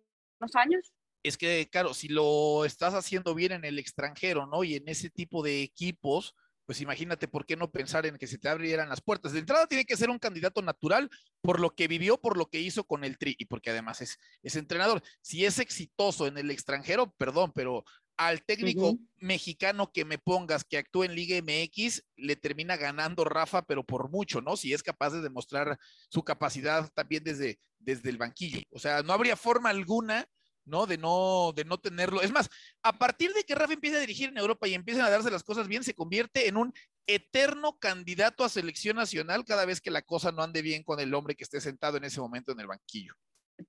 años. 0.55 0.91
Es 1.21 1.37
que, 1.37 1.67
claro, 1.69 1.93
si 1.93 2.07
lo 2.07 2.65
estás 2.65 2.95
haciendo 2.95 3.35
bien 3.35 3.51
en 3.51 3.65
el 3.65 3.77
extranjero, 3.77 4.47
¿no? 4.47 4.63
Y 4.63 4.75
en 4.75 4.87
ese 4.87 5.11
tipo 5.11 5.43
de 5.43 5.61
equipos, 5.61 6.33
pues 6.69 6.81
imagínate 6.81 7.27
por 7.27 7.47
qué 7.47 7.55
no 7.55 7.71
pensar 7.71 8.05
en 8.05 8.19
que 8.19 8.27
se 8.27 8.37
te 8.37 8.47
abrieran 8.47 8.89
las 8.89 9.01
puertas. 9.01 9.31
De 9.31 9.39
entrada 9.39 9.65
tiene 9.65 9.85
que 9.85 9.97
ser 9.97 10.11
un 10.11 10.19
candidato 10.19 10.61
natural 10.61 11.09
por 11.41 11.59
lo 11.59 11.73
que 11.73 11.87
vivió, 11.87 12.21
por 12.21 12.37
lo 12.37 12.45
que 12.45 12.59
hizo 12.59 12.83
con 12.83 13.03
el 13.03 13.17
Tri 13.17 13.35
y 13.39 13.45
porque 13.45 13.71
además 13.71 14.01
es, 14.01 14.19
es 14.43 14.55
entrenador. 14.55 15.01
Si 15.19 15.45
es 15.45 15.57
exitoso 15.57 16.27
en 16.27 16.37
el 16.37 16.51
extranjero, 16.51 17.11
perdón, 17.17 17.53
pero 17.55 17.85
al 18.17 18.43
técnico 18.43 18.89
uh 18.89 18.93
-huh. 18.93 19.07
mexicano 19.17 19.91
que 19.91 20.05
me 20.05 20.19
pongas 20.19 20.63
que 20.63 20.77
actúe 20.77 21.05
en 21.05 21.15
Liga 21.15 21.41
MX, 21.41 22.03
le 22.17 22.35
termina 22.35 22.77
ganando 22.77 23.23
Rafa, 23.23 23.63
pero 23.63 23.83
por 23.83 24.11
mucho, 24.11 24.39
¿no? 24.39 24.55
Si 24.55 24.71
es 24.71 24.83
capaz 24.83 25.09
de 25.09 25.21
demostrar 25.21 25.79
su 26.07 26.21
capacidad 26.21 26.87
también 26.93 27.23
desde, 27.23 27.59
desde 27.79 28.11
el 28.11 28.17
banquillo. 28.17 28.61
O 28.69 28.77
sea, 28.77 29.01
no 29.01 29.13
habría 29.13 29.35
forma 29.35 29.71
alguna 29.71 30.27
¿no? 30.69 30.85
De 30.85 30.97
no, 30.97 31.51
de 31.55 31.65
no 31.65 31.77
tenerlo. 31.77 32.21
Es 32.21 32.31
más, 32.31 32.49
a 32.83 32.97
partir 32.97 33.33
de 33.33 33.43
que 33.43 33.55
Rafa 33.55 33.73
empiece 33.73 33.97
a 33.97 34.01
dirigir 34.01 34.29
en 34.29 34.37
Europa 34.37 34.67
y 34.67 34.73
empiecen 34.73 35.03
a 35.03 35.09
darse 35.09 35.31
las 35.31 35.43
cosas 35.43 35.67
bien, 35.67 35.83
se 35.83 35.93
convierte 35.93 36.47
en 36.47 36.57
un 36.57 36.73
eterno 37.07 37.77
candidato 37.79 38.43
a 38.43 38.49
selección 38.49 38.95
nacional 38.95 39.43
cada 39.43 39.65
vez 39.65 39.81
que 39.81 39.91
la 39.91 40.03
cosa 40.03 40.31
no 40.31 40.43
ande 40.43 40.61
bien 40.61 40.83
con 40.83 40.99
el 40.99 41.13
hombre 41.13 41.35
que 41.35 41.43
esté 41.43 41.59
sentado 41.59 41.97
en 41.97 42.05
ese 42.05 42.21
momento 42.21 42.51
en 42.51 42.59
el 42.59 42.67
banquillo. 42.67 43.13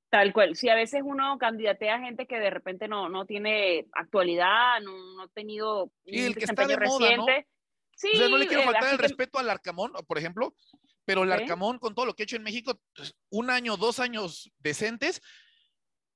Tal 0.08 0.32
cual. 0.32 0.56
Si 0.56 0.68
a 0.68 0.74
veces 0.74 1.02
uno 1.04 1.36
candidatea 1.38 1.96
a 1.96 2.00
gente 2.00 2.26
que 2.26 2.38
de 2.38 2.50
repente 2.50 2.86
no, 2.86 3.08
no 3.08 3.26
tiene 3.26 3.86
actualidad, 3.92 4.80
no, 4.82 4.92
no 5.16 5.22
ha 5.22 5.28
tenido 5.28 5.90
y 6.04 6.20
el 6.20 6.36
que 6.36 6.44
está 6.44 6.66
de 6.66 6.76
moda, 6.76 6.98
reciente. 7.08 7.38
¿no? 7.38 7.46
Sí, 7.96 8.10
o 8.14 8.16
sea, 8.16 8.28
no 8.28 8.38
le 8.38 8.46
quiero 8.46 8.62
faltar 8.62 8.92
el 8.92 8.96
que... 8.96 9.02
respeto 9.02 9.38
al 9.38 9.50
Arcamón, 9.50 9.92
por 10.06 10.16
ejemplo, 10.16 10.54
pero 11.04 11.24
el 11.24 11.32
Arcamón, 11.32 11.78
con 11.78 11.94
todo 11.94 12.06
lo 12.06 12.14
que 12.14 12.22
ha 12.22 12.24
hecho 12.24 12.36
en 12.36 12.42
México, 12.42 12.80
pues, 12.94 13.14
un 13.30 13.50
año, 13.50 13.76
dos 13.76 14.00
años 14.00 14.50
decentes, 14.58 15.20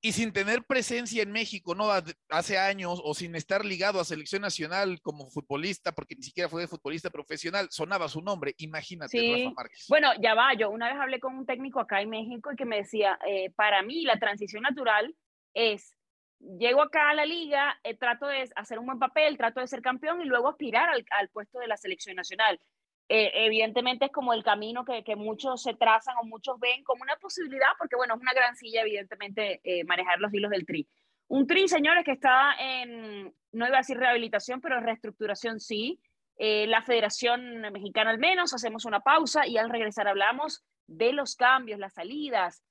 y 0.05 0.11
sin 0.11 0.31
tener 0.31 0.63
presencia 0.65 1.23
en 1.23 1.31
México, 1.31 1.73
¿no? 1.73 1.89
Hace 2.29 2.59
años 2.59 3.01
o 3.03 3.15
sin 3.15 3.33
estar 3.33 3.65
ligado 3.65 3.99
a 3.99 4.05
selección 4.05 4.43
nacional 4.43 5.01
como 5.01 5.31
futbolista, 5.31 5.93
porque 5.93 6.15
ni 6.15 6.21
siquiera 6.21 6.47
fue 6.47 6.67
futbolista 6.67 7.09
profesional, 7.09 7.69
sonaba 7.71 8.07
su 8.07 8.21
nombre, 8.21 8.53
imagínate, 8.59 9.17
sí. 9.17 9.33
Rafa 9.33 9.55
Márquez. 9.55 9.85
Bueno, 9.89 10.11
ya 10.21 10.35
va, 10.35 10.53
yo 10.53 10.69
una 10.69 10.93
vez 10.93 11.01
hablé 11.01 11.19
con 11.19 11.35
un 11.35 11.47
técnico 11.47 11.79
acá 11.79 12.01
en 12.01 12.11
México 12.11 12.51
y 12.53 12.55
que 12.55 12.65
me 12.65 12.77
decía, 12.77 13.17
eh, 13.27 13.49
para 13.55 13.81
mí 13.81 14.03
la 14.03 14.19
transición 14.19 14.61
natural 14.61 15.11
es, 15.55 15.97
llego 16.39 16.83
acá 16.83 17.09
a 17.09 17.15
la 17.15 17.25
liga, 17.25 17.75
eh, 17.83 17.97
trato 17.97 18.27
de 18.27 18.47
hacer 18.55 18.77
un 18.77 18.85
buen 18.85 18.99
papel, 18.99 19.37
trato 19.37 19.59
de 19.59 19.67
ser 19.67 19.81
campeón 19.81 20.21
y 20.21 20.25
luego 20.25 20.49
aspirar 20.49 20.87
al, 20.87 21.03
al 21.17 21.29
puesto 21.29 21.57
de 21.57 21.67
la 21.67 21.77
selección 21.77 22.15
nacional 22.15 22.59
eh, 23.07 23.31
evidentemente 23.45 24.05
es 24.05 24.11
como 24.11 24.33
el 24.33 24.43
camino 24.43 24.83
que, 24.83 25.03
que, 25.03 25.15
muchos 25.15 25.61
se 25.61 25.75
trazan 25.75 26.15
o 26.17 26.25
muchos 26.25 26.59
ven 26.59 26.83
como 26.83 27.03
una 27.03 27.15
posibilidad, 27.17 27.67
porque 27.77 27.95
bueno, 27.95 28.15
es 28.15 28.21
una 28.21 28.33
gran 28.33 28.55
silla, 28.55 28.81
evidentemente, 28.81 29.61
eh, 29.63 29.83
manejar 29.83 30.19
los 30.19 30.33
hilos 30.33 30.49
del 30.49 30.65
tri. 30.65 30.87
Un 31.27 31.45
tri, 31.45 31.67
señores, 31.67 32.03
que 32.03 32.13
está 32.13 32.55
en, 32.59 33.31
no 33.51 33.67
iba 33.67 33.75
a 33.75 33.81
decir 33.81 33.97
rehabilitación, 33.97 34.59
pero 34.59 34.79
reestructuración 34.79 35.59
sí. 35.59 35.99
Eh, 36.37 36.65
la 36.67 36.81
Federación 36.81 37.61
Mexicana 37.71 38.09
al 38.09 38.17
menos, 38.17 38.53
hacemos 38.53 38.85
una 38.85 39.01
pausa 39.01 39.47
y 39.47 39.57
al 39.57 39.69
regresar 39.69 40.07
hablamos 40.07 40.63
de 40.87 41.13
los 41.13 41.35
cambios, 41.35 41.79
las 41.79 41.93
salidas, 41.93 42.63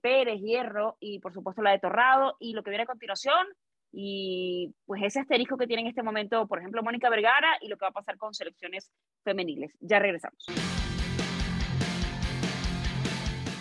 Pérez, 0.00 0.40
Hierro 0.40 0.96
y 0.98 1.18
por 1.18 1.34
supuesto 1.34 1.60
la 1.60 1.72
de 1.72 1.78
Torrado 1.78 2.36
y 2.40 2.54
lo 2.54 2.62
que 2.62 2.70
viene 2.70 2.84
a 2.84 2.86
continuación, 2.86 3.46
y 3.92 4.74
pues 4.86 5.02
ese 5.02 5.20
asterisco 5.20 5.56
que 5.56 5.66
tiene 5.66 5.82
en 5.82 5.88
este 5.88 6.02
momento, 6.02 6.46
por 6.46 6.58
ejemplo, 6.58 6.82
Mónica 6.82 7.10
Vergara 7.10 7.58
y 7.60 7.68
lo 7.68 7.76
que 7.76 7.84
va 7.84 7.90
a 7.90 7.92
pasar 7.92 8.18
con 8.18 8.34
selecciones 8.34 8.90
femeniles. 9.24 9.76
Ya 9.80 9.98
regresamos. 9.98 10.46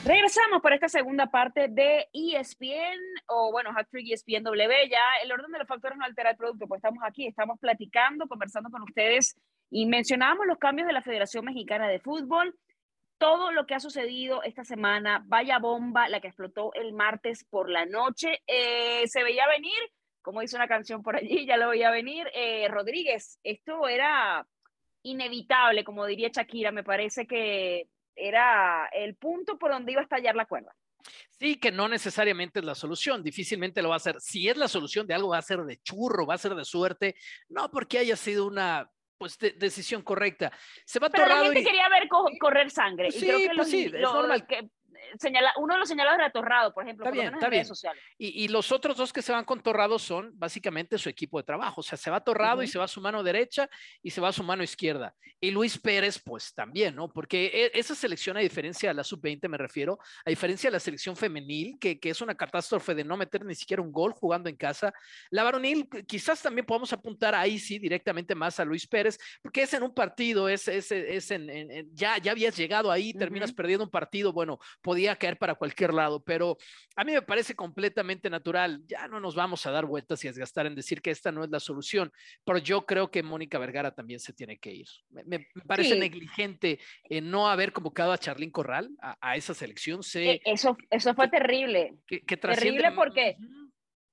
Regresamos 0.07 0.61
por 0.61 0.71
esta 0.71 0.87
segunda 0.87 1.27
parte 1.27 1.67
de 1.67 2.07
ESPN, 2.13 2.97
o 3.27 3.51
bueno, 3.51 3.71
Hattrick 3.75 4.09
ESPN 4.09 4.43
W. 4.43 4.89
Ya 4.89 5.01
el 5.21 5.31
orden 5.33 5.51
de 5.51 5.59
los 5.59 5.67
factores 5.67 5.97
no 5.97 6.05
altera 6.05 6.31
el 6.31 6.37
producto, 6.37 6.65
pues 6.65 6.79
estamos 6.79 7.03
aquí, 7.05 7.27
estamos 7.27 7.59
platicando, 7.59 8.25
conversando 8.27 8.69
con 8.69 8.83
ustedes 8.83 9.35
y 9.69 9.85
mencionábamos 9.85 10.47
los 10.47 10.59
cambios 10.59 10.87
de 10.87 10.93
la 10.93 11.01
Federación 11.01 11.43
Mexicana 11.43 11.89
de 11.89 11.99
Fútbol. 11.99 12.55
todo 13.17 13.51
lo 13.51 13.65
que 13.65 13.73
ha 13.73 13.79
sucedido 13.79 14.43
esta 14.43 14.63
semana, 14.63 15.23
vaya 15.25 15.57
bomba, 15.57 16.07
la 16.07 16.21
que 16.21 16.27
explotó 16.27 16.71
el 16.75 16.93
martes 16.93 17.43
por 17.49 17.67
la 17.67 17.85
noche, 17.87 18.41
eh, 18.45 19.07
se 19.07 19.23
veía 19.23 19.47
venir, 19.47 19.73
como 20.27 20.41
dice 20.41 20.57
una 20.57 20.67
canción 20.67 21.01
por 21.01 21.15
allí, 21.15 21.45
ya 21.47 21.55
lo 21.55 21.69
veía 21.69 21.89
venir, 21.89 22.27
eh, 22.33 22.67
Rodríguez, 22.67 23.39
esto 23.43 23.87
era 23.87 24.45
inevitable, 25.03 25.85
como 25.85 26.05
diría 26.05 26.27
Shakira, 26.27 26.69
me 26.73 26.83
parece 26.83 27.25
que 27.25 27.87
era 28.13 28.89
el 28.91 29.15
punto 29.15 29.57
por 29.57 29.71
donde 29.71 29.93
iba 29.93 30.01
a 30.01 30.03
estallar 30.03 30.35
la 30.35 30.45
cuerda. 30.45 30.75
Sí, 31.29 31.55
que 31.55 31.71
no 31.71 31.87
necesariamente 31.87 32.59
es 32.59 32.65
la 32.65 32.75
solución, 32.75 33.23
difícilmente 33.23 33.81
lo 33.81 33.87
va 33.87 33.95
a 33.95 34.03
hacer. 34.03 34.19
Si 34.19 34.49
es 34.49 34.57
la 34.57 34.67
solución 34.67 35.07
de 35.07 35.13
algo, 35.13 35.29
va 35.29 35.37
a 35.37 35.41
ser 35.41 35.59
de 35.63 35.77
churro, 35.77 36.25
va 36.25 36.33
a 36.33 36.39
ser 36.39 36.55
de 36.55 36.65
suerte, 36.65 37.15
no 37.47 37.71
porque 37.71 37.99
haya 37.99 38.17
sido 38.17 38.47
una 38.47 38.91
pues 39.17 39.37
decisión 39.37 40.01
correcta. 40.01 40.51
Se 40.85 40.99
va 40.99 41.09
Pero 41.09 41.25
la 41.25 41.43
gente 41.43 41.61
y... 41.61 41.63
quería 41.63 41.87
ver 41.87 42.09
co 42.09 42.29
correr 42.37 42.69
sangre. 42.69 43.11
Sí, 43.11 43.19
y 43.19 43.27
creo 43.29 43.37
que 43.39 43.45
pues 43.45 43.57
los, 43.57 43.69
sí, 43.69 43.85
es 43.85 43.93
lo, 43.93 44.13
normal. 44.13 44.45
Que, 44.45 44.69
señala, 45.19 45.53
uno 45.57 45.73
de 45.73 45.79
los 45.79 45.89
señalados 45.89 46.19
era 46.19 46.31
Torrado, 46.31 46.73
por 46.73 46.83
ejemplo, 46.83 47.03
Está 47.05 47.09
por 47.11 47.13
bien, 47.15 47.25
lo 47.25 47.31
menos 47.31 47.39
está 47.39 47.47
en 47.47 47.51
redes 47.51 47.67
bien. 47.67 47.75
sociales. 47.75 48.03
Y, 48.17 48.43
y, 48.43 48.47
los 48.47 48.71
otros 48.71 48.97
dos 48.97 49.13
que 49.13 49.21
se 49.21 49.31
van 49.31 49.45
con 49.45 49.61
Torrado 49.61 49.99
son 49.99 50.31
básicamente 50.35 50.97
su 50.97 51.09
equipo 51.09 51.37
de 51.37 51.43
trabajo. 51.43 51.81
O 51.81 51.83
sea, 51.83 51.97
se 51.97 52.09
va 52.09 52.23
Torrado 52.23 52.57
uh 52.57 52.61
-huh. 52.61 52.65
y 52.65 52.67
se 52.67 52.79
va 52.79 52.85
a 52.85 52.87
su 52.87 53.01
mano 53.01 53.23
derecha 53.23 53.69
y 54.01 54.11
se 54.11 54.21
va 54.21 54.29
a 54.29 54.33
su 54.33 54.43
mano 54.43 54.63
izquierda. 54.63 55.13
Y 55.39 55.51
Luis 55.51 55.77
Pérez, 55.77 56.19
pues 56.19 56.53
también, 56.53 56.95
¿no? 56.95 57.11
Porque 57.11 57.45
e, 57.53 57.79
esa 57.79 57.93
selección, 57.93 58.37
a 58.37 58.39
diferencia 58.39 58.89
de 58.89 58.95
la 58.95 59.03
sub-20, 59.03 59.47
me 59.47 59.57
refiero, 59.57 59.99
a 60.25 60.29
diferencia 60.29 60.69
de 60.69 60.73
la 60.73 60.79
selección 60.79 61.15
femenil, 61.15 61.77
que, 61.79 61.99
que, 61.99 62.09
es 62.09 62.21
una 62.21 62.33
catástrofe 62.35 62.95
de 62.95 63.03
no 63.03 63.17
meter 63.17 63.45
ni 63.45 63.53
siquiera 63.53 63.81
un 63.83 63.91
gol 63.91 64.13
jugando 64.13 64.49
en 64.49 64.55
casa, 64.55 64.91
la 65.29 65.43
varonil, 65.43 65.87
quizás 66.07 66.41
también 66.41 66.65
podamos 66.65 66.91
apuntar 66.91 67.35
ahí 67.35 67.59
sí 67.59 67.77
directamente 67.77 68.33
más 68.33 68.59
a 68.59 68.65
Luis 68.65 68.87
Pérez, 68.87 69.19
porque 69.41 69.61
es 69.61 69.73
en 69.73 69.83
un 69.83 69.93
partido, 69.93 70.49
es, 70.49 70.67
es, 70.67 70.91
es 70.91 71.31
en, 71.31 71.49
en, 71.49 71.89
ya, 71.93 72.17
ya 72.17 72.31
habías 72.31 72.57
llegado 72.57 72.91
ahí, 72.91 73.13
terminas 73.13 73.51
uh 73.51 73.53
-huh. 73.53 73.57
perdiendo 73.57 73.83
un 73.85 73.91
partido, 73.91 74.33
bueno, 74.33 74.57
podía 74.87 75.17
caer 75.17 75.37
para 75.37 75.55
cualquier 75.55 75.93
lado, 75.93 76.23
pero 76.23 76.57
a 76.95 77.03
mí 77.03 77.11
me 77.11 77.21
parece 77.21 77.55
completamente 77.55 78.29
natural. 78.29 78.81
Ya 78.87 79.05
no 79.09 79.19
nos 79.19 79.35
vamos 79.35 79.65
a 79.65 79.71
dar 79.71 79.85
vueltas 79.85 80.23
y 80.23 80.29
desgastar 80.29 80.65
en 80.65 80.75
decir 80.75 81.01
que 81.01 81.11
esta 81.11 81.29
no 81.29 81.43
es 81.43 81.49
la 81.49 81.59
solución, 81.59 82.09
pero 82.45 82.57
yo 82.57 82.85
creo 82.85 83.11
que 83.11 83.21
Mónica 83.21 83.59
Vergara 83.59 83.93
también 83.93 84.21
se 84.21 84.31
tiene 84.31 84.57
que 84.57 84.71
ir. 84.71 84.87
Me, 85.09 85.25
me 85.25 85.45
parece 85.67 85.95
sí. 85.95 85.99
negligente 85.99 86.79
en 87.03 87.29
no 87.29 87.49
haber 87.49 87.73
convocado 87.73 88.13
a 88.13 88.17
Charlín 88.17 88.49
Corral 88.49 88.89
a, 89.01 89.17
a 89.19 89.35
esa 89.35 89.53
selección. 89.53 90.03
Sé 90.03 90.39
eso, 90.45 90.77
eso 90.89 91.13
fue 91.13 91.25
que, 91.25 91.37
terrible. 91.37 91.97
Que, 92.07 92.21
que 92.21 92.37
terrible 92.37 92.93
porque 92.93 93.35
uh 93.37 93.43
-huh. 93.43 93.66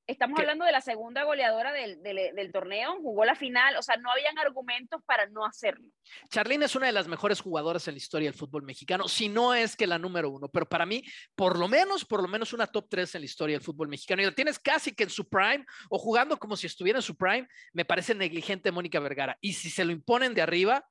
Estamos 0.06 0.38
hablando 0.38 0.64
de 0.64 0.72
la 0.72 0.80
segunda 0.80 1.24
goleadora 1.24 1.72
del, 1.72 2.02
del, 2.02 2.34
del, 2.34 2.52
torneo, 2.52 2.96
jugó 3.00 3.24
la 3.24 3.34
final, 3.34 3.76
o 3.76 3.82
sea, 3.82 3.96
no 3.96 4.10
habían 4.10 4.38
argumentos 4.38 5.02
para 5.04 5.26
no 5.26 5.44
hacerlo. 5.44 5.88
Charlene 6.30 6.66
es 6.66 6.76
una 6.76 6.86
de 6.86 6.92
las 6.92 7.08
mejores 7.08 7.40
jugadoras 7.40 7.88
en 7.88 7.94
la 7.94 7.98
historia 7.98 8.30
del 8.30 8.38
fútbol 8.38 8.62
mexicano, 8.62 9.08
si 9.08 9.28
no 9.28 9.54
es 9.54 9.76
que 9.76 9.86
la 9.86 9.98
número 9.98 10.30
uno, 10.30 10.48
pero 10.48 10.66
para 10.68 10.86
mí, 10.86 11.02
por 11.34 11.58
lo 11.58 11.68
menos, 11.68 12.04
por 12.04 12.22
lo 12.22 12.28
menos 12.28 12.52
una 12.52 12.66
top 12.66 12.86
tres 12.88 13.14
en 13.14 13.22
la 13.22 13.26
historia 13.26 13.56
del 13.56 13.64
fútbol 13.64 13.88
mexicano. 13.88 14.22
Y 14.22 14.26
la 14.26 14.32
tienes 14.32 14.58
casi 14.58 14.94
que 14.94 15.04
en 15.04 15.10
su 15.10 15.28
prime 15.28 15.64
o 15.88 15.98
jugando 15.98 16.38
como 16.38 16.56
si 16.56 16.66
estuviera 16.66 16.98
en 16.98 17.02
su 17.02 17.16
prime, 17.16 17.48
me 17.72 17.84
parece 17.84 18.14
negligente 18.14 18.72
Mónica 18.72 19.00
Vergara. 19.00 19.38
Y 19.40 19.54
si 19.54 19.70
se 19.70 19.84
lo 19.84 19.92
imponen 19.92 20.34
de 20.34 20.42
arriba, 20.42 20.86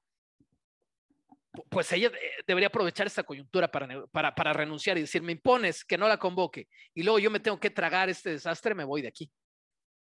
pues 1.70 1.92
ella 1.92 2.08
eh, 2.08 2.44
debería 2.48 2.68
aprovechar 2.68 3.08
esta 3.08 3.24
coyuntura 3.24 3.70
para, 3.70 4.06
para, 4.08 4.34
para, 4.34 4.54
renunciar 4.54 4.98
y 4.98 5.02
decir, 5.02 5.22
me 5.22 5.34
impones 5.34 5.86
que 5.86 5.98
no 5.98 6.08
la 6.08 6.18
convoque 6.18 6.68
y 6.94 7.04
luego 7.04 7.20
yo 7.20 7.30
me 7.30 7.39
tengo 7.39 7.60
que 7.60 7.70
tragar 7.70 8.10
este 8.10 8.32
desastre, 8.32 8.74
me 8.74 8.84
voy 8.84 9.02
de 9.02 9.10
aquí. 9.10 9.32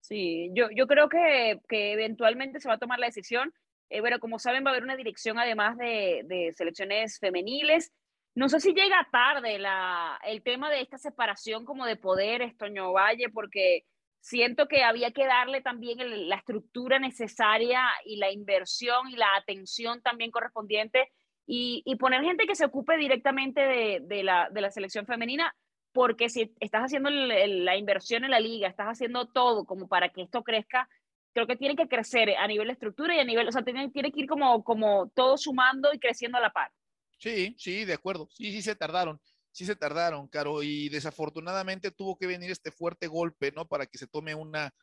Sí, 0.00 0.50
yo, 0.54 0.68
yo 0.74 0.86
creo 0.86 1.08
que, 1.08 1.60
que 1.68 1.92
eventualmente 1.92 2.60
se 2.60 2.68
va 2.68 2.74
a 2.74 2.78
tomar 2.78 2.98
la 2.98 3.06
decisión. 3.06 3.52
Eh, 3.88 4.00
bueno, 4.00 4.18
como 4.20 4.38
saben, 4.38 4.64
va 4.64 4.68
a 4.68 4.72
haber 4.72 4.84
una 4.84 4.96
dirección 4.96 5.38
además 5.38 5.78
de, 5.78 6.22
de 6.24 6.52
selecciones 6.52 7.18
femeniles. 7.18 7.92
No 8.34 8.48
sé 8.48 8.60
si 8.60 8.74
llega 8.74 9.08
tarde 9.12 9.58
la, 9.58 10.18
el 10.24 10.42
tema 10.42 10.70
de 10.70 10.80
esta 10.80 10.98
separación 10.98 11.64
como 11.64 11.86
de 11.86 11.96
poderes, 11.96 12.56
Toño 12.56 12.92
Valle, 12.92 13.28
porque 13.30 13.84
siento 14.20 14.66
que 14.66 14.82
había 14.82 15.12
que 15.12 15.26
darle 15.26 15.60
también 15.60 15.98
la 16.28 16.36
estructura 16.36 16.98
necesaria 16.98 17.82
y 18.04 18.16
la 18.16 18.30
inversión 18.30 19.08
y 19.08 19.16
la 19.16 19.36
atención 19.36 20.02
también 20.02 20.30
correspondiente 20.30 21.12
y, 21.46 21.82
y, 21.84 21.96
poner 21.96 22.22
gente 22.22 22.46
que 22.46 22.54
se 22.54 22.64
ocupe 22.64 22.96
directamente 22.96 23.60
de, 23.60 24.00
de, 24.02 24.22
la, 24.22 24.48
de 24.50 24.60
la 24.60 24.70
selección 24.70 25.06
femenina, 25.06 25.54
porque 25.92 26.28
si 26.28 26.52
estás 26.60 26.82
haciendo 26.82 27.08
el, 27.08 27.30
el, 27.30 27.64
la 27.64 27.76
inversión 27.76 28.24
en 28.24 28.30
la 28.30 28.40
liga, 28.40 28.68
estás 28.68 28.86
haciendo 28.86 29.28
todo 29.28 29.64
como 29.64 29.86
para 29.86 30.08
que 30.08 30.22
esto 30.22 30.42
crezca, 30.42 30.88
creo 31.34 31.46
que 31.46 31.56
tiene 31.56 31.76
que 31.76 31.88
crecer 31.88 32.30
a 32.36 32.46
nivel 32.46 32.68
de 32.68 32.72
estructura 32.74 33.14
y 33.14 33.18
a 33.18 33.24
nivel, 33.24 33.48
o 33.48 33.52
sea, 33.52 33.62
tiene, 33.62 33.90
tiene 33.90 34.10
que 34.10 34.20
ir 34.20 34.28
como, 34.28 34.64
como 34.64 35.10
todo 35.14 35.36
sumando 35.36 35.92
y 35.92 35.98
creciendo 35.98 36.38
a 36.38 36.40
la 36.40 36.50
par. 36.50 36.70
Sí, 37.18 37.54
sí, 37.58 37.84
de 37.84 37.94
acuerdo. 37.94 38.28
Sí, 38.30 38.52
sí 38.52 38.62
se 38.62 38.76
tardaron. 38.76 39.20
Sí 39.50 39.66
se 39.66 39.76
tardaron, 39.76 40.26
Caro, 40.28 40.62
y 40.64 40.88
desafortunadamente 40.88 41.92
tuvo 41.92 42.16
que 42.16 42.26
venir 42.26 42.50
este 42.50 42.72
fuerte 42.72 43.06
golpe, 43.06 43.52
¿no? 43.52 43.68
Para 43.68 43.86
que 43.86 43.98
se 43.98 44.08
tome 44.08 44.34
una, 44.34 44.74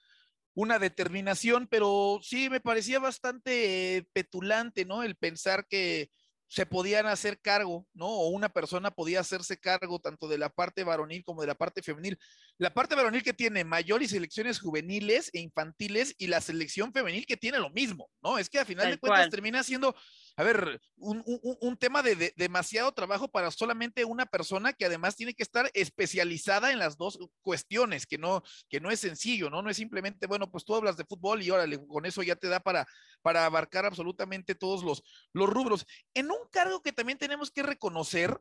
una 0.54 0.80
determinación, 0.80 1.68
pero 1.68 2.20
sí 2.22 2.50
me 2.50 2.62
parecía 2.62 3.00
bastante 3.00 4.08
petulante, 4.14 4.86
¿no? 4.86 5.04
El 5.04 5.18
pensar 5.18 5.66
que 5.68 6.10
se 6.52 6.66
podían 6.66 7.06
hacer 7.06 7.40
cargo, 7.40 7.88
¿no? 7.94 8.08
O 8.08 8.28
una 8.28 8.50
persona 8.50 8.92
podía 8.92 9.22
hacerse 9.22 9.58
cargo 9.58 10.00
tanto 10.00 10.28
de 10.28 10.38
la 10.38 10.50
parte 10.50 10.84
varonil 10.84 11.24
como 11.24 11.40
de 11.40 11.48
la 11.48 11.56
parte 11.56 11.82
femenil. 11.82 12.20
La 12.58 12.74
parte 12.74 12.94
varonil 12.94 13.24
que 13.24 13.32
tiene 13.32 13.64
mayores 13.64 14.10
selecciones 14.10 14.60
juveniles 14.60 15.30
e 15.34 15.40
infantiles 15.40 16.14
y 16.18 16.28
la 16.28 16.42
selección 16.42 16.92
femenil 16.92 17.26
que 17.26 17.38
tiene 17.38 17.58
lo 17.58 17.70
mismo, 17.70 18.10
¿no? 18.22 18.38
Es 18.38 18.50
que 18.50 18.60
a 18.60 18.66
final 18.66 18.84
Tal 18.84 18.92
de 18.92 18.98
cuentas 19.00 19.22
cual. 19.22 19.30
termina 19.30 19.64
siendo, 19.64 19.96
a 20.38 20.44
ver, 20.44 20.80
un, 20.98 21.24
un, 21.26 21.78
tema 21.78 22.02
de, 22.02 22.16
de, 22.16 22.34
demasiado 22.38 22.92
trabajo 22.92 23.28
para 23.28 23.52
solamente 23.52 24.06
una 24.06 24.26
persona 24.26 24.74
que 24.74 24.86
además 24.86 25.16
tiene 25.16 25.34
que 25.34 25.44
estar 25.44 25.70
especializada 25.74 26.72
en 26.72 26.80
las 26.80 26.98
dos 26.98 27.20
cuestiones, 27.42 28.06
que 28.06 28.18
no, 28.18 28.42
que 28.70 28.80
no 28.80 28.92
es 28.92 29.00
sencillo, 29.00 29.50
¿no? 29.50 29.62
No 29.62 29.70
es 29.70 29.78
simplemente, 29.78 30.28
bueno, 30.28 30.50
pues 30.50 30.64
tú 30.64 30.76
hablas 30.76 30.98
de 30.98 31.06
fútbol 31.06 31.42
y 31.42 31.52
órale, 31.52 31.86
con 31.86 32.06
eso 32.06 32.24
ya 32.24 32.36
te 32.36 32.48
da 32.48 32.60
para, 32.60 32.86
para 33.22 33.46
abarcar 33.46 33.86
absolutamente 33.86 34.56
todos 34.56 34.84
los, 34.84 35.04
los 35.34 35.50
rubros. 35.50 35.86
En 36.14 36.32
un 36.32 36.48
cargo 36.52 36.82
que 36.82 36.94
también 36.94 37.18
tenemos 37.18 37.52
que 37.52 37.64
reconocer 37.64 38.40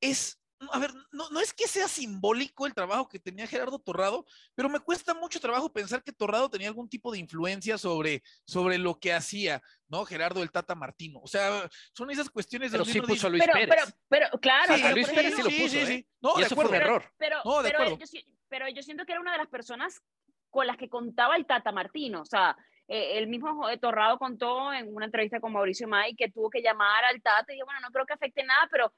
es 0.00 0.38
a 0.72 0.78
ver, 0.78 0.90
no, 1.12 1.30
no, 1.30 1.40
es 1.40 1.54
que 1.54 1.66
sea 1.66 1.88
simbólico 1.88 2.66
el 2.66 2.74
trabajo 2.74 3.08
que 3.08 3.18
tenía 3.18 3.46
Gerardo 3.46 3.78
Torrado, 3.78 4.26
pero 4.54 4.68
me 4.68 4.80
cuesta 4.80 5.14
mucho 5.14 5.40
trabajo 5.40 5.72
pensar 5.72 6.02
que 6.02 6.12
Torrado 6.12 6.50
tenía 6.50 6.68
algún 6.68 6.88
tipo 6.88 7.10
de 7.10 7.18
influencia 7.18 7.78
sobre, 7.78 8.22
sobre 8.44 8.76
lo 8.76 8.98
que 8.98 9.12
hacía, 9.12 9.62
¿no? 9.88 10.04
Gerardo 10.04 10.42
el 10.42 10.50
Tata 10.50 10.74
Martino. 10.74 11.20
O 11.22 11.26
sea, 11.26 11.68
son 11.94 12.10
esas 12.10 12.28
cuestiones 12.28 12.72
de 12.72 12.78
Pero 12.78 12.84
sí 12.84 13.00
puso 13.00 13.26
a 13.26 13.30
Luis 13.30 13.42
pero, 13.42 13.52
Pérez. 13.54 13.68
Pero, 13.68 13.92
pero, 14.08 14.40
claro, 14.40 14.74
sí, 14.74 14.82
pero, 14.82 14.94
Luis 14.94 15.08
Pérez 15.08 15.34
sí 15.34 15.42
lo 15.42 15.50
puso, 15.50 15.68
sí, 15.68 15.78
¿eh? 15.78 15.86
sí. 15.86 16.08
No, 16.20 16.32
y 16.36 16.40
de 16.40 16.46
eso 16.46 16.54
fue 16.54 16.64
acuerdo. 16.64 16.84
un 16.84 16.90
error. 16.90 17.12
Pero, 17.16 17.36
No, 17.44 17.62
de 17.62 17.70
pero, 17.70 17.82
acuerdo. 17.82 18.04
yo, 18.04 18.20
pero 18.48 18.68
yo 18.68 18.82
siento 18.82 19.06
que 19.06 19.12
era 19.12 19.20
una 19.20 19.32
de 19.32 19.38
las 19.38 19.48
personas 19.48 20.02
con 20.50 20.66
las 20.66 20.76
que 20.76 20.88
contaba 20.88 21.36
el 21.36 21.46
Tata 21.46 21.72
Martino. 21.72 22.20
O 22.20 22.26
sea, 22.26 22.56
eh, 22.88 23.18
el 23.18 23.28
mismo 23.28 23.66
Torrado 23.80 24.18
contó 24.18 24.72
en 24.72 24.94
una 24.94 25.06
entrevista 25.06 25.40
con 25.40 25.52
Mauricio 25.52 25.88
May 25.88 26.14
que 26.16 26.30
tuvo 26.30 26.50
que 26.50 26.60
llamar 26.60 27.04
al 27.04 27.22
Tata 27.22 27.54
y 27.54 27.58
yo, 27.58 27.64
bueno, 27.64 27.80
no 27.80 27.90
creo 27.90 28.04
que 28.04 28.14
afecte 28.14 28.42
nada, 28.42 28.68
pero 28.70 28.92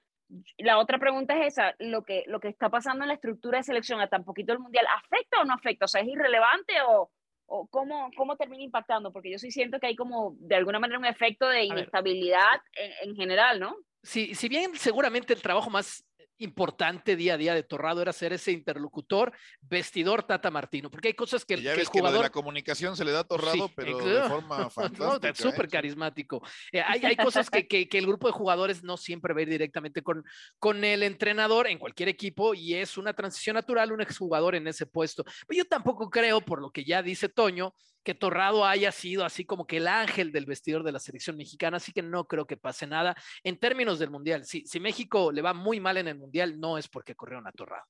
la 0.58 0.78
otra 0.78 0.98
pregunta 0.98 1.36
es 1.36 1.54
esa, 1.54 1.74
lo 1.78 2.04
que, 2.04 2.24
lo 2.26 2.40
que 2.40 2.48
está 2.48 2.70
pasando 2.70 3.04
en 3.04 3.08
la 3.08 3.14
estructura 3.14 3.58
de 3.58 3.64
selección 3.64 4.00
a 4.00 4.08
tan 4.08 4.24
poquito 4.24 4.52
el 4.52 4.58
Mundial, 4.58 4.86
¿afecta 4.96 5.40
o 5.40 5.44
no 5.44 5.54
afecta? 5.54 5.84
O 5.84 5.88
sea, 5.88 6.00
¿es 6.00 6.08
irrelevante 6.08 6.74
o, 6.88 7.10
o 7.46 7.66
cómo, 7.68 8.10
cómo 8.16 8.36
termina 8.36 8.62
impactando? 8.62 9.12
Porque 9.12 9.30
yo 9.30 9.38
sí 9.38 9.50
siento 9.50 9.78
que 9.78 9.88
hay 9.88 9.96
como, 9.96 10.34
de 10.38 10.56
alguna 10.56 10.78
manera, 10.78 10.98
un 10.98 11.06
efecto 11.06 11.48
de 11.48 11.64
inestabilidad 11.64 12.60
en, 12.74 13.10
en, 13.10 13.16
general, 13.16 13.60
¿no? 13.60 13.76
Sí, 14.02 14.34
si 14.34 14.48
bien 14.48 14.74
seguramente 14.74 15.32
el 15.32 15.42
trabajo 15.42 15.70
más 15.70 16.04
importante 16.38 17.16
día 17.16 17.34
a 17.34 17.36
día 17.36 17.54
de 17.54 17.62
Torrado 17.62 18.02
era 18.02 18.12
ser 18.12 18.32
ese 18.32 18.52
interlocutor, 18.52 19.32
vestidor 19.60 20.22
Tata 20.24 20.50
Martino, 20.50 20.90
porque 20.90 21.08
hay 21.08 21.14
cosas 21.14 21.44
que, 21.44 21.56
ya 21.56 21.72
que 21.72 21.78
ves 21.78 21.88
el 21.88 22.00
jugador... 22.00 22.18
que 22.18 22.22
de 22.22 22.28
la 22.28 22.30
comunicación 22.30 22.96
se 22.96 23.04
le 23.04 23.12
da 23.12 23.20
a 23.20 23.24
Torrado, 23.24 23.68
Sí, 23.68 23.72
pero 23.74 23.98
de 23.98 24.28
forma 24.28 24.70
fantástica. 24.70 25.28
No, 25.28 25.34
súper 25.34 25.66
¿eh? 25.66 25.68
carismático. 25.68 26.42
Eh, 26.72 26.80
hay, 26.80 27.04
hay 27.04 27.16
cosas 27.16 27.48
que, 27.50 27.66
que, 27.66 27.88
que, 27.88 27.98
el 27.98 28.06
grupo 28.06 28.26
de 28.26 28.32
jugadores 28.32 28.82
no 28.82 28.96
siempre 28.96 29.34
va 29.34 29.40
a 29.40 29.42
ir 29.42 29.48
directamente 29.48 30.02
con, 30.02 30.24
con 30.58 30.84
el 30.84 31.02
entrenador 31.02 31.66
en 31.66 31.78
cualquier 31.78 32.08
equipo 32.08 32.54
y 32.54 32.74
es 32.74 32.96
una 32.98 33.12
transición 33.12 33.54
natural 33.54 33.92
un 33.92 34.00
exjugador 34.00 34.54
en 34.54 34.66
ese 34.66 34.86
puesto. 34.86 35.24
Pero 35.46 35.58
yo 35.58 35.64
tampoco 35.64 36.10
creo, 36.10 36.40
por 36.40 36.60
lo 36.60 36.70
que 36.70 36.84
ya 36.84 37.02
dice 37.02 37.28
Toño, 37.28 37.74
que 38.02 38.14
Torrado 38.14 38.64
haya 38.64 38.92
sido 38.92 39.24
así 39.24 39.44
como 39.44 39.66
que 39.66 39.78
el 39.78 39.88
ángel 39.88 40.32
del 40.32 40.46
vestidor 40.46 40.82
de 40.82 40.92
la 40.92 40.98
selección 40.98 41.36
mexicana, 41.36 41.76
así 41.76 41.92
que 41.92 42.02
no 42.02 42.26
creo 42.26 42.46
que 42.46 42.56
pase 42.56 42.86
nada 42.86 43.14
en 43.44 43.58
términos 43.58 43.98
del 43.98 44.10
Mundial. 44.10 44.44
Si, 44.44 44.66
si 44.66 44.80
México 44.80 45.32
le 45.32 45.42
va 45.42 45.54
muy 45.54 45.80
mal 45.80 45.96
en 45.96 46.08
el 46.08 46.18
Mundial, 46.18 46.58
no 46.58 46.78
es 46.78 46.88
porque 46.88 47.14
corrieron 47.14 47.46
a 47.46 47.52
Torrado. 47.52 47.84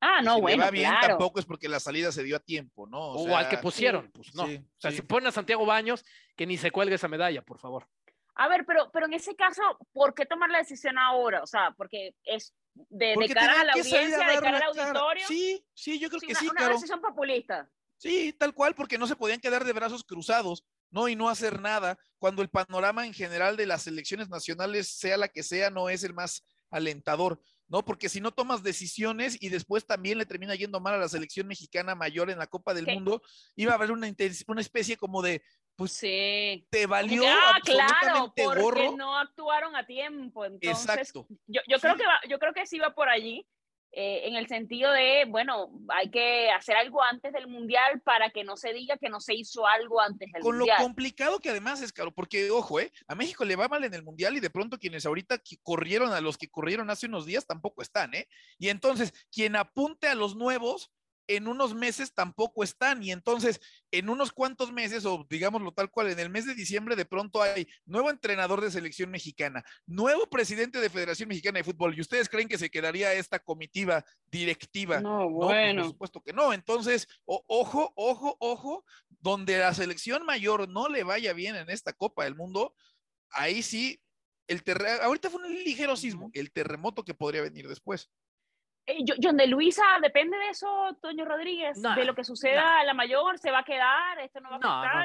Ah, 0.00 0.22
no, 0.22 0.36
si 0.36 0.40
bueno, 0.42 0.58
le 0.58 0.64
va 0.64 0.70
bien, 0.70 0.90
claro. 0.90 1.08
tampoco 1.08 1.40
es 1.40 1.46
porque 1.46 1.68
la 1.68 1.80
salida 1.80 2.12
se 2.12 2.22
dio 2.22 2.36
a 2.36 2.40
tiempo, 2.40 2.86
¿no? 2.86 3.14
O, 3.14 3.24
sea, 3.24 3.38
al 3.38 3.48
que 3.48 3.58
pusieron, 3.58 4.04
sí, 4.04 4.10
pues 4.14 4.34
no. 4.34 4.46
sí, 4.46 4.56
o 4.56 4.80
sea, 4.80 4.90
sí. 4.92 4.98
si 4.98 5.02
ponen 5.02 5.26
a 5.26 5.32
Santiago 5.32 5.66
Baños, 5.66 6.04
que 6.36 6.46
ni 6.46 6.56
se 6.56 6.70
cuelgue 6.70 6.94
esa 6.94 7.08
medalla, 7.08 7.42
por 7.42 7.58
favor. 7.58 7.88
A 8.36 8.46
ver, 8.46 8.64
pero, 8.64 8.88
pero 8.92 9.06
en 9.06 9.14
ese 9.14 9.34
caso, 9.34 9.62
¿por 9.92 10.14
qué 10.14 10.24
tomar 10.24 10.50
la 10.50 10.58
decisión 10.58 10.96
ahora? 10.96 11.42
O 11.42 11.46
sea, 11.46 11.74
porque 11.76 12.14
es 12.22 12.54
de, 12.74 13.14
cara 13.34 13.62
a 13.62 13.64
la 13.64 13.72
audiencia, 13.72 14.24
a 14.24 14.30
de 14.30 14.38
cara 14.40 14.58
al 14.58 14.62
auditorio. 14.62 15.26
Sí, 15.26 15.64
sí, 15.74 15.98
yo 15.98 16.08
creo 16.08 16.20
Sí, 16.20 16.26
que 16.28 16.32
una, 16.32 16.40
sí, 16.40 16.48
una 16.48 16.68
decisión 16.68 17.00
populista. 17.00 17.68
Sí, 17.98 18.32
tal 18.32 18.54
cual, 18.54 18.74
porque 18.74 18.96
no 18.98 19.06
se 19.06 19.16
podían 19.16 19.40
quedar 19.40 19.64
de 19.64 19.72
brazos 19.72 20.04
cruzados. 20.04 20.64
¿no? 20.90 21.08
Y 21.08 21.16
no 21.16 21.28
hacer 21.28 21.60
nada 21.60 21.98
cuando 22.18 22.42
el 22.42 22.48
panorama 22.48 23.06
en 23.06 23.12
general 23.12 23.56
de 23.56 23.66
las 23.66 23.86
elecciones 23.86 24.28
nacionales, 24.28 24.88
sea 24.88 25.16
la 25.16 25.28
que 25.28 25.42
sea, 25.42 25.70
no 25.70 25.88
es 25.88 26.02
el 26.04 26.14
más 26.14 26.46
alentador, 26.70 27.40
¿no? 27.66 27.84
Porque 27.84 28.08
si 28.08 28.20
no 28.20 28.32
tomas 28.32 28.62
decisiones 28.62 29.36
y 29.40 29.48
después 29.48 29.86
también 29.86 30.18
le 30.18 30.26
termina 30.26 30.54
yendo 30.54 30.80
mal 30.80 30.94
a 30.94 30.98
la 30.98 31.08
selección 31.08 31.46
mexicana 31.46 31.94
mayor 31.94 32.30
en 32.30 32.38
la 32.38 32.46
Copa 32.46 32.74
del 32.74 32.86
Mundo, 32.86 33.22
iba 33.56 33.72
a 33.72 33.74
haber 33.76 33.92
una, 33.92 34.10
una 34.46 34.60
especie 34.60 34.96
como 34.96 35.22
de, 35.22 35.42
pues 35.76 35.92
sí. 35.92 36.66
te 36.70 36.86
valió 36.86 37.22
ah, 37.26 37.56
absolutamente 37.56 38.02
claro, 38.04 38.32
porque 38.34 38.62
gorro. 38.62 38.96
no 38.96 39.16
actuaron 39.16 39.76
a 39.76 39.86
tiempo. 39.86 40.44
Entonces, 40.44 40.88
Exacto. 40.88 41.26
Yo, 41.46 41.60
yo 41.68 41.76
Sí. 41.76 41.82
creo 41.82 41.96
que 41.96 42.06
va, 42.06 42.20
yo 42.28 42.38
creo 42.38 42.52
que 42.52 42.66
sí 42.66 42.78
va 42.78 42.94
por 42.94 43.08
allí, 43.08 43.46
eh, 43.92 44.28
en 44.28 44.36
el 44.36 44.46
sentido 44.48 44.92
de, 44.92 45.24
bueno, 45.28 45.70
hay 45.88 46.10
que 46.10 46.50
hacer 46.50 46.76
algo 46.76 47.02
antes 47.02 47.32
del 47.32 47.46
mundial 47.46 48.00
para 48.02 48.30
que 48.30 48.44
no 48.44 48.56
se 48.56 48.72
diga 48.72 48.98
que 48.98 49.08
no 49.08 49.18
se 49.18 49.34
hizo 49.34 49.66
algo 49.66 50.00
antes 50.00 50.30
del 50.30 50.42
Con 50.42 50.58
lo 50.58 50.66
mundial. 50.66 50.82
complicado 50.82 51.38
que 51.40 51.50
además 51.50 51.80
es, 51.80 51.92
caro, 51.92 52.12
porque 52.12 52.50
ojo, 52.50 52.80
¿eh? 52.80 52.92
A 53.06 53.14
México 53.14 53.44
le 53.44 53.56
va 53.56 53.68
mal 53.68 53.84
en 53.84 53.94
el 53.94 54.02
Mundial 54.02 54.36
y 54.36 54.40
de 54.40 54.50
pronto 54.50 54.78
quienes 54.78 55.06
ahorita 55.06 55.40
corrieron 55.62 56.12
a 56.12 56.20
los 56.20 56.36
que 56.36 56.48
corrieron 56.48 56.90
hace 56.90 57.06
unos 57.06 57.24
días 57.24 57.46
tampoco 57.46 57.80
están, 57.82 58.14
¿eh? 58.14 58.28
Y 58.58 58.68
entonces, 58.68 59.12
quien 59.32 59.56
apunte 59.56 60.06
a 60.06 60.14
los 60.14 60.36
nuevos, 60.36 60.92
en 61.28 61.46
unos 61.46 61.74
meses 61.74 62.12
tampoco 62.12 62.64
están. 62.64 63.02
Y 63.02 63.12
entonces, 63.12 63.60
en 63.92 64.08
unos 64.08 64.32
cuantos 64.32 64.72
meses, 64.72 65.04
o 65.04 65.24
digámoslo 65.30 65.72
tal 65.72 65.90
cual, 65.90 66.08
en 66.10 66.18
el 66.18 66.30
mes 66.30 66.46
de 66.46 66.54
diciembre 66.54 66.96
de 66.96 67.04
pronto 67.04 67.40
hay 67.42 67.68
nuevo 67.86 68.10
entrenador 68.10 68.60
de 68.60 68.70
selección 68.70 69.10
mexicana, 69.10 69.62
nuevo 69.86 70.28
presidente 70.28 70.80
de 70.80 70.90
Federación 70.90 71.28
Mexicana 71.28 71.58
de 71.58 71.64
Fútbol. 71.64 71.96
¿Y 71.96 72.00
ustedes 72.00 72.28
creen 72.28 72.48
que 72.48 72.58
se 72.58 72.70
quedaría 72.70 73.12
esta 73.12 73.38
comitiva 73.38 74.04
directiva? 74.30 75.00
No, 75.00 75.20
No, 75.20 75.36
pues, 75.36 75.46
bueno. 75.48 75.82
por 75.82 75.90
supuesto 75.92 76.20
que 76.22 76.32
no. 76.32 76.52
Entonces, 76.52 77.06
o- 77.24 77.44
ojo, 77.46 77.92
ojo, 77.94 78.36
ojo, 78.40 78.84
donde 79.20 79.58
la 79.58 79.74
selección 79.74 80.24
mayor 80.24 80.68
no 80.68 80.88
le 80.88 81.04
vaya 81.04 81.32
bien 81.34 81.54
en 81.56 81.68
esta 81.70 81.92
Copa 81.92 82.24
del 82.24 82.34
Mundo, 82.34 82.74
ahí 83.30 83.62
sí, 83.62 84.00
el 84.46 84.62
terremoto, 84.62 85.02
ahorita 85.04 85.28
fue 85.28 85.44
un 85.44 85.52
ligero 85.54 85.94
sismo, 85.94 86.30
el 86.32 86.50
terremoto 86.52 87.04
que 87.04 87.12
podría 87.12 87.42
venir 87.42 87.68
después. 87.68 88.10
Eh, 88.90 89.00
yo- 89.04 89.16
John 89.22 89.36
de 89.36 89.46
Luisa, 89.46 89.82
depende 90.00 90.38
de 90.38 90.48
eso, 90.48 90.96
Toño 91.02 91.26
Rodríguez, 91.26 91.76
No, 91.76 91.94
de 91.94 92.06
lo 92.06 92.14
que 92.14 92.24
suceda 92.24 92.80
a 92.80 92.84
la 92.84 92.94
mayor, 92.94 93.38
se 93.38 93.50
va 93.50 93.58
a 93.58 93.62
quedar, 93.62 94.18
esto 94.20 94.40
no 94.40 94.48
va 94.48 94.56
a 94.56 94.58
No, 94.58 94.68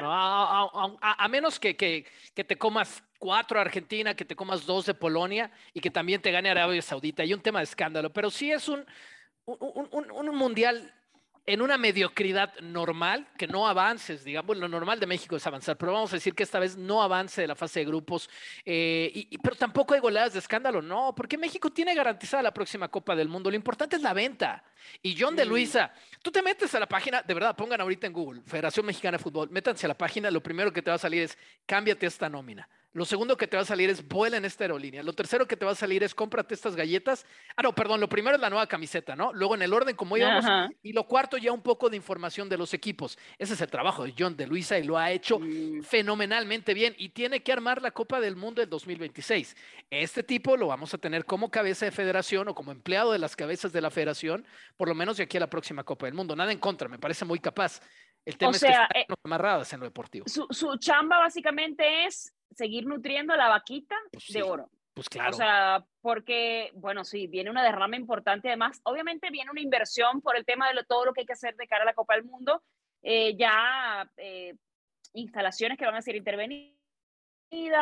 no. 0.88 0.98
A- 1.02 1.24
a 1.24 1.28
menos 1.28 1.60
que, 1.60 1.76
que- 1.76 2.06
que 2.34 2.44
te 2.44 2.56
comas 2.56 3.04
cuatro 3.18 3.60
Argentina, 3.60 4.14
que 4.14 4.24
te 4.24 4.34
comas 4.34 4.64
dos 4.64 4.86
de 4.86 4.94
Polonia 4.94 5.50
y 5.74 5.80
que 5.80 5.90
también 5.90 6.22
te 6.22 6.30
gane 6.32 6.48
Arabia 6.48 6.80
Saudita. 6.80 7.22
Hay 7.24 7.34
un 7.34 7.42
tema 7.42 7.58
de 7.58 7.64
escándalo, 7.64 8.10
pero 8.10 8.30
sí 8.30 8.50
es 8.50 8.68
un, 8.68 8.86
un, 9.44 9.88
un- 9.92 10.10
un 10.10 10.34
mundial 10.34 10.90
en 11.46 11.60
una 11.60 11.76
mediocridad 11.76 12.54
normal, 12.60 13.28
que 13.36 13.46
no 13.46 13.68
avances, 13.68 14.24
digamos, 14.24 14.56
lo 14.56 14.66
normal 14.66 14.98
de 14.98 15.06
México 15.06 15.36
es 15.36 15.46
avanzar, 15.46 15.76
pero 15.76 15.92
vamos 15.92 16.12
a 16.12 16.16
decir 16.16 16.34
que 16.34 16.42
esta 16.42 16.58
vez 16.58 16.76
no 16.76 17.02
avance 17.02 17.40
de 17.42 17.46
la 17.46 17.54
fase 17.54 17.80
de 17.80 17.86
grupos, 17.86 18.30
eh, 18.64 19.10
y- 19.14 19.28
y- 19.30 19.38
pero 19.38 19.54
tampoco 19.54 19.92
hay 19.94 20.00
goleadas 20.00 20.32
de 20.32 20.38
escándalo, 20.38 20.80
no, 20.80 21.14
porque 21.14 21.36
México 21.36 21.68
tiene 21.70 21.94
garantizada 21.94 22.42
la 22.42 22.54
próxima 22.54 22.88
Copa 22.88 23.14
del 23.14 23.28
Mundo, 23.28 23.50
lo 23.50 23.56
importante 23.56 23.96
es 23.96 24.02
la 24.02 24.14
venta. 24.14 24.64
Y 25.02 25.16
John 25.18 25.36
de. 25.36 25.44
Luisa, 25.44 25.92
tú 26.22 26.30
te 26.30 26.42
metes 26.42 26.74
a 26.74 26.80
la 26.80 26.86
página, 26.86 27.20
de 27.22 27.34
verdad, 27.34 27.54
pongan 27.54 27.80
ahorita 27.80 28.06
en 28.06 28.12
Google, 28.14 28.40
Federación 28.46 28.86
Mexicana 28.86 29.18
de 29.18 29.22
Fútbol, 29.22 29.50
métanse 29.50 29.86
a 29.86 29.88
la 29.88 29.98
página, 29.98 30.30
lo 30.30 30.42
primero 30.42 30.72
que 30.72 30.80
te 30.82 30.90
va 30.90 30.96
a 30.96 30.98
salir 30.98 31.22
es 31.22 31.36
cámbiate 31.66 32.06
esta 32.06 32.28
nómina. 32.28 32.66
Lo 32.94 33.04
segundo 33.04 33.36
que 33.36 33.46
te 33.48 33.56
va 33.56 33.62
a 33.62 33.66
salir 33.66 33.90
es 33.90 34.06
vuela 34.06 34.36
en 34.36 34.44
esta 34.44 34.64
aerolínea. 34.64 35.02
Lo 35.02 35.12
tercero 35.12 35.46
que 35.46 35.56
te 35.56 35.64
va 35.64 35.72
a 35.72 35.74
salir 35.74 36.02
es 36.04 36.14
cómprate 36.14 36.54
estas 36.54 36.76
galletas. 36.76 37.26
Ah, 37.56 37.62
no, 37.62 37.74
perdón, 37.74 38.00
lo 38.00 38.08
primero 38.08 38.36
es 38.36 38.40
la 38.40 38.48
nueva 38.50 38.66
camiseta, 38.68 39.16
¿no? 39.16 39.32
Luego 39.32 39.56
en 39.56 39.62
el 39.62 39.72
orden 39.74 39.96
como 39.96 40.16
íbamos. 40.16 40.44
Ajá. 40.44 40.68
Y 40.82 40.92
lo 40.92 41.04
cuarto 41.08 41.36
ya 41.36 41.52
un 41.52 41.60
poco 41.60 41.90
de 41.90 41.96
información 41.96 42.48
de 42.48 42.56
los 42.56 42.72
equipos. 42.72 43.18
Ese 43.36 43.54
es 43.54 43.60
el 43.60 43.68
trabajo 43.68 44.04
de 44.04 44.14
John 44.16 44.36
de 44.36 44.46
Luisa 44.46 44.78
y 44.78 44.84
lo 44.84 44.96
ha 44.96 45.10
hecho 45.10 45.38
Mm. 45.40 45.82
fenomenalmente 45.82 46.72
bien 46.74 46.94
y 46.96 47.08
tiene 47.08 47.42
que 47.42 47.52
armar 47.52 47.82
la 47.82 47.90
Copa 47.90 48.20
del 48.20 48.36
Mundo 48.36 48.60
del 48.60 48.70
2026. 48.70 49.56
Este 49.90 50.22
tipo 50.22 50.56
lo 50.56 50.68
vamos 50.68 50.94
a 50.94 50.98
tener 50.98 51.24
como 51.24 51.50
cabeza 51.50 51.84
de 51.86 51.90
federación 51.90 52.46
o 52.48 52.54
como 52.54 52.70
empleado 52.72 53.10
de 53.12 53.18
las 53.18 53.34
cabezas 53.34 53.72
de 53.72 53.80
la 53.80 53.90
federación, 53.90 54.46
por 54.76 54.88
lo 54.88 54.94
menos 54.94 55.16
de 55.16 55.24
aquí 55.24 55.36
a 55.36 55.40
la 55.40 55.50
próxima 55.50 55.82
Copa 55.84 56.06
del 56.06 56.14
Mundo. 56.14 56.36
Nada 56.36 56.52
en 56.52 56.58
contra, 56.58 56.88
me 56.88 56.98
parece 56.98 57.24
muy 57.24 57.38
capaz. 57.40 57.80
El 58.24 58.38
tema 58.38 58.52
es 58.52 58.60
que 58.60 58.68
están 58.68 58.86
eh, 58.94 59.06
amarradas 59.24 59.72
en 59.72 59.80
lo 59.80 59.86
deportivo. 59.86 60.26
Su, 60.28 60.46
su 60.50 60.76
chamba 60.78 61.18
básicamente 61.18 62.06
es 62.06 62.32
seguir 62.50 62.86
nutriendo 62.86 63.34
la 63.36 63.48
vaquita 63.48 63.96
Pues 64.12 64.24
sí, 64.24 64.32
de 64.34 64.42
oro. 64.42 64.70
Pues 64.94 65.08
claro. 65.08 65.30
O 65.30 65.32
sea, 65.32 65.84
porque, 66.00 66.70
bueno, 66.74 67.02
sí, 67.04 67.26
viene 67.26 67.50
una 67.50 67.64
derrama 67.64 67.96
importante. 67.96 68.48
Además, 68.48 68.80
obviamente 68.84 69.30
viene 69.30 69.50
una 69.50 69.60
inversión 69.60 70.20
por 70.20 70.36
el 70.36 70.44
tema 70.44 70.68
de 70.68 70.74
lo- 70.74 70.84
todo 70.84 71.04
lo 71.04 71.12
que 71.12 71.22
hay 71.22 71.26
que 71.26 71.32
hacer 71.32 71.56
de 71.56 71.66
cara 71.66 71.82
a 71.82 71.86
la 71.86 71.94
Copa 71.94 72.14
del 72.14 72.24
Mundo. 72.24 72.62
Eh, 73.02 73.36
ya 73.36 74.08
eh, 74.16 74.54
instalaciones 75.14 75.76
que 75.78 75.84
van 75.84 75.96
a 75.96 76.02
ser 76.02 76.14
intervenidas, 76.16 76.78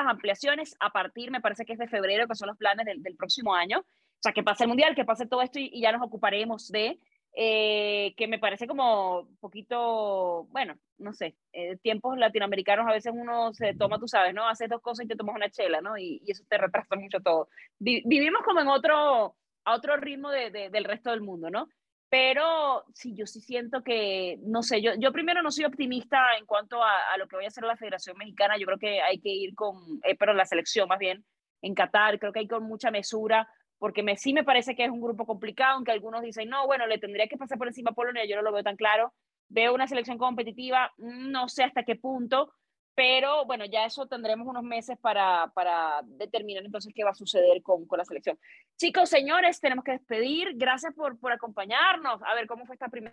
ampliaciones 0.06 0.74
a 0.80 0.90
partir, 0.90 1.30
me 1.30 1.40
parece 1.40 1.64
que 1.64 1.74
es 1.74 1.78
de 1.78 1.88
febrero, 1.88 2.26
que 2.26 2.34
son 2.34 2.48
los 2.48 2.56
planes 2.56 2.86
del, 2.86 3.02
del 3.02 3.16
próximo 3.16 3.54
año. 3.54 3.80
O 3.80 4.22
sea, 4.22 4.32
que 4.32 4.42
pase 4.42 4.64
el 4.64 4.68
Mundial, 4.68 4.94
que 4.94 5.04
pase 5.04 5.26
todo 5.26 5.42
esto 5.42 5.58
y, 5.58 5.68
y 5.72 5.80
ya 5.82 5.92
nos 5.92 6.02
ocuparemos 6.02 6.68
de, 6.68 6.98
eh, 7.34 8.14
que 8.16 8.28
me 8.28 8.38
parece 8.38 8.66
como 8.66 9.20
un 9.20 9.36
poquito, 9.38 10.44
bueno, 10.50 10.78
no 10.98 11.12
sé, 11.12 11.36
eh, 11.52 11.76
tiempos 11.78 12.18
latinoamericanos 12.18 12.86
a 12.88 12.92
veces 12.92 13.12
uno 13.14 13.52
se 13.54 13.74
toma, 13.74 13.98
tú 13.98 14.06
sabes, 14.08 14.34
¿no? 14.34 14.46
Haces 14.48 14.68
dos 14.68 14.82
cosas 14.82 15.04
y 15.06 15.08
te 15.08 15.16
tomas 15.16 15.36
una 15.36 15.50
chela, 15.50 15.80
¿no? 15.80 15.96
Y, 15.98 16.20
y 16.24 16.30
eso 16.32 16.44
te 16.48 16.58
retrasa 16.58 16.96
mucho 16.96 17.20
todo. 17.20 17.48
Vi- 17.78 18.02
vivimos 18.06 18.42
como 18.44 18.60
en 18.60 18.68
otro, 18.68 19.36
a 19.64 19.74
otro 19.74 19.96
ritmo 19.96 20.30
de, 20.30 20.50
de- 20.50 20.70
del 20.70 20.84
resto 20.84 21.10
del 21.10 21.22
mundo, 21.22 21.50
¿no? 21.50 21.68
Pero 22.08 22.84
sí, 22.92 23.14
yo 23.16 23.26
sí 23.26 23.40
siento 23.40 23.82
que, 23.82 24.36
no 24.42 24.62
sé, 24.62 24.82
yo, 24.82 24.92
yo 24.98 25.12
primero 25.12 25.42
no 25.42 25.50
soy 25.50 25.64
optimista 25.64 26.36
en 26.38 26.44
cuanto 26.44 26.82
a, 26.82 27.10
a 27.12 27.16
lo 27.16 27.26
que 27.26 27.36
voy 27.36 27.46
a 27.46 27.48
hacer 27.48 27.64
la 27.64 27.76
Federación 27.78 28.18
Mexicana, 28.18 28.58
yo 28.58 28.66
creo 28.66 28.78
que 28.78 29.00
hay 29.00 29.18
que 29.18 29.30
ir 29.30 29.54
con, 29.54 29.76
eh, 30.04 30.14
pero 30.18 30.34
la 30.34 30.44
selección 30.44 30.88
más 30.88 30.98
bien, 30.98 31.24
en 31.62 31.74
Qatar, 31.74 32.18
creo 32.18 32.32
que 32.32 32.40
hay 32.40 32.48
con 32.48 32.64
mucha 32.64 32.90
mesura, 32.90 33.48
porque 33.82 34.04
sí 34.16 34.32
me 34.32 34.44
parece 34.44 34.76
que 34.76 34.84
es 34.84 34.90
un 34.90 35.00
grupo 35.00 35.26
complicado, 35.26 35.74
aunque 35.74 35.90
algunos 35.90 36.22
dicen, 36.22 36.48
no, 36.48 36.68
bueno, 36.68 36.86
le 36.86 36.98
tendría 36.98 37.26
que 37.26 37.36
pasar 37.36 37.58
por 37.58 37.66
encima 37.66 37.90
a 37.90 37.94
Polonia, 37.94 38.24
yo 38.24 38.36
no 38.36 38.42
lo 38.42 38.52
veo 38.52 38.62
tan 38.62 38.76
claro, 38.76 39.12
veo 39.48 39.74
una 39.74 39.88
selección 39.88 40.18
competitiva, 40.18 40.92
mm, 40.98 41.32
no 41.32 41.48
sé 41.48 41.64
hasta 41.64 41.82
qué 41.82 41.96
punto, 41.96 42.54
pero 42.94 43.44
bueno, 43.44 43.64
ya 43.64 43.84
eso 43.84 44.06
tendremos 44.06 44.46
unos 44.46 44.62
meses 44.62 44.96
para, 45.00 45.50
para 45.56 46.00
determinar 46.04 46.64
entonces 46.64 46.92
qué 46.94 47.02
va 47.02 47.10
a 47.10 47.14
suceder 47.14 47.60
con, 47.60 47.84
con 47.88 47.98
la 47.98 48.04
selección. 48.04 48.38
Chicos, 48.76 49.08
señores, 49.08 49.58
tenemos 49.58 49.84
que 49.84 49.98
despedir. 49.98 50.52
Gracias 50.54 50.94
por, 50.94 51.18
por 51.18 51.32
acompañarnos. 51.32 52.22
A 52.22 52.36
ver, 52.36 52.46
¿cómo 52.46 52.64
fue 52.66 52.76
esta 52.76 52.88
primera 52.88 53.12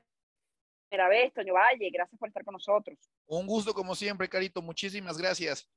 vez, 1.10 1.34
Toño 1.34 1.56
Valle? 1.56 1.90
Gracias 1.92 2.20
por 2.20 2.28
estar 2.28 2.44
con 2.44 2.54
nosotros. 2.54 2.96
Un 3.26 3.48
gusto 3.48 3.74
como 3.74 3.96
siempre, 3.96 4.30
Carito. 4.30 4.62
Muchísimas 4.62 5.18
gracias. 5.18 5.68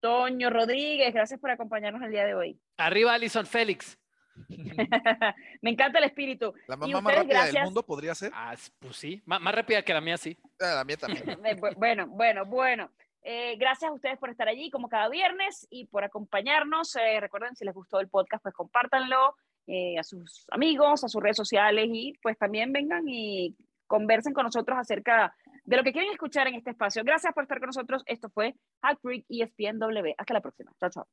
Toño 0.00 0.50
Rodríguez, 0.50 1.12
gracias 1.14 1.40
por 1.40 1.50
acompañarnos 1.50 2.02
el 2.02 2.10
día 2.10 2.24
de 2.24 2.34
hoy. 2.34 2.60
Arriba 2.76 3.14
Alison 3.14 3.46
Félix. 3.46 3.98
Me 5.62 5.70
encanta 5.70 5.98
el 5.98 6.04
espíritu. 6.04 6.52
La 6.68 6.74
Y 6.76 6.78
mamá 6.78 7.00
más 7.00 7.12
ustedes, 7.16 7.16
rápida 7.36 7.44
del 7.52 7.64
mundo 7.64 7.82
podría 7.84 8.14
ser. 8.14 8.30
Ah, 8.34 8.54
pues 8.78 8.96
sí, 8.96 9.22
má- 9.26 9.38
más 9.38 9.54
rápida 9.54 9.82
que 9.82 9.94
la 9.94 10.00
mía, 10.00 10.16
sí. 10.16 10.36
Ah, 10.60 10.74
la 10.76 10.84
mía 10.84 10.96
también. 10.96 11.24
Eh, 11.44 11.56
bu- 11.56 11.74
Bueno, 11.76 12.06
bueno, 12.08 12.44
bueno. 12.44 12.90
Eh, 13.22 13.56
gracias 13.58 13.90
a 13.90 13.94
ustedes 13.94 14.18
por 14.18 14.30
estar 14.30 14.46
allí 14.46 14.70
como 14.70 14.88
cada 14.88 15.08
viernes 15.08 15.66
y 15.70 15.86
por 15.86 16.04
acompañarnos. 16.04 16.94
Eh, 16.96 17.18
recuerden, 17.20 17.56
si 17.56 17.64
les 17.64 17.74
gustó 17.74 17.98
el 17.98 18.08
podcast, 18.08 18.42
pues 18.42 18.54
compártanlo 18.54 19.34
eh, 19.66 19.98
a 19.98 20.04
sus 20.04 20.46
amigos, 20.52 21.02
a 21.02 21.08
sus 21.08 21.20
redes 21.20 21.36
sociales 21.36 21.88
y 21.90 22.12
pues 22.22 22.38
también 22.38 22.72
vengan 22.72 23.02
y 23.08 23.56
conversen 23.88 24.32
con 24.32 24.44
nosotros 24.44 24.78
acerca 24.78 25.34
de 25.66 25.76
lo 25.76 25.82
que 25.82 25.92
quieren 25.92 26.10
escuchar 26.10 26.46
en 26.46 26.54
este 26.54 26.70
espacio. 26.70 27.02
Gracias 27.04 27.34
por 27.34 27.42
estar 27.42 27.58
con 27.58 27.66
nosotros. 27.66 28.02
Esto 28.06 28.30
fue 28.30 28.54
Hack 28.82 28.98
Freak 29.02 29.26
ESPNW. 29.28 30.14
Hasta 30.16 30.34
la 30.34 30.40
próxima. 30.40 30.72
Chao, 30.80 30.90
chao. 30.90 31.06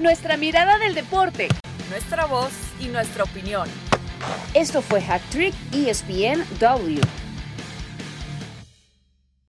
Nuestra 0.00 0.36
mirada 0.36 0.78
del 0.78 0.94
deporte. 0.94 1.48
Nuestra 1.90 2.26
voz 2.26 2.52
y 2.80 2.88
nuestra 2.88 3.24
opinión. 3.24 3.68
Esto 4.54 4.80
fue 4.80 5.00
Hack 5.00 5.22
Trick 5.30 5.54
ESPNW. 5.72 7.27